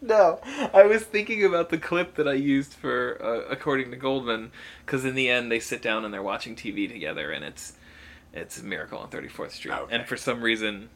no, 0.00 0.40
I 0.72 0.84
was 0.84 1.02
thinking 1.02 1.44
about 1.44 1.68
the 1.68 1.76
clip 1.76 2.14
that 2.14 2.26
I 2.26 2.32
used 2.32 2.72
for 2.72 3.18
uh, 3.22 3.52
according 3.52 3.90
to 3.90 3.96
Goldman, 3.96 4.52
because 4.86 5.04
in 5.04 5.14
the 5.14 5.28
end 5.28 5.52
they 5.52 5.60
sit 5.60 5.82
down 5.82 6.04
and 6.04 6.14
they're 6.14 6.22
watching 6.22 6.56
TV 6.56 6.88
together, 6.90 7.30
and 7.30 7.44
it's 7.44 7.74
it's 8.32 8.62
Miracle 8.62 8.98
on 8.98 9.10
Thirty 9.10 9.28
Fourth 9.28 9.52
Street, 9.52 9.72
Okay. 9.72 9.94
and 9.94 10.06
for 10.08 10.16
some 10.16 10.40
reason, 10.40 10.88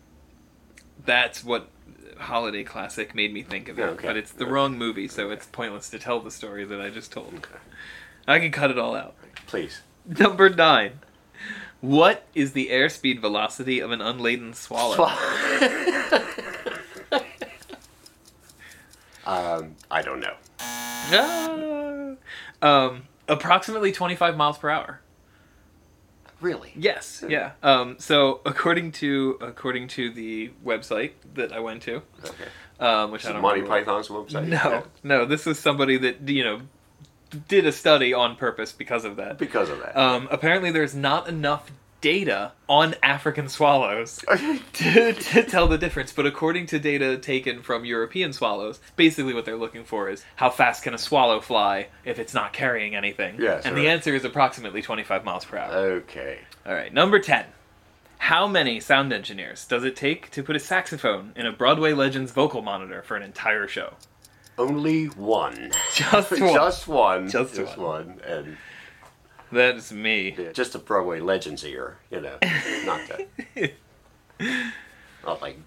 that's 1.05 1.45
what 1.45 1.68
holiday 2.18 2.64
classic 2.64 3.14
made 3.14 3.32
me 3.32 3.42
think 3.42 3.68
of 3.68 3.78
it. 3.78 3.82
Okay. 3.82 4.07
But 4.07 4.16
it's 4.16 4.32
the 4.32 4.47
wrong 4.47 4.76
movie, 4.78 5.09
so 5.09 5.30
it's 5.30 5.47
pointless 5.47 5.90
to 5.90 5.99
tell 5.99 6.20
the 6.20 6.30
story 6.30 6.64
that 6.64 6.80
I 6.80 6.90
just 6.90 7.12
told. 7.12 7.34
Okay. 7.34 7.59
I 8.26 8.38
can 8.38 8.51
cut 8.53 8.70
it 8.70 8.78
all 8.78 8.95
out. 8.95 9.14
Please. 9.47 9.82
Number 10.07 10.49
nine. 10.49 11.01
What 11.80 12.26
is 12.34 12.53
the 12.53 12.68
airspeed 12.70 13.20
velocity 13.20 13.80
of 13.80 13.90
an 13.90 14.01
unladen 14.01 14.55
swallow? 14.55 15.05
um, 19.26 19.76
I 19.90 20.01
don't 20.03 20.20
know. 20.20 20.34
Ah. 20.61 22.14
um, 22.62 23.03
approximately 23.28 23.92
25 23.92 24.34
miles 24.34 24.57
per 24.57 24.70
hour. 24.70 25.01
Really? 26.45 26.72
Yes, 26.76 27.24
yeah. 27.26 27.53
Um, 27.62 27.97
so 27.99 28.40
according 28.45 28.92
to 28.92 29.38
according 29.40 29.88
to 29.88 30.11
the 30.12 30.51
website 30.64 31.12
that 31.34 31.53
I 31.55 31.61
went 31.61 31.80
to, 31.84 32.03
Okay. 32.22 32.45
um, 32.80 33.11
which 33.12 33.22
Is 33.22 33.30
I 33.30 33.32
don't 33.32 33.40
Monty 33.42 33.62
remember- 33.62 33.84
Python's 33.84 34.09
website? 34.09 34.47
No, 34.49 34.84
no. 35.03 35.24
This 35.24 35.47
is 35.47 35.59
somebody 35.59 35.97
that 35.97 36.28
you 36.28 36.45
know 36.45 36.61
did 37.49 37.66
a 37.66 37.72
study 37.72 38.12
on 38.12 38.36
purpose 38.36 38.72
because 38.72 39.07
of 39.07 39.16
that. 39.16 39.38
Because 39.38 39.70
of 39.70 39.78
that. 39.80 39.97
Um, 39.97 40.28
apparently, 40.30 40.70
there's 40.70 40.95
not 40.95 41.28
enough 41.28 41.70
data 42.05 42.52
on 42.68 42.94
African 43.02 43.48
swallows 43.48 44.22
to, 44.74 45.12
to 45.14 45.42
tell 45.42 45.66
the 45.66 45.78
difference. 45.78 46.12
But 46.12 46.26
according 46.26 46.66
to 46.66 46.78
data 46.78 47.16
taken 47.16 47.62
from 47.62 47.86
European 47.86 48.34
swallows, 48.34 48.78
basically 48.94 49.32
what 49.32 49.46
they're 49.46 49.57
looking 49.57 49.84
for 49.84 50.11
is 50.11 50.22
how 50.36 50.50
fast 50.50 50.82
can 50.82 50.92
a 50.92 50.98
swallow 50.98 51.40
fly 51.40 51.88
if 52.05 52.18
it's 52.18 52.34
not 52.34 52.52
carrying 52.52 52.94
anything? 52.94 53.36
Yes, 53.40 53.64
and 53.64 53.74
the 53.74 53.88
answer 53.88 54.14
is 54.14 54.22
approximately 54.22 54.82
25 54.82 55.24
miles 55.24 55.46
per 55.46 55.57
hour. 55.57 55.72
okay. 55.72 56.40
All 56.66 56.74
right, 56.74 56.92
number 56.92 57.18
10. 57.18 57.46
How 58.18 58.46
many 58.46 58.80
sound 58.80 59.11
engineers 59.11 59.66
does 59.66 59.82
it 59.82 59.96
take 59.96 60.30
to 60.32 60.42
put 60.42 60.57
a 60.57 60.61
saxophone 60.61 61.32
in 61.36 61.46
a 61.46 61.52
Broadway 61.52 61.94
Legends 61.94 62.32
vocal 62.32 62.61
monitor 62.61 63.00
for 63.00 63.16
an 63.16 63.22
entire 63.22 63.66
show? 63.66 63.94
Only 64.59 65.07
one. 65.07 65.72
Just 65.94 66.30
one. 66.38 66.52
Just 66.52 66.86
one. 66.86 67.30
Just 67.30 67.78
one. 67.78 68.20
And 68.26 68.59
That's 69.53 69.92
me. 69.92 70.34
yeah, 70.38 70.53
just 70.53 70.74
a 70.74 70.78
Broadway 70.78 71.20
Legends 71.20 71.64
ear, 71.64 71.99
you 72.11 72.20
know. 72.20 72.38
Not 72.84 73.01
that. 73.09 73.72
Not 75.24 75.40
like 75.42 75.59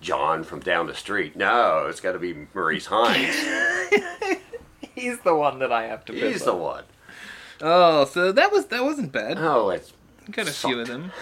John 0.00 0.42
from 0.44 0.60
down 0.60 0.86
the 0.86 0.94
street. 0.94 1.36
No, 1.36 1.86
it's 1.88 2.00
got 2.00 2.12
to 2.12 2.18
be 2.18 2.46
Maurice 2.54 2.86
Hines. 2.86 3.36
He's 4.94 5.18
the 5.20 5.34
one 5.34 5.58
that 5.58 5.72
I 5.72 5.86
have 5.86 6.04
to. 6.06 6.12
He's 6.12 6.44
the 6.44 6.54
one. 6.54 6.84
Oh, 7.60 8.04
so 8.04 8.32
that 8.32 8.52
was 8.52 8.66
that 8.66 8.82
wasn't 8.84 9.12
bad. 9.12 9.38
Oh, 9.38 9.70
it's 9.70 9.92
Got 10.30 10.48
a 10.48 10.52
few 10.52 10.80
of 10.80 10.86
sucked. 10.86 10.98
them. 10.98 11.12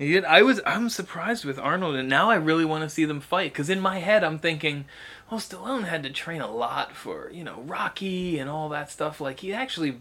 Yeah, 0.00 0.20
I 0.28 0.42
was 0.42 0.60
I'm 0.64 0.88
surprised 0.90 1.44
with 1.44 1.58
Arnold, 1.58 1.96
and 1.96 2.08
now 2.08 2.30
I 2.30 2.36
really 2.36 2.64
want 2.64 2.84
to 2.84 2.88
see 2.90 3.04
them 3.04 3.20
fight. 3.20 3.52
Because 3.52 3.68
in 3.68 3.80
my 3.80 3.98
head, 3.98 4.22
I'm 4.22 4.38
thinking, 4.38 4.84
well, 5.30 5.40
Stallone 5.40 5.84
had 5.84 6.04
to 6.04 6.10
train 6.10 6.40
a 6.40 6.50
lot 6.50 6.94
for 6.94 7.30
you 7.32 7.42
know 7.42 7.62
Rocky 7.66 8.38
and 8.38 8.48
all 8.48 8.68
that 8.68 8.90
stuff. 8.92 9.20
Like 9.20 9.40
he 9.40 9.52
actually, 9.52 10.00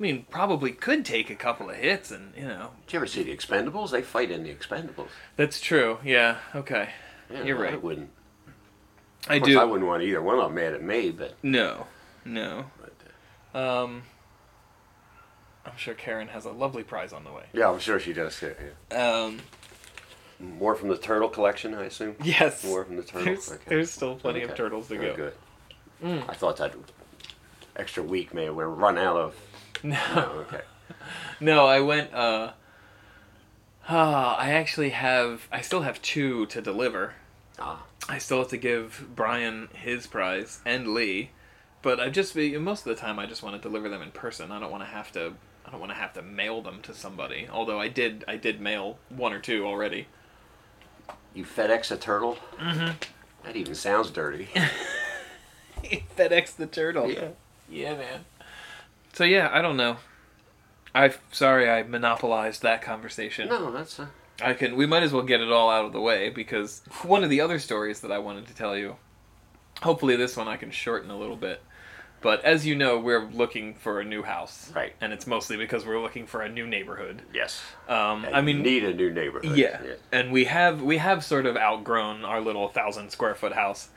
I 0.00 0.02
mean, 0.02 0.24
probably 0.30 0.72
could 0.72 1.04
take 1.04 1.28
a 1.28 1.34
couple 1.34 1.68
of 1.68 1.76
hits, 1.76 2.10
and 2.10 2.32
you 2.34 2.44
know 2.48 2.70
Did 2.86 2.92
you 2.94 2.98
ever 3.00 3.06
see 3.06 3.22
the 3.22 3.36
Expendables? 3.36 3.90
They 3.90 4.00
fight 4.00 4.30
in 4.30 4.44
the 4.44 4.54
Expendables. 4.54 5.08
that's 5.36 5.60
true. 5.60 5.98
Yeah, 6.02 6.38
okay, 6.54 6.88
Yeah, 7.30 7.42
You're 7.44 7.58
right. 7.58 7.74
I 7.74 7.76
wouldn't. 7.76 8.08
I 9.28 9.38
do. 9.38 9.58
I 9.60 9.64
wouldn't 9.64 9.86
want 9.86 10.02
either 10.02 10.22
one 10.22 10.36
of 10.38 10.44
them 10.44 10.54
mad 10.54 10.72
at 10.72 10.82
me, 10.82 11.10
but. 11.10 11.34
No, 11.42 11.86
no. 12.24 12.64
but 12.80 12.94
uh, 13.54 13.82
Um, 13.84 14.02
I'm 15.66 15.76
sure 15.76 15.92
Karen 15.92 16.28
has 16.28 16.46
a 16.46 16.50
lovely 16.50 16.82
prize 16.82 17.12
on 17.12 17.24
the 17.24 17.32
way. 17.32 17.44
yeah, 17.52 17.68
I'm 17.70 17.78
sure 17.78 18.00
she 18.00 18.14
does. 18.14 18.40
Yeah, 18.40 18.48
yeah. 18.90 19.22
Um, 19.22 19.40
More 20.38 20.74
from 20.74 20.88
the 20.88 20.96
turtle 20.96 21.28
collection, 21.28 21.74
I 21.74 21.84
assume. 21.84 22.16
yes. 22.24 22.64
More 22.64 22.86
from 22.86 22.96
the 22.96 23.02
turtle. 23.02 23.26
There's, 23.26 23.52
okay. 23.52 23.60
there's 23.66 23.90
still 23.90 24.16
plenty 24.16 24.40
of 24.40 24.54
turtles 24.54 24.88
to 24.88 24.96
Oh, 24.96 25.00
go. 25.02 25.16
Good. 25.16 25.34
Mm. 26.02 26.24
I 26.30 26.32
thought 26.32 26.56
that 26.56 26.74
extra 27.80 28.02
week 28.02 28.32
may 28.34 28.44
have 28.44 28.54
run 28.54 28.98
out 28.98 29.16
of. 29.16 29.36
No. 29.82 29.96
No, 30.14 30.22
okay. 30.46 30.60
No, 31.40 31.64
I 31.66 31.80
went. 31.80 32.12
Uh, 32.12 32.52
ah, 33.88 34.36
I 34.36 34.50
actually 34.50 34.90
have. 34.90 35.48
I 35.50 35.62
still 35.62 35.80
have 35.80 36.02
two 36.02 36.44
to 36.46 36.60
deliver. 36.60 37.14
Ah, 37.58 37.84
I 38.06 38.18
still 38.18 38.38
have 38.40 38.48
to 38.48 38.58
give 38.58 39.06
Brian 39.16 39.68
his 39.72 40.06
prize 40.06 40.60
and 40.66 40.88
Lee, 40.88 41.30
but 41.80 41.98
I 41.98 42.10
just 42.10 42.34
be 42.34 42.58
most 42.58 42.86
of 42.86 42.94
the 42.94 43.00
time 43.00 43.18
I 43.18 43.24
just 43.24 43.42
want 43.42 43.56
to 43.56 43.62
deliver 43.66 43.88
them 43.88 44.02
in 44.02 44.10
person. 44.10 44.52
I 44.52 44.60
don't 44.60 44.70
want 44.70 44.82
to 44.82 44.88
have 44.90 45.10
to. 45.12 45.32
I 45.64 45.70
don't 45.70 45.80
want 45.80 45.92
to 45.92 45.96
have 45.96 46.12
to 46.14 46.20
mail 46.22 46.60
them 46.60 46.82
to 46.82 46.92
somebody. 46.92 47.48
Although 47.50 47.80
I 47.80 47.88
did. 47.88 48.22
I 48.28 48.36
did 48.36 48.60
mail 48.60 48.98
one 49.08 49.32
or 49.32 49.38
two 49.40 49.64
already. 49.66 50.08
you 51.32 51.44
FedEx 51.46 51.90
a 51.90 51.96
turtle? 51.96 52.36
Mm-hmm. 52.58 52.90
That 53.44 53.56
even 53.56 53.74
sounds 53.74 54.10
dirty. 54.10 54.50
FedEx 56.18 56.54
the 56.56 56.66
turtle. 56.66 57.10
yeah. 57.10 57.28
Yeah, 57.70 57.96
man. 57.96 58.24
So 59.12 59.24
yeah, 59.24 59.48
I 59.52 59.62
don't 59.62 59.76
know. 59.76 59.96
I 60.94 61.14
sorry 61.32 61.70
I 61.70 61.82
monopolized 61.82 62.62
that 62.62 62.82
conversation. 62.82 63.48
No, 63.48 63.70
that's. 63.70 64.00
Uh, 64.00 64.06
I 64.42 64.54
can. 64.54 64.76
We 64.76 64.86
might 64.86 65.02
as 65.02 65.12
well 65.12 65.22
get 65.22 65.40
it 65.40 65.52
all 65.52 65.70
out 65.70 65.84
of 65.84 65.92
the 65.92 66.00
way 66.00 66.30
because 66.30 66.82
one 67.02 67.22
of 67.24 67.30
the 67.30 67.40
other 67.40 67.58
stories 67.58 68.00
that 68.00 68.10
I 68.12 68.18
wanted 68.18 68.46
to 68.48 68.54
tell 68.54 68.76
you. 68.76 68.96
Hopefully, 69.82 70.16
this 70.16 70.36
one 70.36 70.46
I 70.48 70.56
can 70.56 70.70
shorten 70.70 71.10
a 71.10 71.16
little 71.18 71.36
bit. 71.36 71.62
But 72.22 72.44
as 72.44 72.66
you 72.66 72.76
know, 72.76 72.98
we're 72.98 73.24
looking 73.30 73.72
for 73.76 73.98
a 73.98 74.04
new 74.04 74.22
house, 74.22 74.70
Right. 74.76 74.92
And 75.00 75.10
it's 75.10 75.26
mostly 75.26 75.56
because 75.56 75.86
we're 75.86 76.02
looking 76.02 76.26
for 76.26 76.42
a 76.42 76.50
new 76.50 76.66
neighborhood. 76.66 77.22
yes. 77.32 77.62
Um, 77.88 78.26
I 78.30 78.42
mean, 78.42 78.60
need 78.60 78.84
a 78.84 78.92
new 78.92 79.10
neighborhood. 79.10 79.56
yeah. 79.56 79.80
and 80.12 80.30
we 80.30 80.44
have 80.44 80.82
we 80.82 80.98
have 80.98 81.24
sort 81.24 81.46
of 81.46 81.56
outgrown 81.56 82.26
our 82.26 82.42
little 82.42 82.68
thousand 82.68 83.08
square 83.10 83.34
foot 83.34 83.54
house. 83.54 83.88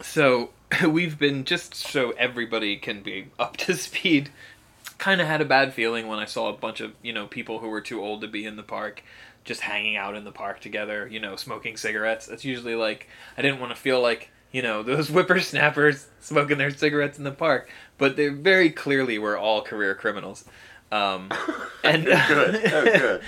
So 0.00 0.50
we've 0.88 1.18
been 1.18 1.44
just 1.44 1.74
so 1.74 2.10
everybody 2.12 2.76
can 2.76 3.02
be 3.02 3.28
up 3.38 3.56
to 3.58 3.74
speed. 3.74 4.30
Kind 4.98 5.20
of 5.20 5.26
had 5.26 5.40
a 5.40 5.44
bad 5.46 5.74
feeling 5.74 6.06
when 6.06 6.18
I 6.18 6.24
saw 6.24 6.48
a 6.48 6.56
bunch 6.56 6.80
of 6.80 6.92
you 7.02 7.12
know 7.12 7.26
people 7.26 7.58
who 7.58 7.68
were 7.68 7.80
too 7.80 8.00
old 8.00 8.22
to 8.22 8.28
be 8.28 8.44
in 8.44 8.56
the 8.56 8.62
park, 8.62 9.02
just 9.44 9.60
hanging 9.62 9.96
out 9.96 10.14
in 10.14 10.24
the 10.24 10.32
park 10.32 10.60
together. 10.60 11.06
You 11.06 11.20
know, 11.20 11.36
smoking 11.36 11.76
cigarettes. 11.76 12.28
It's 12.28 12.44
usually 12.44 12.74
like 12.74 13.08
I 13.36 13.42
didn't 13.42 13.60
want 13.60 13.74
to 13.74 13.80
feel 13.80 14.00
like 14.00 14.30
you 14.52 14.62
know 14.62 14.82
those 14.82 15.08
whippersnappers 15.08 16.08
smoking 16.20 16.58
their 16.58 16.70
cigarettes 16.70 17.18
in 17.18 17.24
the 17.24 17.32
park, 17.32 17.70
but 17.98 18.16
they 18.16 18.28
very 18.28 18.70
clearly 18.70 19.18
were 19.18 19.36
all 19.36 19.62
career 19.62 19.94
criminals. 19.94 20.44
Um, 20.90 21.30
and 21.84 22.04
good. 22.06 22.72
Oh, 22.72 22.84
good. 22.84 23.22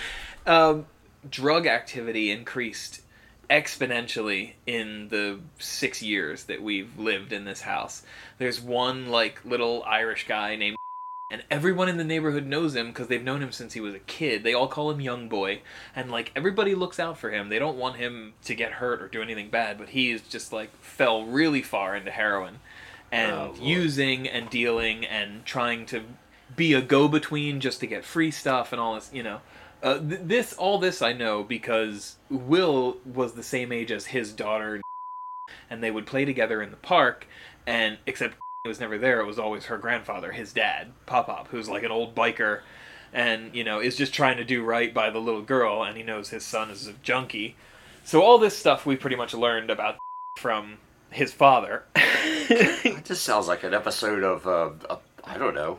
um, 0.47 0.87
drug 1.29 1.67
activity 1.67 2.31
increased 2.31 3.03
exponentially 3.51 4.53
in 4.67 5.09
the 5.09 5.41
six 5.59 6.03
years 6.03 6.45
that 6.45 6.63
we've 6.63 6.99
lived 6.99 7.33
in 7.33 7.45
this 7.45 7.63
house. 7.63 8.03
There's 8.39 8.61
one 8.61 9.09
like 9.09 9.45
little 9.45 9.83
Irish 9.85 10.27
guy 10.27 10.57
named, 10.57 10.77
and 11.31 11.43
everyone 11.51 11.89
in 11.89 11.97
the 11.97 12.05
neighborhood 12.05 12.47
knows 12.47 12.75
him 12.75 12.89
because 12.89 13.09
they've 13.09 13.23
known 13.23 13.43
him 13.43 13.53
since 13.53 13.73
he 13.73 13.81
was 13.81 13.95
a 13.95 14.01
kid. 14.01 14.43
They 14.43 14.55
all 14.55 14.69
call 14.69 14.91
him 14.91 15.01
Young 15.01 15.29
Boy, 15.29 15.63
and 15.97 16.11
like 16.11 16.33
everybody 16.37 16.75
looks 16.75 17.01
out 17.01 17.19
for 17.19 17.31
him. 17.31 17.49
They 17.49 17.59
don't 17.59 17.79
want 17.79 17.97
him 17.97 18.35
to 18.45 18.55
get 18.55 18.73
hurt 18.73 19.03
or 19.03 19.09
do 19.09 19.23
anything 19.23 19.51
bad, 19.51 19.79
but 19.79 19.91
he 19.91 20.11
is 20.11 20.23
just 20.23 20.53
like 20.53 20.75
fell 20.83 21.25
really 21.25 21.63
far 21.63 21.97
into 21.97 22.11
heroin, 22.11 22.61
and 23.11 23.33
Oh, 23.33 23.55
using 23.61 24.29
and 24.29 24.51
dealing 24.51 25.05
and 25.07 25.45
trying 25.45 25.87
to 25.87 26.03
be 26.57 26.73
a 26.75 26.81
go-between 26.83 27.61
just 27.61 27.81
to 27.81 27.87
get 27.87 28.05
free 28.05 28.31
stuff 28.31 28.73
and 28.73 28.81
all 28.81 28.95
this, 28.95 29.11
you 29.13 29.23
know. 29.23 29.41
Uh, 29.83 29.99
th- 29.99 30.21
this 30.25 30.53
all 30.55 30.79
this 30.79 31.03
I 31.03 31.13
know 31.13 31.43
because 31.43 32.17
Will 32.31 32.99
was 33.05 33.35
the 33.35 33.43
same 33.43 33.73
age 33.73 33.91
as 33.93 34.07
his 34.07 34.33
daughter, 34.33 34.81
and 35.71 35.83
they 35.83 35.91
would 35.91 36.07
play 36.07 36.25
together 36.25 36.63
in 36.63 36.71
the 36.71 36.77
park. 36.77 37.27
And 37.67 37.99
except 38.07 38.35
it 38.65 38.69
was 38.69 38.81
never 38.81 38.99
there, 38.99 39.21
it 39.21 39.27
was 39.27 39.39
always 39.39 39.67
her 39.67 39.79
grandfather, 39.79 40.33
his 40.33 40.53
dad, 40.53 40.93
Pop 41.07 41.27
Pop, 41.27 41.49
who's 41.49 41.69
like 41.69 41.83
an 41.83 41.93
old 41.93 42.15
biker, 42.15 42.63
and 43.13 43.55
you 43.55 43.65
know 43.65 43.81
is 43.81 43.97
just 43.97 44.13
trying 44.15 44.37
to 44.39 44.45
do 44.45 44.65
right 44.65 44.93
by 44.93 45.11
the 45.11 45.21
little 45.21 45.43
girl, 45.43 45.83
and 45.83 45.97
he 45.97 46.03
knows 46.03 46.31
his 46.31 46.45
son 46.45 46.71
is 46.71 46.87
a 46.87 46.93
junkie. 46.95 47.57
So 48.05 48.23
all 48.23 48.39
this 48.39 48.57
stuff 48.57 48.87
we 48.87 48.97
pretty 48.97 49.17
much 49.17 49.35
learned 49.35 49.71
about 49.71 49.97
from 50.39 50.79
his 51.11 51.33
father. 51.33 51.85
It 52.51 53.05
just 53.05 53.23
sounds 53.25 53.47
like 53.47 53.63
an 53.65 53.75
episode 53.75 54.25
of, 54.25 54.47
uh, 54.47 54.71
uh, 54.89 54.99
I 55.23 55.37
don't 55.37 55.55
know, 55.55 55.79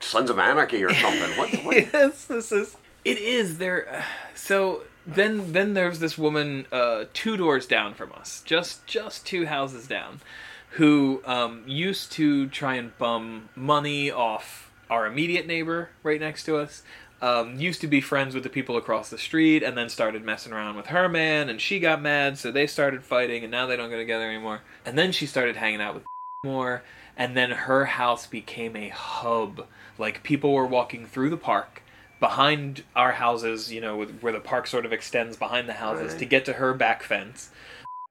Sons 0.00 0.28
of 0.28 0.38
Anarchy 0.38 0.84
or 0.84 0.92
something. 0.92 1.30
What? 1.38 1.50
what? 1.64 1.76
yes, 1.76 2.26
this 2.26 2.52
is. 2.52 2.76
It 3.04 3.18
is 3.18 3.58
there. 3.58 4.04
So 4.34 4.82
then, 5.06 5.52
then 5.52 5.74
there's 5.74 5.98
this 5.98 6.16
woman 6.16 6.66
uh, 6.72 7.04
two 7.12 7.36
doors 7.36 7.66
down 7.66 7.94
from 7.94 8.10
us, 8.12 8.42
just 8.44 8.86
just 8.86 9.26
two 9.26 9.46
houses 9.46 9.86
down, 9.86 10.22
who 10.70 11.20
um, 11.24 11.62
used 11.66 12.10
to 12.12 12.48
try 12.48 12.74
and 12.74 12.96
bum 12.98 13.50
money 13.54 14.10
off 14.10 14.72
our 14.88 15.06
immediate 15.06 15.46
neighbor 15.46 15.90
right 16.02 16.18
next 16.18 16.44
to 16.44 16.56
us. 16.56 16.82
Um, 17.22 17.60
used 17.60 17.82
to 17.82 17.86
be 17.86 18.00
friends 18.00 18.34
with 18.34 18.44
the 18.44 18.48
people 18.48 18.78
across 18.78 19.10
the 19.10 19.18
street, 19.18 19.62
and 19.62 19.76
then 19.76 19.90
started 19.90 20.24
messing 20.24 20.52
around 20.52 20.76
with 20.76 20.86
her 20.86 21.08
man, 21.08 21.50
and 21.50 21.60
she 21.60 21.78
got 21.78 22.00
mad, 22.00 22.38
so 22.38 22.50
they 22.50 22.66
started 22.66 23.04
fighting, 23.04 23.42
and 23.42 23.50
now 23.50 23.66
they 23.66 23.76
don't 23.76 23.90
go 23.90 23.98
together 23.98 24.24
anymore. 24.24 24.62
And 24.86 24.96
then 24.96 25.12
she 25.12 25.26
started 25.26 25.56
hanging 25.56 25.82
out 25.82 25.94
with 25.94 26.04
more, 26.44 26.82
and 27.16 27.36
then 27.36 27.50
her 27.50 27.84
house 27.84 28.26
became 28.26 28.74
a 28.74 28.88
hub. 28.88 29.66
Like 29.98 30.22
people 30.22 30.54
were 30.54 30.66
walking 30.66 31.06
through 31.06 31.30
the 31.30 31.36
park 31.36 31.82
behind 32.20 32.84
our 32.94 33.12
houses, 33.12 33.72
you 33.72 33.80
know, 33.80 33.96
with, 33.96 34.20
where 34.20 34.32
the 34.32 34.40
park 34.40 34.66
sort 34.66 34.84
of 34.84 34.92
extends 34.92 35.36
behind 35.36 35.68
the 35.68 35.72
houses 35.74 36.12
Right. 36.12 36.18
to 36.20 36.24
get 36.26 36.44
to 36.44 36.52
her 36.54 36.74
back 36.74 37.02
fence. 37.02 37.50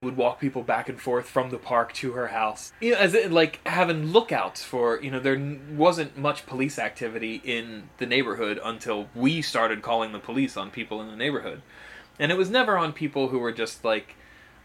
Would 0.02 0.16
walk 0.16 0.40
people 0.40 0.64
back 0.64 0.88
and 0.88 1.00
forth 1.00 1.28
from 1.28 1.50
the 1.50 1.58
park 1.58 1.92
to 1.96 2.14
her 2.14 2.28
house. 2.28 2.72
You 2.80 2.92
know, 2.94 2.98
as 3.00 3.14
it, 3.14 3.32
like 3.34 3.60
having 3.68 4.14
lookouts 4.14 4.64
for, 4.64 4.98
you 5.02 5.12
know, 5.12 5.20
there 5.20 5.36
n- 5.36 5.76
wasn't 5.78 6.18
much 6.18 6.46
police 6.46 6.80
activity 6.80 7.42
in 7.44 7.90
the 7.98 8.06
neighborhood 8.06 8.62
until 8.64 9.10
we 9.14 9.42
started 9.42 9.82
calling 9.82 10.14
the 10.14 10.20
police 10.20 10.56
on 10.56 10.72
people 10.72 11.02
in 11.02 11.10
the 11.10 11.18
neighborhood. 11.18 11.62
And 12.18 12.32
it 12.32 12.38
was 12.38 12.50
never 12.50 12.78
on 12.78 12.94
people 12.94 13.28
who 13.28 13.40
were 13.40 13.52
just 13.52 13.84
like 13.84 14.16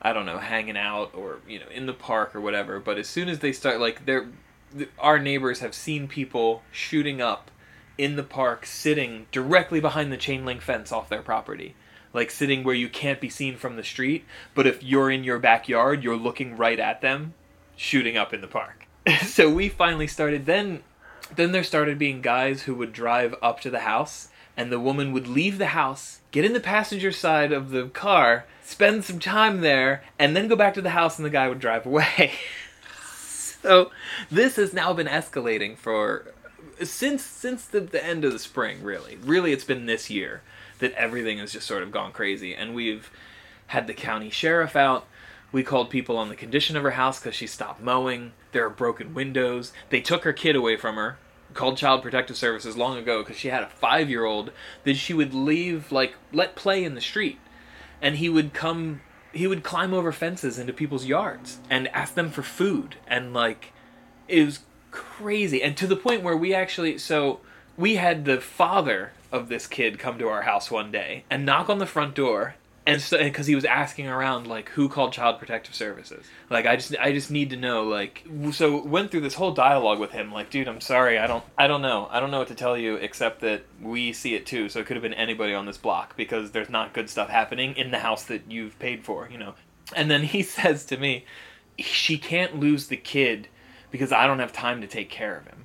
I 0.01 0.13
don't 0.13 0.27
know, 0.27 0.39
hanging 0.39 0.77
out 0.77 1.13
or 1.15 1.39
you 1.49 1.59
know 1.59 1.67
in 1.75 1.87
the 1.87 1.93
park 1.95 2.37
or 2.37 2.41
whatever. 2.41 2.79
But 2.79 2.97
as 2.99 3.09
soon 3.09 3.29
as 3.29 3.41
they 3.41 3.53
start, 3.53 3.81
like 3.81 4.07
they're, 4.07 4.29
th- 4.77 4.91
our 5.01 5.19
neighbors 5.19 5.59
have 5.61 5.75
seen 5.75 6.07
people 6.07 6.63
shooting 6.71 7.21
up 7.21 7.51
in 7.97 8.17
the 8.17 8.23
park, 8.23 8.67
sitting 8.67 9.27
directly 9.33 9.81
behind 9.81 10.13
the 10.13 10.17
chain 10.17 10.45
link 10.45 10.61
fence 10.61 10.93
off 10.93 11.09
their 11.09 11.23
property, 11.23 11.75
like 12.13 12.31
sitting 12.31 12.65
where 12.65 12.75
you 12.75 12.89
can't 12.89 13.21
be 13.21 13.29
seen 13.29 13.57
from 13.57 13.77
the 13.77 13.85
street. 13.85 14.25
But 14.55 14.67
if 14.67 14.83
you're 14.83 15.11
in 15.11 15.25
your 15.25 15.39
backyard, 15.39 16.03
you're 16.03 16.17
looking 16.17 16.57
right 16.57 16.79
at 16.79 17.01
them, 17.01 17.35
shooting 17.77 18.17
up 18.17 18.33
in 18.33 18.41
the 18.41 18.49
park. 18.49 18.85
so 19.23 19.51
we 19.51 19.69
finally 19.69 20.07
started 20.07 20.47
then 20.47 20.83
then 21.35 21.53
there 21.53 21.65
started 21.65 21.99
being 21.99 22.21
guys 22.21 22.63
who 22.63 22.75
would 22.75 22.93
drive 22.93 23.35
up 23.43 23.61
to 23.61 23.71
the 23.71 23.81
house 23.81 24.29
and 24.57 24.71
the 24.71 24.81
woman 24.81 25.13
would 25.13 25.27
leave 25.27 25.59
the 25.59 25.67
house 25.67 26.21
get 26.31 26.45
in 26.45 26.53
the 26.53 26.61
passenger 26.61 27.13
side 27.13 27.53
of 27.53 27.71
the 27.71 27.87
car 27.89 28.47
spend 28.63 29.05
some 29.05 29.19
time 29.19 29.61
there 29.61 30.03
and 30.19 30.37
then 30.37 30.49
go 30.49 30.57
back 30.57 30.75
to 30.75 30.83
the 30.83 30.91
house 30.91 31.19
and 31.19 31.27
the 31.27 31.31
guy 31.31 31.49
would 31.49 31.59
drive 31.59 31.85
away 31.85 32.33
so 33.63 33.91
this 34.31 34.57
has 34.57 34.73
now 34.73 34.93
been 34.93 35.07
escalating 35.07 35.77
for 35.77 36.34
since 36.83 37.23
since 37.23 37.65
the, 37.65 37.81
the 37.81 38.05
end 38.05 38.25
of 38.25 38.33
the 38.33 38.39
spring 38.39 38.83
really 38.83 39.17
really 39.17 39.53
it's 39.53 39.65
been 39.65 39.87
this 39.87 40.11
year 40.11 40.43
that 40.79 40.93
everything 40.93 41.39
has 41.39 41.53
just 41.53 41.67
sort 41.67 41.83
of 41.83 41.93
gone 41.93 42.13
crazy 42.13 42.55
and 42.55 42.75
we've 42.75 43.11
had 43.69 43.87
the 43.87 43.95
county 43.95 44.31
sheriff 44.31 44.75
out 44.77 45.07
we 45.55 45.63
called 45.63 45.89
people 45.89 46.19
on 46.19 46.31
the 46.31 46.35
condition 46.35 46.77
of 46.77 46.83
her 46.83 46.91
house 46.91 47.21
because 47.21 47.37
she 47.37 47.47
stopped 47.47 47.81
mowing. 47.81 48.33
There 48.51 48.67
are 48.67 48.71
broken 48.71 49.15
windows. 49.15 49.73
They 49.89 50.01
took 50.01 50.25
her 50.25 50.33
kid 50.33 50.57
away 50.57 50.77
from 50.77 50.97
her. 50.97 51.17
Called 51.55 51.77
Child 51.77 52.03
Protective 52.03 52.37
Services 52.37 52.77
long 52.77 52.99
ago 52.99 53.23
because 53.23 53.37
she 53.37 53.51
had 53.51 53.63
a 53.63 53.69
five 53.69 54.11
year 54.11 54.25
old 54.25 54.51
that 54.83 54.97
she 54.97 55.15
would 55.15 55.33
leave, 55.33 55.93
like, 55.93 56.17
let 56.33 56.57
play 56.57 56.83
in 56.83 56.97
the 56.97 57.01
street. 57.01 57.39
And 58.03 58.17
he 58.17 58.29
would 58.29 58.53
come, 58.53 59.03
he 59.33 59.47
would 59.47 59.63
climb 59.63 59.95
over 59.95 60.11
fences 60.11 60.59
into 60.59 60.73
people's 60.73 61.07
yards 61.07 61.61
and 61.71 61.87
ask 61.95 62.15
them 62.15 62.31
for 62.31 62.43
food. 62.43 62.97
And, 63.07 63.33
like, 63.33 63.73
it 64.27 64.45
was 64.45 64.59
crazy. 64.95 65.63
And 65.63 65.77
to 65.77 65.87
the 65.87 65.97
point 65.97 66.23
where 66.23 66.37
we 66.37 66.55
actually, 66.55 66.99
so 66.99 67.41
we 67.77 67.97
had 67.97 68.25
the 68.25 68.41
father 68.41 69.13
of 69.33 69.49
this 69.49 69.67
kid 69.67 69.99
come 69.99 70.19
to 70.19 70.29
our 70.29 70.43
house 70.43 70.71
one 70.71 70.93
day 70.93 71.25
and 71.29 71.45
knock 71.45 71.69
on 71.69 71.79
the 71.79 71.87
front 71.87 72.15
door 72.15 72.55
and 72.87 73.01
so 73.01 73.19
because 73.19 73.47
he 73.47 73.55
was 73.55 73.65
asking 73.65 74.09
around 74.09 74.47
like 74.47 74.69
who 74.71 74.89
called 74.89 75.13
child 75.13 75.39
protective 75.39 75.75
services? 75.75 76.27
Like 76.51 76.67
i 76.67 76.77
just 76.77 76.95
i 77.01 77.13
just 77.13 77.31
need 77.31 77.51
to 77.51 77.57
know 77.57 77.85
like 77.85 78.25
so 78.53 78.83
went 78.85 79.11
through 79.11 79.23
this 79.23 79.35
whole 79.35 79.53
dialogue 79.53 79.99
with 79.99 80.11
him 80.11 80.31
like 80.33 80.51
dude 80.51 80.69
i'm 80.69 80.81
sorry 80.81 81.19
i 81.19 81.27
don't 81.27 81.43
i 81.57 81.67
don't 81.67 81.83
know. 81.83 82.09
I 82.11 82.21
don't 82.21 82.31
know 82.31 82.39
what 82.39 82.49
to 82.49 82.55
tell 82.55 82.77
you 82.77 82.97
except 82.97 83.41
that 83.41 83.65
we 83.81 84.13
see 84.13 84.35
it 84.35 84.47
too 84.47 84.69
so 84.69 84.81
it 84.81 84.87
could 84.87 84.97
have 84.97 85.03
been 85.03 85.15
anybody 85.15 85.55
on 85.55 85.67
this 85.67 85.79
block 85.79 86.17
because 86.17 86.51
there's 86.51 86.69
not 86.69 86.93
good 86.93 87.09
stuff 87.09 87.29
happening 87.29 87.77
in 87.77 87.91
the 87.91 87.99
house 87.99 88.25
that 88.25 88.51
you've 88.51 88.79
paid 88.79 89.05
for 89.05 89.29
you 89.31 89.39
know? 89.39 89.55
And 89.97 90.11
then 90.11 90.23
he 90.23 90.43
says 90.57 90.85
to 90.87 90.97
me 90.97 91.25
she 91.79 92.19
can't 92.19 92.61
lose 92.61 92.89
the 92.89 92.97
kid 92.97 93.49
because 93.95 94.11
i 94.13 94.27
don't 94.27 94.41
have 94.41 94.53
time 94.53 94.81
to 94.81 94.89
take 94.89 95.09
care 95.09 95.37
of 95.37 95.45
him 95.47 95.61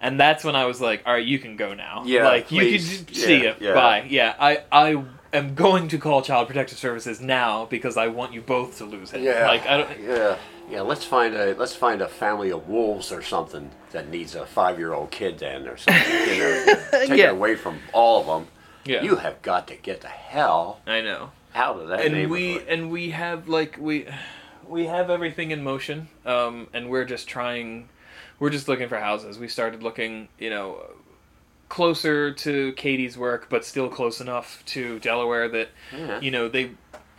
and 0.00 0.20
that's 0.20 0.44
when 0.44 0.54
I 0.54 0.66
was 0.66 0.78
like, 0.78 1.02
"All 1.06 1.14
right, 1.14 1.24
you 1.24 1.38
can 1.38 1.56
go 1.56 1.72
now. 1.72 2.02
Yeah, 2.04 2.24
like 2.26 2.52
you 2.52 2.60
please. 2.60 3.02
can 3.06 3.14
see 3.14 3.42
Yeah, 3.44 3.50
it. 3.52 3.56
yeah. 3.62 3.72
Bye. 3.74 4.06
Yeah, 4.08 4.34
I 4.38 4.62
I 4.70 5.02
am 5.32 5.54
going 5.54 5.88
to 5.88 5.98
call 5.98 6.20
Child 6.20 6.48
Protective 6.48 6.76
Services 6.76 7.18
now 7.22 7.64
because 7.64 7.96
I 7.96 8.08
want 8.08 8.34
you 8.34 8.42
both 8.42 8.76
to 8.78 8.84
lose 8.84 9.14
it. 9.14 9.22
Yeah. 9.22 9.46
Like 9.48 9.66
I 9.66 9.78
don't. 9.78 10.00
Yeah. 10.00 10.36
Yeah. 10.70 10.82
Let's 10.82 11.02
find 11.02 11.34
a 11.34 11.54
let's 11.54 11.74
find 11.74 12.02
a 12.02 12.08
family 12.08 12.50
of 12.52 12.68
wolves 12.68 13.10
or 13.10 13.22
something 13.22 13.70
that 13.92 14.10
needs 14.10 14.34
a 14.34 14.44
five 14.44 14.78
year 14.78 14.92
old 14.92 15.10
kid 15.10 15.38
then 15.38 15.66
or 15.66 15.78
something. 15.78 16.12
You 16.28 16.40
know, 16.40 16.64
take 16.92 17.08
Yeah. 17.08 17.28
it 17.28 17.32
away 17.32 17.56
from 17.56 17.78
all 17.94 18.20
of 18.20 18.26
them. 18.26 18.48
Yeah. 18.84 19.02
You 19.02 19.16
have 19.16 19.40
got 19.40 19.66
to 19.68 19.76
get 19.76 20.02
the 20.02 20.08
hell 20.08 20.80
I 20.86 21.00
know. 21.00 21.30
out 21.54 21.80
of 21.80 21.88
that 21.88 22.04
and 22.04 22.30
we 22.30 22.60
and 22.68 22.90
we 22.90 23.10
have 23.12 23.48
like 23.48 23.78
we 23.80 24.06
we 24.68 24.86
have 24.86 25.10
everything 25.10 25.50
in 25.50 25.62
motion 25.62 26.08
um 26.24 26.66
and 26.72 26.88
we're 26.90 27.04
just 27.04 27.28
trying 27.28 27.88
we're 28.38 28.50
just 28.50 28.68
looking 28.68 28.88
for 28.88 28.98
houses 28.98 29.38
we 29.38 29.48
started 29.48 29.82
looking 29.82 30.28
you 30.38 30.50
know 30.50 30.82
closer 31.68 32.32
to 32.32 32.72
katie's 32.74 33.18
work 33.18 33.48
but 33.50 33.64
still 33.64 33.88
close 33.88 34.20
enough 34.20 34.62
to 34.66 34.98
delaware 35.00 35.48
that 35.48 35.68
Yeah. 35.92 36.20
you 36.20 36.30
know 36.30 36.48
they 36.48 36.72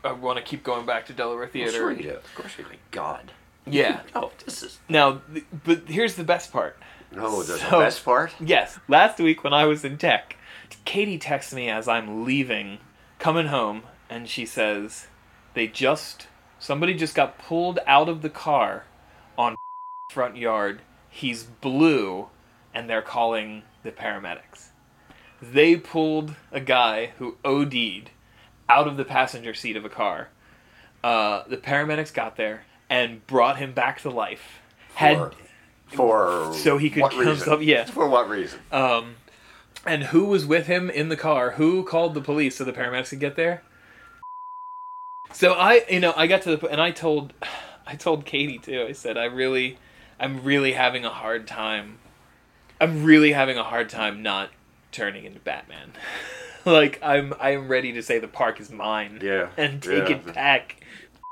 uh, 0.05 0.15
want 0.15 0.37
to 0.37 0.43
keep 0.43 0.63
going 0.63 0.85
back 0.85 1.05
to 1.07 1.13
delaware 1.13 1.41
Well, 1.43 1.49
theater 1.51 1.71
sure 1.71 1.91
you 1.91 2.03
do. 2.03 2.09
Of 2.11 2.35
course 2.35 2.57
you 2.57 2.63
do. 2.63 2.69
God. 2.91 3.31
yeah 3.65 4.01
Oh, 4.15 4.31
this 4.45 4.63
is. 4.63 4.79
now 4.87 5.21
but 5.65 5.83
here's 5.87 6.15
the 6.15 6.23
best 6.23 6.51
part 6.53 6.77
No, 7.11 7.41
the, 7.43 7.53
the 7.53 7.59
So- 7.59 7.79
best 7.79 8.03
part. 8.05 8.33
Yes. 8.39 8.79
Last 8.87 9.19
week 9.19 9.43
when 9.43 9.53
I 9.53 9.65
was 9.65 9.83
in 9.85 9.97
tech, 9.97 10.35
Katie 10.85 11.17
texts 11.17 11.53
me 11.53 11.69
as 11.69 11.87
I'm 11.87 12.25
leaving, 12.25 12.79
coming 13.17 13.47
home, 13.47 13.83
and 14.09 14.27
she 14.27 14.45
says, 14.45 15.07
they 15.53 15.67
just, 15.67 16.27
somebody 16.60 16.93
just 16.93 17.16
got 17.16 17.38
pulled 17.38 17.80
out 17.86 18.10
of 18.10 18.22
the 18.22 18.30
car 18.30 18.86
on 19.38 19.55
front 20.12 20.38
yard. 20.38 20.82
He's 21.10 21.43
blue, 21.43 22.28
and 22.74 22.89
they're 22.89 23.01
calling 23.01 23.64
the 23.84 23.91
paramedics. 23.91 24.70
They 25.41 25.76
pulled 25.76 26.36
a 26.51 26.60
guy 26.60 27.14
who 27.18 27.38
OD'd 27.45 28.10
out 28.70 28.88
of 28.88 28.97
the 28.97 29.05
passenger 29.05 29.53
seat 29.53 29.76
of 29.76 29.86
a 29.86 29.89
car. 29.89 30.30
Uh, 31.03 31.43
the 31.47 31.58
paramedics 31.58 32.14
got 32.14 32.36
there 32.38 32.64
and 32.89 33.26
brought 33.28 33.58
him 33.58 33.74
back 33.74 34.01
to 34.01 34.10
life. 34.10 34.60
Had 34.95 35.18
For, 35.18 35.32
for 35.88 36.53
So 36.53 36.78
he 36.78 36.89
could 36.89 37.03
what 37.03 37.14
reason? 37.14 37.28
himself, 37.28 37.62
yeah. 37.62 37.86
For 37.86 38.08
what 38.10 38.28
reason? 38.30 38.60
Um, 38.72 39.16
and 39.86 40.05
who 40.05 40.26
was 40.26 40.45
with 40.45 40.68
him 40.68 40.89
in 40.89 41.10
the 41.10 41.16
car? 41.18 41.51
Who 41.51 41.84
called 41.84 42.14
the 42.14 42.22
police 42.22 42.55
so 42.58 42.64
the 42.64 42.74
paramedics 42.74 43.10
could 43.12 43.20
get 43.20 43.36
there? 43.36 43.62
So 45.38 45.53
I, 45.53 45.85
you 45.88 45.99
know, 45.99 46.15
I 46.17 46.25
got 46.25 46.41
to 46.41 46.55
the 46.57 46.67
and 46.67 46.81
I 46.81 46.89
told, 46.89 47.31
I 47.85 47.95
told 47.95 48.25
Katie 48.25 48.57
too. 48.57 48.88
I 48.89 48.93
said 48.93 49.19
I 49.19 49.25
really, 49.25 49.77
I'm 50.19 50.43
really 50.43 50.73
having 50.73 51.05
a 51.05 51.11
hard 51.11 51.45
time. 51.45 51.99
I'm 52.81 53.03
really 53.03 53.33
having 53.33 53.55
a 53.55 53.63
hard 53.63 53.88
time 53.89 54.23
not 54.23 54.49
turning 54.91 55.25
into 55.25 55.39
Batman. 55.39 55.91
like 56.65 56.99
I'm, 57.03 57.35
I'm 57.39 57.67
ready 57.67 57.91
to 57.93 58.01
say 58.01 58.17
the 58.17 58.27
park 58.27 58.59
is 58.59 58.71
mine 58.71 59.19
Yeah. 59.21 59.49
and 59.57 59.79
take 59.79 60.09
yeah. 60.09 60.15
it 60.15 60.33
back. 60.33 60.83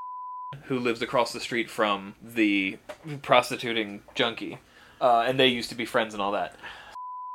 Who 0.65 0.77
lives 0.77 1.01
across 1.01 1.33
the 1.33 1.39
street 1.39 1.67
from 1.67 2.13
the 2.21 2.77
prostituting 3.23 4.03
junkie, 4.13 4.59
uh, 5.01 5.21
and 5.21 5.39
they 5.39 5.47
used 5.47 5.69
to 5.69 5.75
be 5.75 5.85
friends 5.85 6.13
and 6.13 6.21
all 6.21 6.31
that. 6.33 6.55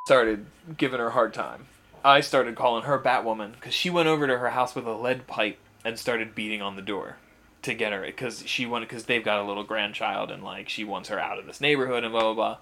Started 0.06 0.46
giving 0.76 1.00
her 1.00 1.08
a 1.08 1.12
hard 1.12 1.34
time. 1.34 1.66
I 2.04 2.20
started 2.20 2.54
calling 2.54 2.84
her 2.84 2.96
Batwoman 2.96 3.54
because 3.54 3.74
she 3.74 3.90
went 3.90 4.06
over 4.08 4.28
to 4.28 4.38
her 4.38 4.50
house 4.50 4.76
with 4.76 4.86
a 4.86 4.94
lead 4.94 5.26
pipe 5.26 5.58
and 5.84 5.98
started 5.98 6.34
beating 6.34 6.62
on 6.62 6.76
the 6.76 6.82
door 6.82 7.16
to 7.62 7.74
get 7.74 7.92
her 7.92 8.02
because 8.02 8.46
she 8.46 8.66
wanted 8.66 8.88
because 8.88 9.04
they've 9.04 9.24
got 9.24 9.38
a 9.38 9.44
little 9.44 9.64
grandchild 9.64 10.30
and 10.30 10.42
like 10.42 10.68
she 10.68 10.84
wants 10.84 11.08
her 11.08 11.18
out 11.18 11.38
of 11.38 11.46
this 11.46 11.60
neighborhood 11.60 12.04
and 12.04 12.12
blah 12.12 12.22
blah 12.22 12.34
blah. 12.34 12.58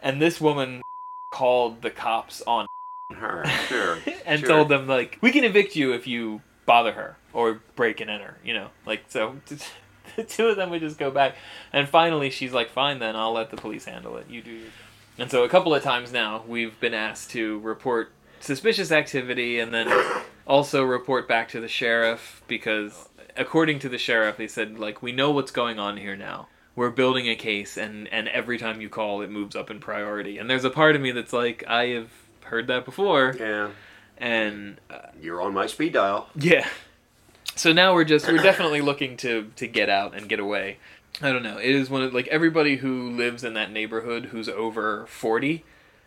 And 0.00 0.20
this 0.20 0.40
woman 0.40 0.82
called 1.30 1.82
the 1.82 1.90
cops 1.90 2.42
on 2.46 2.66
Her, 3.12 3.44
sure. 3.68 3.98
and 4.26 4.40
sure. 4.40 4.48
told 4.48 4.68
them 4.70 4.86
like 4.86 5.18
we 5.20 5.32
can 5.32 5.44
evict 5.44 5.76
you 5.76 5.92
if 5.92 6.06
you 6.06 6.40
bother 6.64 6.92
her 6.92 7.16
or 7.32 7.60
break 7.76 8.00
and 8.00 8.08
enter 8.08 8.38
you 8.42 8.54
know 8.54 8.68
like 8.86 9.04
so 9.08 9.36
the 10.16 10.24
two 10.24 10.46
of 10.46 10.56
them 10.56 10.70
would 10.70 10.80
just 10.80 10.98
go 10.98 11.10
back 11.10 11.36
and 11.72 11.88
finally 11.88 12.30
she's 12.30 12.52
like 12.52 12.70
fine 12.70 13.00
then 13.00 13.16
i'll 13.16 13.32
let 13.32 13.50
the 13.50 13.56
police 13.56 13.84
handle 13.84 14.16
it 14.16 14.26
you 14.30 14.40
do 14.40 14.52
your 14.52 14.68
and 15.18 15.30
so 15.30 15.44
a 15.44 15.48
couple 15.48 15.74
of 15.74 15.82
times 15.82 16.12
now 16.12 16.42
we've 16.46 16.78
been 16.80 16.94
asked 16.94 17.30
to 17.30 17.58
report 17.60 18.12
suspicious 18.40 18.90
activity 18.90 19.58
and 19.58 19.74
then 19.74 19.88
also 20.46 20.82
report 20.82 21.28
back 21.28 21.48
to 21.50 21.60
the 21.60 21.68
sheriff 21.68 22.42
because 22.48 23.08
according 23.36 23.78
to 23.80 23.88
the 23.88 23.98
sheriff 23.98 24.36
they 24.36 24.46
said 24.48 24.78
like 24.78 25.02
we 25.02 25.12
know 25.12 25.30
what's 25.30 25.50
going 25.52 25.78
on 25.78 25.96
here 25.96 26.16
now. 26.16 26.48
We're 26.74 26.90
building 26.90 27.28
a 27.28 27.36
case 27.36 27.76
and 27.76 28.08
and 28.08 28.28
every 28.28 28.58
time 28.58 28.80
you 28.80 28.88
call 28.88 29.20
it 29.22 29.30
moves 29.30 29.54
up 29.54 29.70
in 29.70 29.78
priority. 29.80 30.38
And 30.38 30.48
there's 30.48 30.64
a 30.64 30.70
part 30.70 30.96
of 30.96 31.02
me 31.02 31.12
that's 31.12 31.32
like 31.32 31.64
i 31.68 31.86
have 31.88 32.10
heard 32.44 32.66
that 32.68 32.84
before. 32.84 33.34
Yeah. 33.38 33.70
and 34.18 34.80
uh, 34.90 35.08
You're 35.20 35.40
on 35.42 35.52
my 35.54 35.66
speed 35.66 35.92
dial. 35.94 36.28
yeah. 36.34 36.66
So 37.54 37.72
now 37.72 37.92
we're 37.94 38.04
just 38.04 38.26
we're 38.26 38.38
definitely 38.38 38.80
looking 38.80 39.18
to 39.18 39.50
to 39.56 39.66
get 39.66 39.90
out 39.90 40.14
and 40.14 40.28
get 40.28 40.40
away. 40.40 40.78
I 41.20 41.30
don't 41.32 41.42
know. 41.42 41.58
It 41.58 41.70
is 41.74 41.90
one 41.90 42.02
of 42.02 42.14
like 42.14 42.26
everybody 42.28 42.76
who 42.76 43.10
lives 43.10 43.44
in 43.44 43.52
that 43.54 43.70
neighborhood 43.70 44.26
who's 44.26 44.48
over 44.48 45.04
40 45.06 45.62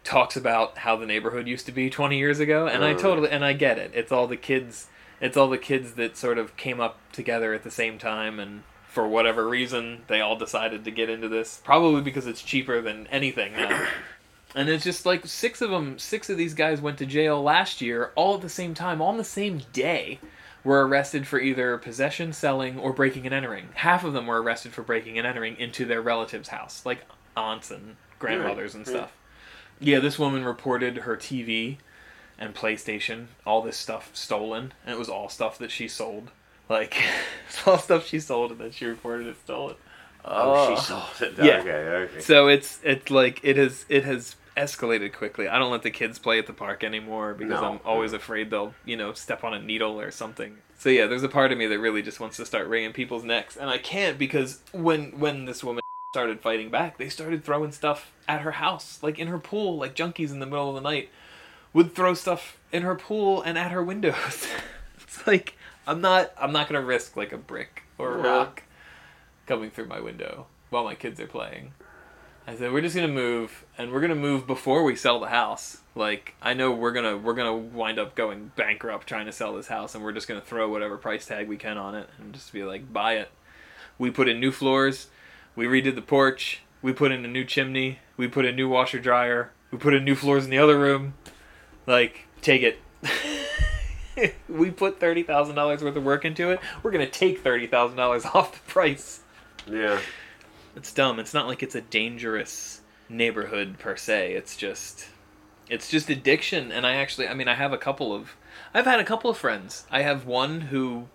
talks 0.05 0.37
about 0.37 0.77
how 0.77 0.95
the 0.95 1.05
neighborhood 1.05 1.47
used 1.47 1.65
to 1.65 1.71
be 1.71 1.89
20 1.89 2.17
years 2.17 2.39
ago 2.39 2.67
and 2.67 2.85
i 2.85 2.93
Uh. 2.93 2.97
totally 2.97 3.29
and 3.29 3.43
i 3.43 3.51
get 3.53 3.77
it. 3.77 3.91
It's 3.93 4.11
all 4.11 4.27
the 4.27 4.37
kids 4.37 4.87
it's 5.19 5.35
all 5.35 5.49
the 5.49 5.57
kids 5.57 5.93
that 5.93 6.15
sort 6.15 6.37
of 6.37 6.55
came 6.57 6.79
up 6.79 6.99
together 7.11 7.53
at 7.53 7.63
the 7.63 7.71
same 7.71 7.97
time 7.97 8.39
and 8.39 8.63
for 8.87 9.07
whatever 9.07 9.47
reason 9.47 10.03
they 10.07 10.21
all 10.21 10.35
decided 10.37 10.85
to 10.85 10.91
get 10.91 11.09
into 11.09 11.27
this 11.27 11.59
probably 11.65 12.01
because 12.01 12.27
it's 12.27 12.41
cheaper 12.41 12.81
than 12.81 13.07
anything 13.07 13.51
now. 13.53 13.87
And 14.57 14.69
it's 14.69 14.85
just 14.85 15.05
like 15.05 15.25
six 15.25 15.61
of 15.61 15.69
them 15.69 15.99
six 15.99 16.29
of 16.29 16.37
these 16.37 16.53
guys 16.53 16.79
went 16.79 16.97
to 16.99 17.05
jail 17.05 17.43
last 17.43 17.81
year 17.81 18.11
all 18.15 18.35
at 18.35 18.41
the 18.41 18.47
same 18.47 18.73
time 18.73 19.01
on 19.01 19.17
the 19.17 19.23
same 19.25 19.61
day 19.73 20.19
were 20.63 20.87
arrested 20.87 21.27
for 21.27 21.39
either 21.39 21.77
possession 21.77 22.31
selling 22.31 22.79
or 22.79 22.93
breaking 22.93 23.25
and 23.25 23.35
entering. 23.35 23.67
Half 23.73 24.05
of 24.05 24.13
them 24.13 24.27
were 24.27 24.41
arrested 24.41 24.71
for 24.71 24.81
breaking 24.81 25.17
and 25.17 25.27
entering 25.27 25.57
into 25.59 25.83
their 25.83 26.01
relatives 26.01 26.47
house 26.49 26.85
like 26.85 26.99
aunts 27.35 27.69
and 27.69 27.97
grandmothers 28.17 28.75
and 28.75 28.87
stuff 28.87 29.11
yeah 29.79 29.99
this 29.99 30.17
woman 30.19 30.43
reported 30.45 30.97
her 30.99 31.15
tv 31.15 31.77
and 32.37 32.53
playstation 32.53 33.27
all 33.45 33.61
this 33.61 33.77
stuff 33.77 34.09
stolen 34.13 34.73
and 34.85 34.95
it 34.95 34.99
was 34.99 35.09
all 35.09 35.29
stuff 35.29 35.57
that 35.57 35.71
she 35.71 35.87
sold 35.87 36.31
like 36.69 36.95
it's 37.47 37.67
all 37.67 37.77
stuff 37.77 38.05
she 38.05 38.19
sold 38.19 38.51
and 38.51 38.59
then 38.59 38.71
she 38.71 38.85
reported 38.85 39.27
it 39.27 39.37
stolen 39.43 39.75
Oh, 40.27 40.69
she 40.69 40.73
uh, 40.73 40.77
sold 40.77 41.37
it. 41.37 41.37
Yeah. 41.45 41.59
Okay, 41.59 41.69
okay. 41.71 42.19
so 42.19 42.47
it's 42.47 42.79
it's 42.83 43.11
like 43.11 43.39
it 43.43 43.57
has 43.57 43.85
it 43.89 44.03
has 44.05 44.35
escalated 44.57 45.13
quickly. 45.13 45.47
I 45.47 45.59
don't 45.59 45.71
let 45.71 45.83
the 45.83 45.91
kids 45.91 46.17
play 46.17 46.39
at 46.39 46.47
the 46.47 46.53
park 46.53 46.83
anymore 46.83 47.33
because 47.33 47.61
No. 47.61 47.73
I'm 47.73 47.79
always 47.85 48.13
afraid 48.13 48.49
they'll 48.49 48.73
you 48.85 48.97
know 48.97 49.13
step 49.13 49.43
on 49.43 49.53
a 49.53 49.61
needle 49.61 49.99
or 49.99 50.11
something. 50.11 50.57
So 50.77 50.89
yeah, 50.89 51.05
there's 51.05 51.23
a 51.23 51.29
part 51.29 51.51
of 51.51 51.57
me 51.57 51.67
that 51.67 51.79
really 51.79 52.01
just 52.01 52.19
wants 52.19 52.37
to 52.37 52.45
start 52.45 52.67
wringing 52.67 52.91
people's 52.91 53.23
necks, 53.23 53.55
and 53.55 53.69
I 53.69 53.77
can't 53.77 54.17
because 54.17 54.61
when 54.71 55.19
when 55.19 55.45
this 55.45 55.63
woman 55.63 55.81
started 56.15 56.39
fighting 56.39 56.69
back. 56.69 56.97
They 56.97 57.09
started 57.09 57.43
throwing 57.43 57.73
stuff 57.73 58.09
at 58.25 58.39
her 58.39 58.51
house, 58.51 58.99
like 59.03 59.19
in 59.19 59.27
her 59.27 59.37
pool, 59.37 59.75
like 59.75 59.93
junkies 59.97 60.31
in 60.31 60.39
the 60.39 60.45
middle 60.45 60.69
of 60.69 60.75
the 60.75 60.79
night 60.89 61.09
would 61.73 61.93
throw 61.93 62.13
stuff 62.13 62.57
in 62.71 62.83
her 62.83 62.95
pool 62.95 63.41
and 63.41 63.57
at 63.57 63.71
her 63.71 63.83
windows. 63.83 64.47
it's 65.01 65.27
like 65.27 65.57
I'm 65.85 65.99
not 65.99 66.31
I'm 66.39 66.53
not 66.53 66.69
gonna 66.69 66.81
risk 66.85 67.17
like 67.17 67.33
a 67.33 67.37
brick 67.37 67.83
or 67.97 68.15
a 68.17 68.21
Yeah. 68.23 68.27
rock 68.29 68.63
coming 69.45 69.69
through 69.71 69.87
my 69.87 69.99
window 69.99 70.47
while 70.69 70.85
my 70.85 70.95
kids 70.95 71.19
are 71.19 71.27
playing. 71.27 71.73
I 72.47 72.55
said 72.55 72.71
we're 72.71 72.79
just 72.79 72.95
gonna 72.95 73.09
move 73.09 73.65
and 73.77 73.91
we're 73.91 73.99
gonna 73.99 74.15
move 74.15 74.47
before 74.47 74.83
we 74.83 74.95
sell 74.95 75.19
the 75.19 75.27
house. 75.27 75.79
Like 75.95 76.33
I 76.41 76.53
know 76.53 76.71
we're 76.71 76.93
gonna 76.93 77.17
we're 77.17 77.33
gonna 77.33 77.57
wind 77.57 77.99
up 77.99 78.15
going 78.15 78.53
bankrupt 78.55 79.05
trying 79.05 79.25
to 79.25 79.33
sell 79.33 79.53
this 79.53 79.67
house 79.67 79.95
and 79.95 80.01
we're 80.01 80.13
just 80.13 80.29
gonna 80.29 80.39
throw 80.39 80.69
whatever 80.69 80.95
price 80.95 81.25
tag 81.25 81.49
we 81.49 81.57
can 81.57 81.77
on 81.77 81.93
it 81.93 82.07
and 82.19 82.33
just 82.33 82.53
be 82.53 82.63
like 82.63 82.93
buy 82.93 83.15
it. 83.15 83.29
We 83.97 84.11
put 84.11 84.29
in 84.29 84.39
new 84.39 84.53
floors, 84.53 85.07
we 85.55 85.65
redid 85.65 85.95
the 85.95 86.01
porch, 86.01 86.61
we 86.81 86.93
put 86.93 87.11
in 87.11 87.25
a 87.25 87.27
new 87.27 87.43
chimney, 87.43 87.99
we 88.17 88.27
put 88.27 88.45
a 88.45 88.51
new 88.51 88.69
washer 88.69 88.99
dryer, 88.99 89.51
we 89.71 89.77
put 89.77 89.93
in 89.93 90.03
new 90.03 90.15
floors 90.15 90.45
in 90.45 90.51
the 90.51 90.57
other 90.57 90.77
room. 90.77 91.15
Like, 91.87 92.27
take 92.41 92.61
it. 92.63 92.79
we 94.49 94.71
put 94.71 94.99
thirty 94.99 95.23
thousand 95.23 95.55
dollars 95.55 95.83
worth 95.83 95.95
of 95.95 96.03
work 96.03 96.25
into 96.25 96.49
it. 96.51 96.59
We're 96.81 96.91
gonna 96.91 97.09
take 97.09 97.41
thirty 97.41 97.67
thousand 97.67 97.97
dollars 97.97 98.25
off 98.33 98.53
the 98.53 98.71
price. 98.71 99.21
Yeah. 99.69 99.99
It's 100.75 100.93
dumb. 100.93 101.19
It's 101.19 101.33
not 101.33 101.47
like 101.47 101.63
it's 101.63 101.75
a 101.75 101.81
dangerous 101.81 102.81
neighborhood 103.09 103.77
per 103.79 103.95
se. 103.95 104.33
It's 104.33 104.57
just 104.57 105.07
it's 105.69 105.89
just 105.89 106.09
addiction 106.09 106.71
and 106.71 106.85
I 106.85 106.95
actually 106.95 107.27
I 107.27 107.33
mean 107.33 107.47
I 107.47 107.55
have 107.55 107.73
a 107.73 107.77
couple 107.77 108.13
of 108.13 108.35
I've 108.73 108.85
had 108.85 108.99
a 108.99 109.05
couple 109.05 109.29
of 109.29 109.37
friends. 109.37 109.85
I 109.89 110.01
have 110.01 110.25
one 110.25 110.61
who 110.61 111.07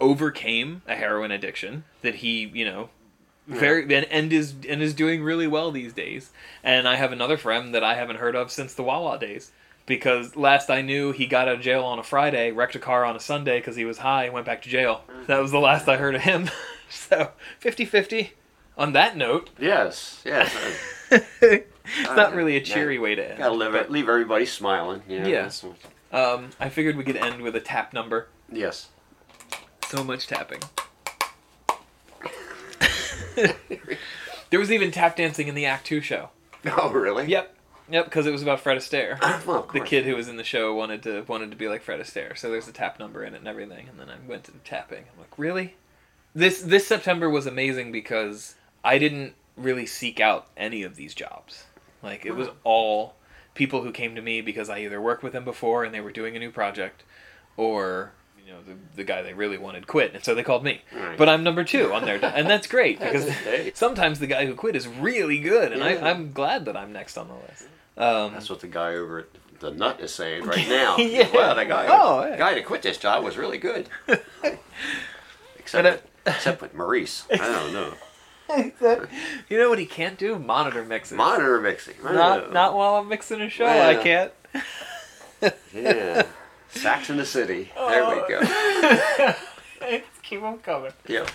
overcame 0.00 0.82
a 0.86 0.94
heroin 0.94 1.30
addiction 1.30 1.84
that 2.02 2.16
he, 2.16 2.50
you 2.54 2.64
know, 2.64 2.90
very 3.48 3.82
and, 3.82 4.04
and 4.10 4.32
is 4.32 4.54
and 4.68 4.80
is 4.82 4.94
doing 4.94 5.22
really 5.22 5.46
well 5.46 5.70
these 5.72 5.92
days. 5.92 6.30
And 6.62 6.86
I 6.86 6.94
have 6.96 7.10
another 7.12 7.36
friend 7.36 7.74
that 7.74 7.82
I 7.82 7.94
haven't 7.94 8.16
heard 8.16 8.36
of 8.36 8.50
since 8.52 8.74
the 8.74 8.82
Wawa 8.82 9.18
days. 9.18 9.50
Because 9.86 10.36
last 10.36 10.68
I 10.68 10.82
knew, 10.82 11.12
he 11.12 11.24
got 11.26 11.48
out 11.48 11.54
of 11.54 11.60
jail 11.62 11.82
on 11.82 11.98
a 11.98 12.02
Friday, 12.02 12.50
wrecked 12.52 12.74
a 12.74 12.78
car 12.78 13.06
on 13.06 13.16
a 13.16 13.20
Sunday 13.20 13.58
because 13.58 13.74
he 13.74 13.86
was 13.86 13.96
high, 13.98 14.24
and 14.24 14.34
went 14.34 14.44
back 14.44 14.60
to 14.62 14.68
jail. 14.68 15.02
That 15.26 15.40
was 15.40 15.50
the 15.50 15.58
last 15.60 15.88
I 15.88 15.96
heard 15.96 16.14
of 16.14 16.20
him. 16.20 16.50
so, 16.90 17.30
50 17.58 17.86
50. 17.86 18.32
On 18.76 18.92
that 18.92 19.16
note, 19.16 19.48
Yes. 19.58 20.20
Yes. 20.26 20.54
it's 21.10 21.64
not 22.04 22.32
Uh, 22.32 22.36
really 22.36 22.56
a 22.56 22.58
yeah. 22.58 22.64
cheery 22.64 22.98
way 22.98 23.14
to 23.14 23.28
end. 23.30 23.38
Gotta 23.38 23.54
live 23.54 23.74
it. 23.74 23.90
Leave 23.90 24.10
everybody 24.10 24.44
smiling. 24.44 25.02
You 25.08 25.20
know, 25.20 25.26
Yeah. 25.28 25.50
Um, 26.12 26.50
I 26.60 26.68
figured 26.68 26.96
we 26.96 27.02
could 27.04 27.16
end 27.16 27.40
with 27.40 27.56
a 27.56 27.60
tap 27.60 27.94
number. 27.94 28.28
Yes. 28.52 28.88
So 29.86 30.04
much 30.04 30.26
tapping. 30.26 30.60
there 34.50 34.60
was 34.60 34.72
even 34.72 34.90
tap 34.90 35.16
dancing 35.16 35.48
in 35.48 35.54
the 35.54 35.66
Act 35.66 35.86
Two 35.86 36.00
show. 36.00 36.30
Oh, 36.66 36.90
really? 36.90 37.26
Yep, 37.26 37.54
yep, 37.90 38.04
because 38.04 38.26
it 38.26 38.32
was 38.32 38.42
about 38.42 38.60
Fred 38.60 38.78
Astaire. 38.78 39.18
well, 39.46 39.68
the 39.72 39.80
kid 39.80 40.04
who 40.04 40.16
was 40.16 40.28
in 40.28 40.36
the 40.36 40.44
show 40.44 40.74
wanted 40.74 41.02
to 41.04 41.22
wanted 41.28 41.50
to 41.50 41.56
be 41.56 41.68
like 41.68 41.82
Fred 41.82 42.00
Astaire, 42.00 42.36
so 42.36 42.50
there's 42.50 42.68
a 42.68 42.72
tap 42.72 42.98
number 42.98 43.24
in 43.24 43.34
it 43.34 43.38
and 43.38 43.48
everything. 43.48 43.88
And 43.88 43.98
then 43.98 44.08
I 44.08 44.16
went 44.28 44.44
to 44.44 44.52
the 44.52 44.58
tapping. 44.58 45.04
I'm 45.12 45.18
like, 45.18 45.38
really? 45.38 45.76
This 46.34 46.60
this 46.60 46.86
September 46.86 47.30
was 47.30 47.46
amazing 47.46 47.92
because 47.92 48.54
I 48.84 48.98
didn't 48.98 49.34
really 49.56 49.86
seek 49.86 50.20
out 50.20 50.46
any 50.56 50.82
of 50.82 50.96
these 50.96 51.14
jobs. 51.14 51.64
Like 52.02 52.24
it 52.24 52.34
was 52.34 52.48
all 52.64 53.14
people 53.54 53.82
who 53.82 53.90
came 53.90 54.14
to 54.14 54.22
me 54.22 54.40
because 54.40 54.70
I 54.70 54.80
either 54.80 55.00
worked 55.00 55.22
with 55.22 55.32
them 55.32 55.44
before 55.44 55.84
and 55.84 55.92
they 55.92 56.00
were 56.00 56.12
doing 56.12 56.36
a 56.36 56.38
new 56.38 56.50
project, 56.50 57.02
or 57.56 58.12
you 58.48 58.54
know 58.54 58.60
the 58.66 58.74
the 58.96 59.04
guy 59.04 59.20
they 59.20 59.34
really 59.34 59.58
wanted 59.58 59.86
quit, 59.86 60.14
and 60.14 60.24
so 60.24 60.34
they 60.34 60.42
called 60.42 60.64
me. 60.64 60.80
Right. 60.94 61.18
But 61.18 61.28
I'm 61.28 61.44
number 61.44 61.64
two 61.64 61.92
on 61.92 62.06
their, 62.06 62.18
and 62.24 62.48
that's 62.48 62.66
great 62.66 62.98
because 63.00 63.30
sometimes 63.74 64.20
the 64.20 64.26
guy 64.26 64.46
who 64.46 64.54
quit 64.54 64.74
is 64.74 64.88
really 64.88 65.38
good, 65.38 65.70
and 65.72 65.82
Yeah. 65.82 65.88
I, 66.06 66.10
I'm 66.10 66.32
glad 66.32 66.64
that 66.64 66.76
I'm 66.76 66.92
next 66.92 67.18
on 67.18 67.28
the 67.28 67.34
list. 67.34 67.66
Um, 67.98 68.32
That's 68.32 68.48
what 68.48 68.60
the 68.60 68.68
guy 68.68 68.94
over 68.94 69.18
at 69.20 69.26
the 69.60 69.72
nut 69.72 70.00
is 70.00 70.14
saying 70.14 70.44
right 70.44 70.68
now. 70.68 70.96
Yeah. 70.98 71.28
Well, 71.34 71.54
the 71.56 71.64
guy, 71.64 71.88
Oh, 71.90 72.24
yeah. 72.24 72.36
guy 72.38 72.54
that 72.54 72.64
quit 72.64 72.80
this 72.82 72.96
job 72.96 73.24
was 73.24 73.36
really 73.36 73.58
good. 73.58 73.88
except, 75.58 75.84
with, 75.84 76.02
except 76.24 76.62
with 76.62 76.74
Maurice. 76.74 77.26
I 77.30 77.36
don't 77.36 77.72
know. 77.72 77.92
you 79.50 79.58
know 79.58 79.68
what 79.68 79.78
he 79.80 79.84
can't 79.84 80.16
do? 80.16 80.38
Monitor 80.38 80.84
mixing. 80.84 81.18
Monitor 81.18 81.60
mixing. 81.60 81.96
Not 82.02 82.46
know. 82.46 82.50
not 82.52 82.74
while 82.74 82.94
I'm 82.94 83.08
mixing 83.08 83.42
a 83.42 83.50
show. 83.50 83.66
Yeah. 83.66 83.88
I 83.88 83.94
can't. 83.96 84.32
Yeah. 85.74 86.22
Sax 86.78 87.10
in 87.10 87.16
the 87.16 87.26
City. 87.26 87.70
There 87.76 88.06
we 88.08 88.28
go. 88.28 89.34
Keep 90.22 90.42
on 90.42 90.58
coming. 90.58 90.92
Yeah. 91.06 91.26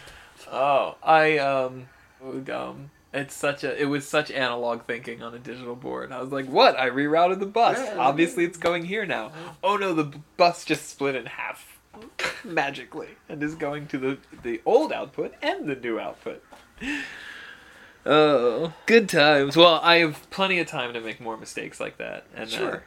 Oh, 0.51 0.95
I 1.01 1.37
um, 1.39 1.87
um, 2.21 2.91
it's 3.13 3.35
such 3.35 3.63
a 3.63 3.79
it 3.81 3.85
was 3.85 4.07
such 4.07 4.31
analog 4.31 4.83
thinking 4.83 5.21
on 5.23 5.33
a 5.33 5.39
digital 5.39 5.75
board. 5.75 6.11
I 6.11 6.21
was 6.21 6.31
like, 6.31 6.45
what? 6.47 6.79
I 6.79 6.89
rerouted 6.89 7.39
the 7.39 7.45
bus. 7.45 7.79
Yeah. 7.79 7.97
Obviously, 7.97 8.43
it's 8.45 8.57
going 8.57 8.85
here 8.85 9.05
now. 9.05 9.31
Oh 9.63 9.77
no, 9.77 9.93
the 9.93 10.11
bus 10.37 10.65
just 10.65 10.89
split 10.89 11.15
in 11.15 11.25
half 11.25 11.79
magically 12.43 13.09
and 13.29 13.41
is 13.41 13.55
going 13.55 13.87
to 13.87 13.97
the 13.97 14.17
the 14.43 14.61
old 14.65 14.91
output 14.91 15.33
and 15.41 15.67
the 15.67 15.75
new 15.75 15.99
output. 15.99 16.43
Oh, 18.05 18.73
good 18.85 19.07
times. 19.07 19.55
Well, 19.55 19.79
I 19.81 19.97
have 19.97 20.29
plenty 20.29 20.59
of 20.59 20.67
time 20.67 20.93
to 20.93 20.99
make 20.99 21.21
more 21.21 21.37
mistakes 21.37 21.79
like 21.79 21.97
that. 21.97 22.25
And 22.35 22.49
uh, 22.53 22.57
Sure. 22.57 22.83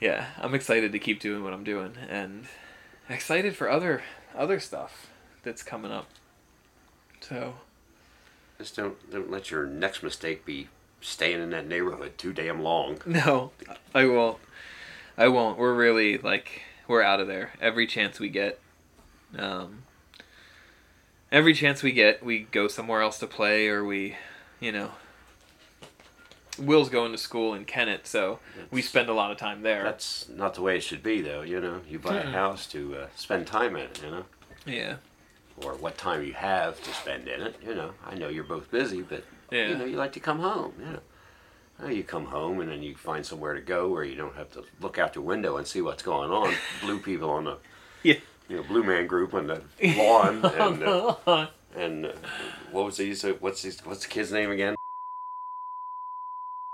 Yeah, 0.00 0.28
I'm 0.38 0.54
excited 0.54 0.92
to 0.92 0.98
keep 0.98 1.20
doing 1.20 1.42
what 1.42 1.52
I'm 1.52 1.64
doing 1.64 1.94
and 2.08 2.46
excited 3.08 3.56
for 3.56 3.70
other 3.70 4.02
other 4.34 4.60
stuff 4.60 5.08
that's 5.42 5.62
coming 5.62 5.92
up. 5.92 6.08
So, 7.20 7.54
Just 8.58 8.76
don't 8.76 9.10
don't 9.10 9.30
let 9.30 9.50
your 9.50 9.66
next 9.66 10.02
mistake 10.02 10.44
be 10.44 10.68
staying 11.00 11.40
in 11.40 11.50
that 11.50 11.66
neighborhood 11.66 12.18
too 12.18 12.32
damn 12.32 12.62
long. 12.62 12.98
no, 13.06 13.52
I 13.94 14.06
won't. 14.06 14.38
I 15.16 15.28
won't. 15.28 15.58
We're 15.58 15.74
really 15.74 16.18
like 16.18 16.62
we're 16.86 17.02
out 17.02 17.20
of 17.20 17.26
there 17.26 17.52
every 17.60 17.86
chance 17.86 18.20
we 18.20 18.28
get. 18.28 18.60
Um 19.36 19.82
every 21.32 21.54
chance 21.54 21.82
we 21.82 21.92
get, 21.92 22.24
we 22.24 22.40
go 22.40 22.68
somewhere 22.68 23.02
else 23.02 23.18
to 23.18 23.26
play 23.26 23.68
or 23.68 23.84
we, 23.84 24.16
you 24.60 24.72
know, 24.72 24.92
Will's 26.58 26.88
going 26.88 27.12
to 27.12 27.18
school 27.18 27.54
in 27.54 27.64
Kennett, 27.64 28.06
so 28.06 28.38
we 28.70 28.82
spend 28.82 29.08
a 29.08 29.12
lot 29.14 29.30
of 29.30 29.36
time 29.38 29.62
there. 29.62 29.82
That's 29.84 30.28
not 30.28 30.54
the 30.54 30.62
way 30.62 30.76
it 30.76 30.82
should 30.82 31.02
be, 31.02 31.20
though. 31.20 31.42
You 31.42 31.60
know, 31.60 31.80
you 31.88 31.98
buy 31.98 32.16
a 32.16 32.30
house 32.30 32.66
to 32.68 32.96
uh, 32.96 33.06
spend 33.16 33.46
time 33.46 33.76
in 33.76 33.82
it. 33.82 34.00
You 34.04 34.10
know, 34.10 34.24
yeah. 34.66 34.96
or 35.62 35.74
what 35.74 35.96
time 35.98 36.22
you 36.24 36.32
have 36.34 36.82
to 36.82 36.92
spend 36.94 37.28
in 37.28 37.40
it. 37.42 37.56
You 37.64 37.74
know, 37.74 37.90
I 38.04 38.14
know 38.14 38.28
you're 38.28 38.44
both 38.44 38.70
busy, 38.70 39.02
but 39.02 39.24
Yeah. 39.50 39.68
you 39.68 39.76
know, 39.76 39.84
you 39.84 39.96
like 39.96 40.12
to 40.12 40.20
come 40.20 40.40
home. 40.40 40.74
Yeah. 40.80 40.96
Well, 41.78 41.92
you 41.92 42.04
come 42.04 42.26
home 42.26 42.60
and 42.60 42.70
then 42.70 42.82
you 42.82 42.94
find 42.96 43.24
somewhere 43.26 43.52
to 43.52 43.60
go 43.60 43.88
where 43.90 44.02
you 44.04 44.14
don't 44.14 44.34
have 44.36 44.50
to 44.52 44.64
look 44.80 44.98
out 44.98 45.14
your 45.14 45.24
window 45.24 45.58
and 45.58 45.66
see 45.66 45.82
what's 45.82 46.02
going 46.02 46.30
on. 46.30 46.54
blue 46.80 46.98
people 46.98 47.28
on 47.30 47.44
the, 47.44 47.58
Yeah. 48.02 48.14
you 48.48 48.56
know, 48.56 48.62
blue 48.62 48.82
man 48.82 49.06
group 49.06 49.34
on 49.34 49.46
the 49.46 49.60
lawn 49.96 50.42
and 50.58 50.82
uh, 50.82 51.46
and 51.76 52.06
uh, 52.06 52.12
what 52.70 52.86
was 52.86 52.96
he? 52.96 53.12
What's 53.40 53.60
his, 53.62 53.80
what's 53.84 54.02
the 54.04 54.08
kid's 54.08 54.32
name 54.32 54.50
again? 54.50 54.75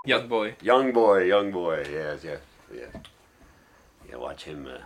Young 0.04 0.26
boy. 0.26 0.56
Young 0.60 0.92
boy, 0.92 1.24
young 1.24 1.52
boy. 1.52 1.86
Yeah, 1.90 2.16
yeah, 2.22 2.36
yeah. 2.74 3.00
Yeah, 4.08 4.16
watch 4.16 4.44
him 4.44 4.66
uh, 4.66 4.78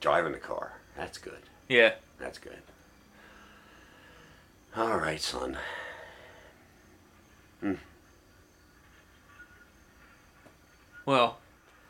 driving 0.00 0.32
the 0.32 0.38
car. 0.38 0.74
That's 0.96 1.18
good. 1.18 1.42
Yeah. 1.68 1.94
That's 2.20 2.38
good. 2.38 2.62
All 4.76 4.98
right, 4.98 5.20
son. 5.20 5.58
Hmm. 7.60 7.74
Well, 11.04 11.38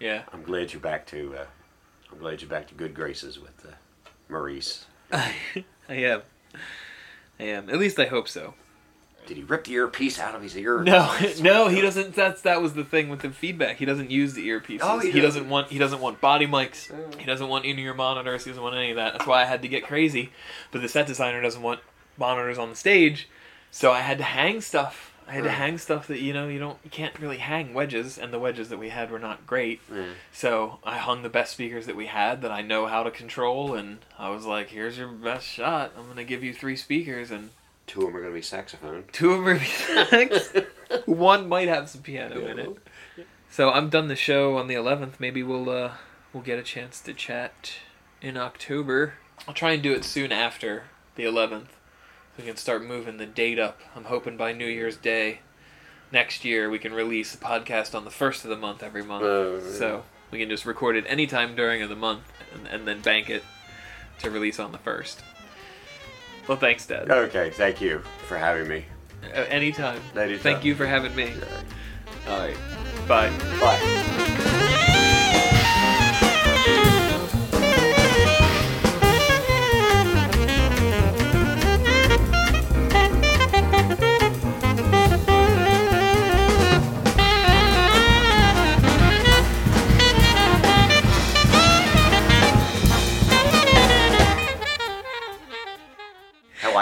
yeah. 0.00 0.22
I'm 0.32 0.42
glad 0.42 0.72
you're 0.72 0.80
back 0.80 1.06
to. 1.08 1.34
Uh, 1.36 1.46
I'm 2.10 2.18
glad 2.18 2.40
you're 2.40 2.48
back 2.48 2.68
to 2.68 2.74
good 2.74 2.94
graces 2.94 3.38
with 3.38 3.66
uh, 3.66 3.72
Maurice. 4.30 4.86
I 5.12 5.34
am. 5.90 6.22
I 7.38 7.42
am. 7.44 7.68
At 7.68 7.78
least 7.78 7.98
I 7.98 8.06
hope 8.06 8.28
so. 8.28 8.54
Did 9.28 9.36
he 9.36 9.42
rip 9.42 9.64
the 9.64 9.74
earpiece 9.74 10.18
out 10.18 10.34
of 10.34 10.40
his 10.40 10.56
ear? 10.56 10.82
No, 10.82 11.14
no, 11.42 11.68
he 11.68 11.82
doesn't. 11.82 12.14
That's 12.14 12.40
that 12.42 12.62
was 12.62 12.72
the 12.72 12.82
thing 12.82 13.10
with 13.10 13.20
the 13.20 13.30
feedback. 13.30 13.76
He 13.76 13.84
doesn't 13.84 14.10
use 14.10 14.32
the 14.32 14.48
earpieces. 14.48 14.78
Oh, 14.80 14.98
he 15.00 15.10
he, 15.10 15.20
doesn't 15.20 15.42
doesn't. 15.42 15.48
want. 15.50 15.68
He 15.68 15.78
doesn't 15.78 16.00
want 16.00 16.22
body 16.22 16.46
mics. 16.46 16.90
He 17.18 17.26
doesn't 17.26 17.46
want 17.46 17.66
in-ear 17.66 17.92
monitors. 17.92 18.44
He 18.44 18.50
doesn't 18.50 18.62
want 18.62 18.74
any 18.74 18.88
of 18.88 18.96
that. 18.96 19.12
That's 19.12 19.26
why 19.26 19.42
I 19.42 19.44
had 19.44 19.60
to 19.60 19.68
get 19.68 19.84
crazy. 19.84 20.32
But 20.72 20.80
the 20.80 20.88
set 20.88 21.06
designer 21.06 21.42
doesn't 21.42 21.60
want 21.60 21.80
monitors 22.16 22.56
on 22.56 22.70
the 22.70 22.74
stage, 22.74 23.28
so 23.70 23.92
I 23.92 24.00
had 24.00 24.16
to 24.16 24.24
hang 24.24 24.62
stuff. 24.62 25.12
I 25.28 25.32
had 25.32 25.44
to 25.44 25.50
hang 25.50 25.76
stuff 25.76 26.06
that 26.06 26.20
you 26.20 26.32
know 26.32 26.48
you 26.48 26.58
don't 26.58 26.78
you 26.82 26.88
can't 26.88 27.18
really 27.20 27.36
hang 27.36 27.74
wedges, 27.74 28.16
and 28.16 28.32
the 28.32 28.38
wedges 28.38 28.70
that 28.70 28.78
we 28.78 28.88
had 28.88 29.10
were 29.10 29.18
not 29.18 29.46
great. 29.46 29.82
Yeah. 29.94 30.06
So 30.32 30.78
I 30.84 30.96
hung 30.96 31.22
the 31.22 31.28
best 31.28 31.52
speakers 31.52 31.84
that 31.84 31.96
we 31.96 32.06
had 32.06 32.40
that 32.40 32.50
I 32.50 32.62
know 32.62 32.86
how 32.86 33.02
to 33.02 33.10
control, 33.10 33.74
and 33.74 33.98
I 34.18 34.30
was 34.30 34.46
like, 34.46 34.70
"Here's 34.70 34.96
your 34.96 35.08
best 35.08 35.46
shot. 35.46 35.92
I'm 35.98 36.08
gonna 36.08 36.24
give 36.24 36.42
you 36.42 36.54
three 36.54 36.76
speakers, 36.76 37.30
and 37.30 37.50
Two 37.88 38.02
of 38.02 38.06
them 38.06 38.16
are 38.16 38.20
going 38.20 38.32
to 38.32 38.38
be 38.38 38.42
saxophone. 38.42 39.04
two 39.10 39.32
of 39.32 39.38
them 39.38 39.48
are 39.48 39.58
be 39.58 39.64
sax. 39.64 40.52
One 41.06 41.48
might 41.48 41.66
have 41.66 41.88
some 41.88 42.02
piano 42.02 42.46
in 42.46 42.58
it. 42.60 42.78
So 43.50 43.70
I'm 43.70 43.88
done 43.88 44.06
the 44.06 44.16
show 44.16 44.56
on 44.56 44.68
the 44.68 44.74
11th. 44.74 45.14
Maybe 45.18 45.42
we'll 45.42 45.68
uh, 45.68 45.92
we'll 46.32 46.44
get 46.44 46.58
a 46.58 46.62
chance 46.62 47.00
to 47.00 47.12
chat 47.12 47.72
in 48.22 48.36
October. 48.36 49.14
I'll 49.48 49.54
try 49.54 49.72
and 49.72 49.82
do 49.82 49.92
it 49.92 50.04
soon 50.04 50.30
after 50.30 50.84
the 51.16 51.24
11th, 51.24 51.68
we 52.36 52.44
can 52.44 52.56
start 52.56 52.84
moving 52.84 53.16
the 53.16 53.26
date 53.26 53.58
up. 53.58 53.80
I'm 53.96 54.04
hoping 54.04 54.36
by 54.36 54.52
New 54.52 54.66
Year's 54.66 54.96
Day 54.96 55.40
next 56.12 56.44
year 56.44 56.70
we 56.70 56.78
can 56.78 56.94
release 56.94 57.34
a 57.34 57.38
podcast 57.38 57.94
on 57.94 58.04
the 58.04 58.10
first 58.10 58.44
of 58.44 58.50
the 58.50 58.56
month 58.56 58.82
every 58.82 59.04
month. 59.04 59.24
Oh, 59.24 59.60
yeah. 59.62 59.72
so 59.72 60.04
we 60.30 60.38
can 60.38 60.48
just 60.48 60.64
record 60.64 60.96
it 60.96 61.04
anytime 61.08 61.54
during 61.54 61.86
the 61.88 61.96
month 61.96 62.22
and, 62.54 62.66
and 62.66 62.86
then 62.86 63.00
bank 63.00 63.28
it 63.28 63.42
to 64.20 64.30
release 64.30 64.58
on 64.58 64.72
the 64.72 64.78
first. 64.78 65.22
Well, 66.48 66.58
thanks, 66.58 66.86
Dad. 66.86 67.10
Okay, 67.10 67.50
thank 67.50 67.80
you 67.80 68.00
for 68.26 68.38
having 68.38 68.66
me. 68.66 68.86
Uh, 69.22 69.40
anytime. 69.48 70.00
Anytime. 70.16 70.38
Thank 70.40 70.64
you 70.64 70.74
for 70.74 70.86
having 70.86 71.14
me. 71.14 71.34
All 72.26 72.32
All 72.32 72.38
right. 72.38 72.56
Bye. 73.06 73.30
Bye. 73.60 74.54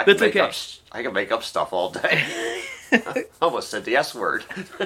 That's 0.07 0.21
make 0.21 0.35
okay. 0.35 0.39
up. 0.39 0.53
I 0.91 1.03
can 1.03 1.13
make 1.13 1.31
up 1.31 1.43
stuff 1.43 1.73
all 1.73 1.91
day. 1.91 2.23
Almost 3.41 3.69
said 3.69 3.85
the 3.85 3.95
S 3.95 4.15
word. 4.15 4.43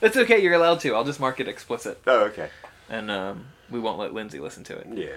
That's 0.00 0.16
okay. 0.16 0.42
You're 0.42 0.54
allowed 0.54 0.80
to. 0.80 0.94
I'll 0.94 1.04
just 1.04 1.20
mark 1.20 1.40
it 1.40 1.48
explicit, 1.48 2.00
oh, 2.06 2.24
okay. 2.24 2.48
and 2.88 3.10
um, 3.10 3.46
we 3.70 3.78
won't 3.78 3.98
let 3.98 4.14
Lindsay 4.14 4.40
listen 4.40 4.64
to 4.64 4.76
it. 4.76 4.86
Yeah. 4.92 5.08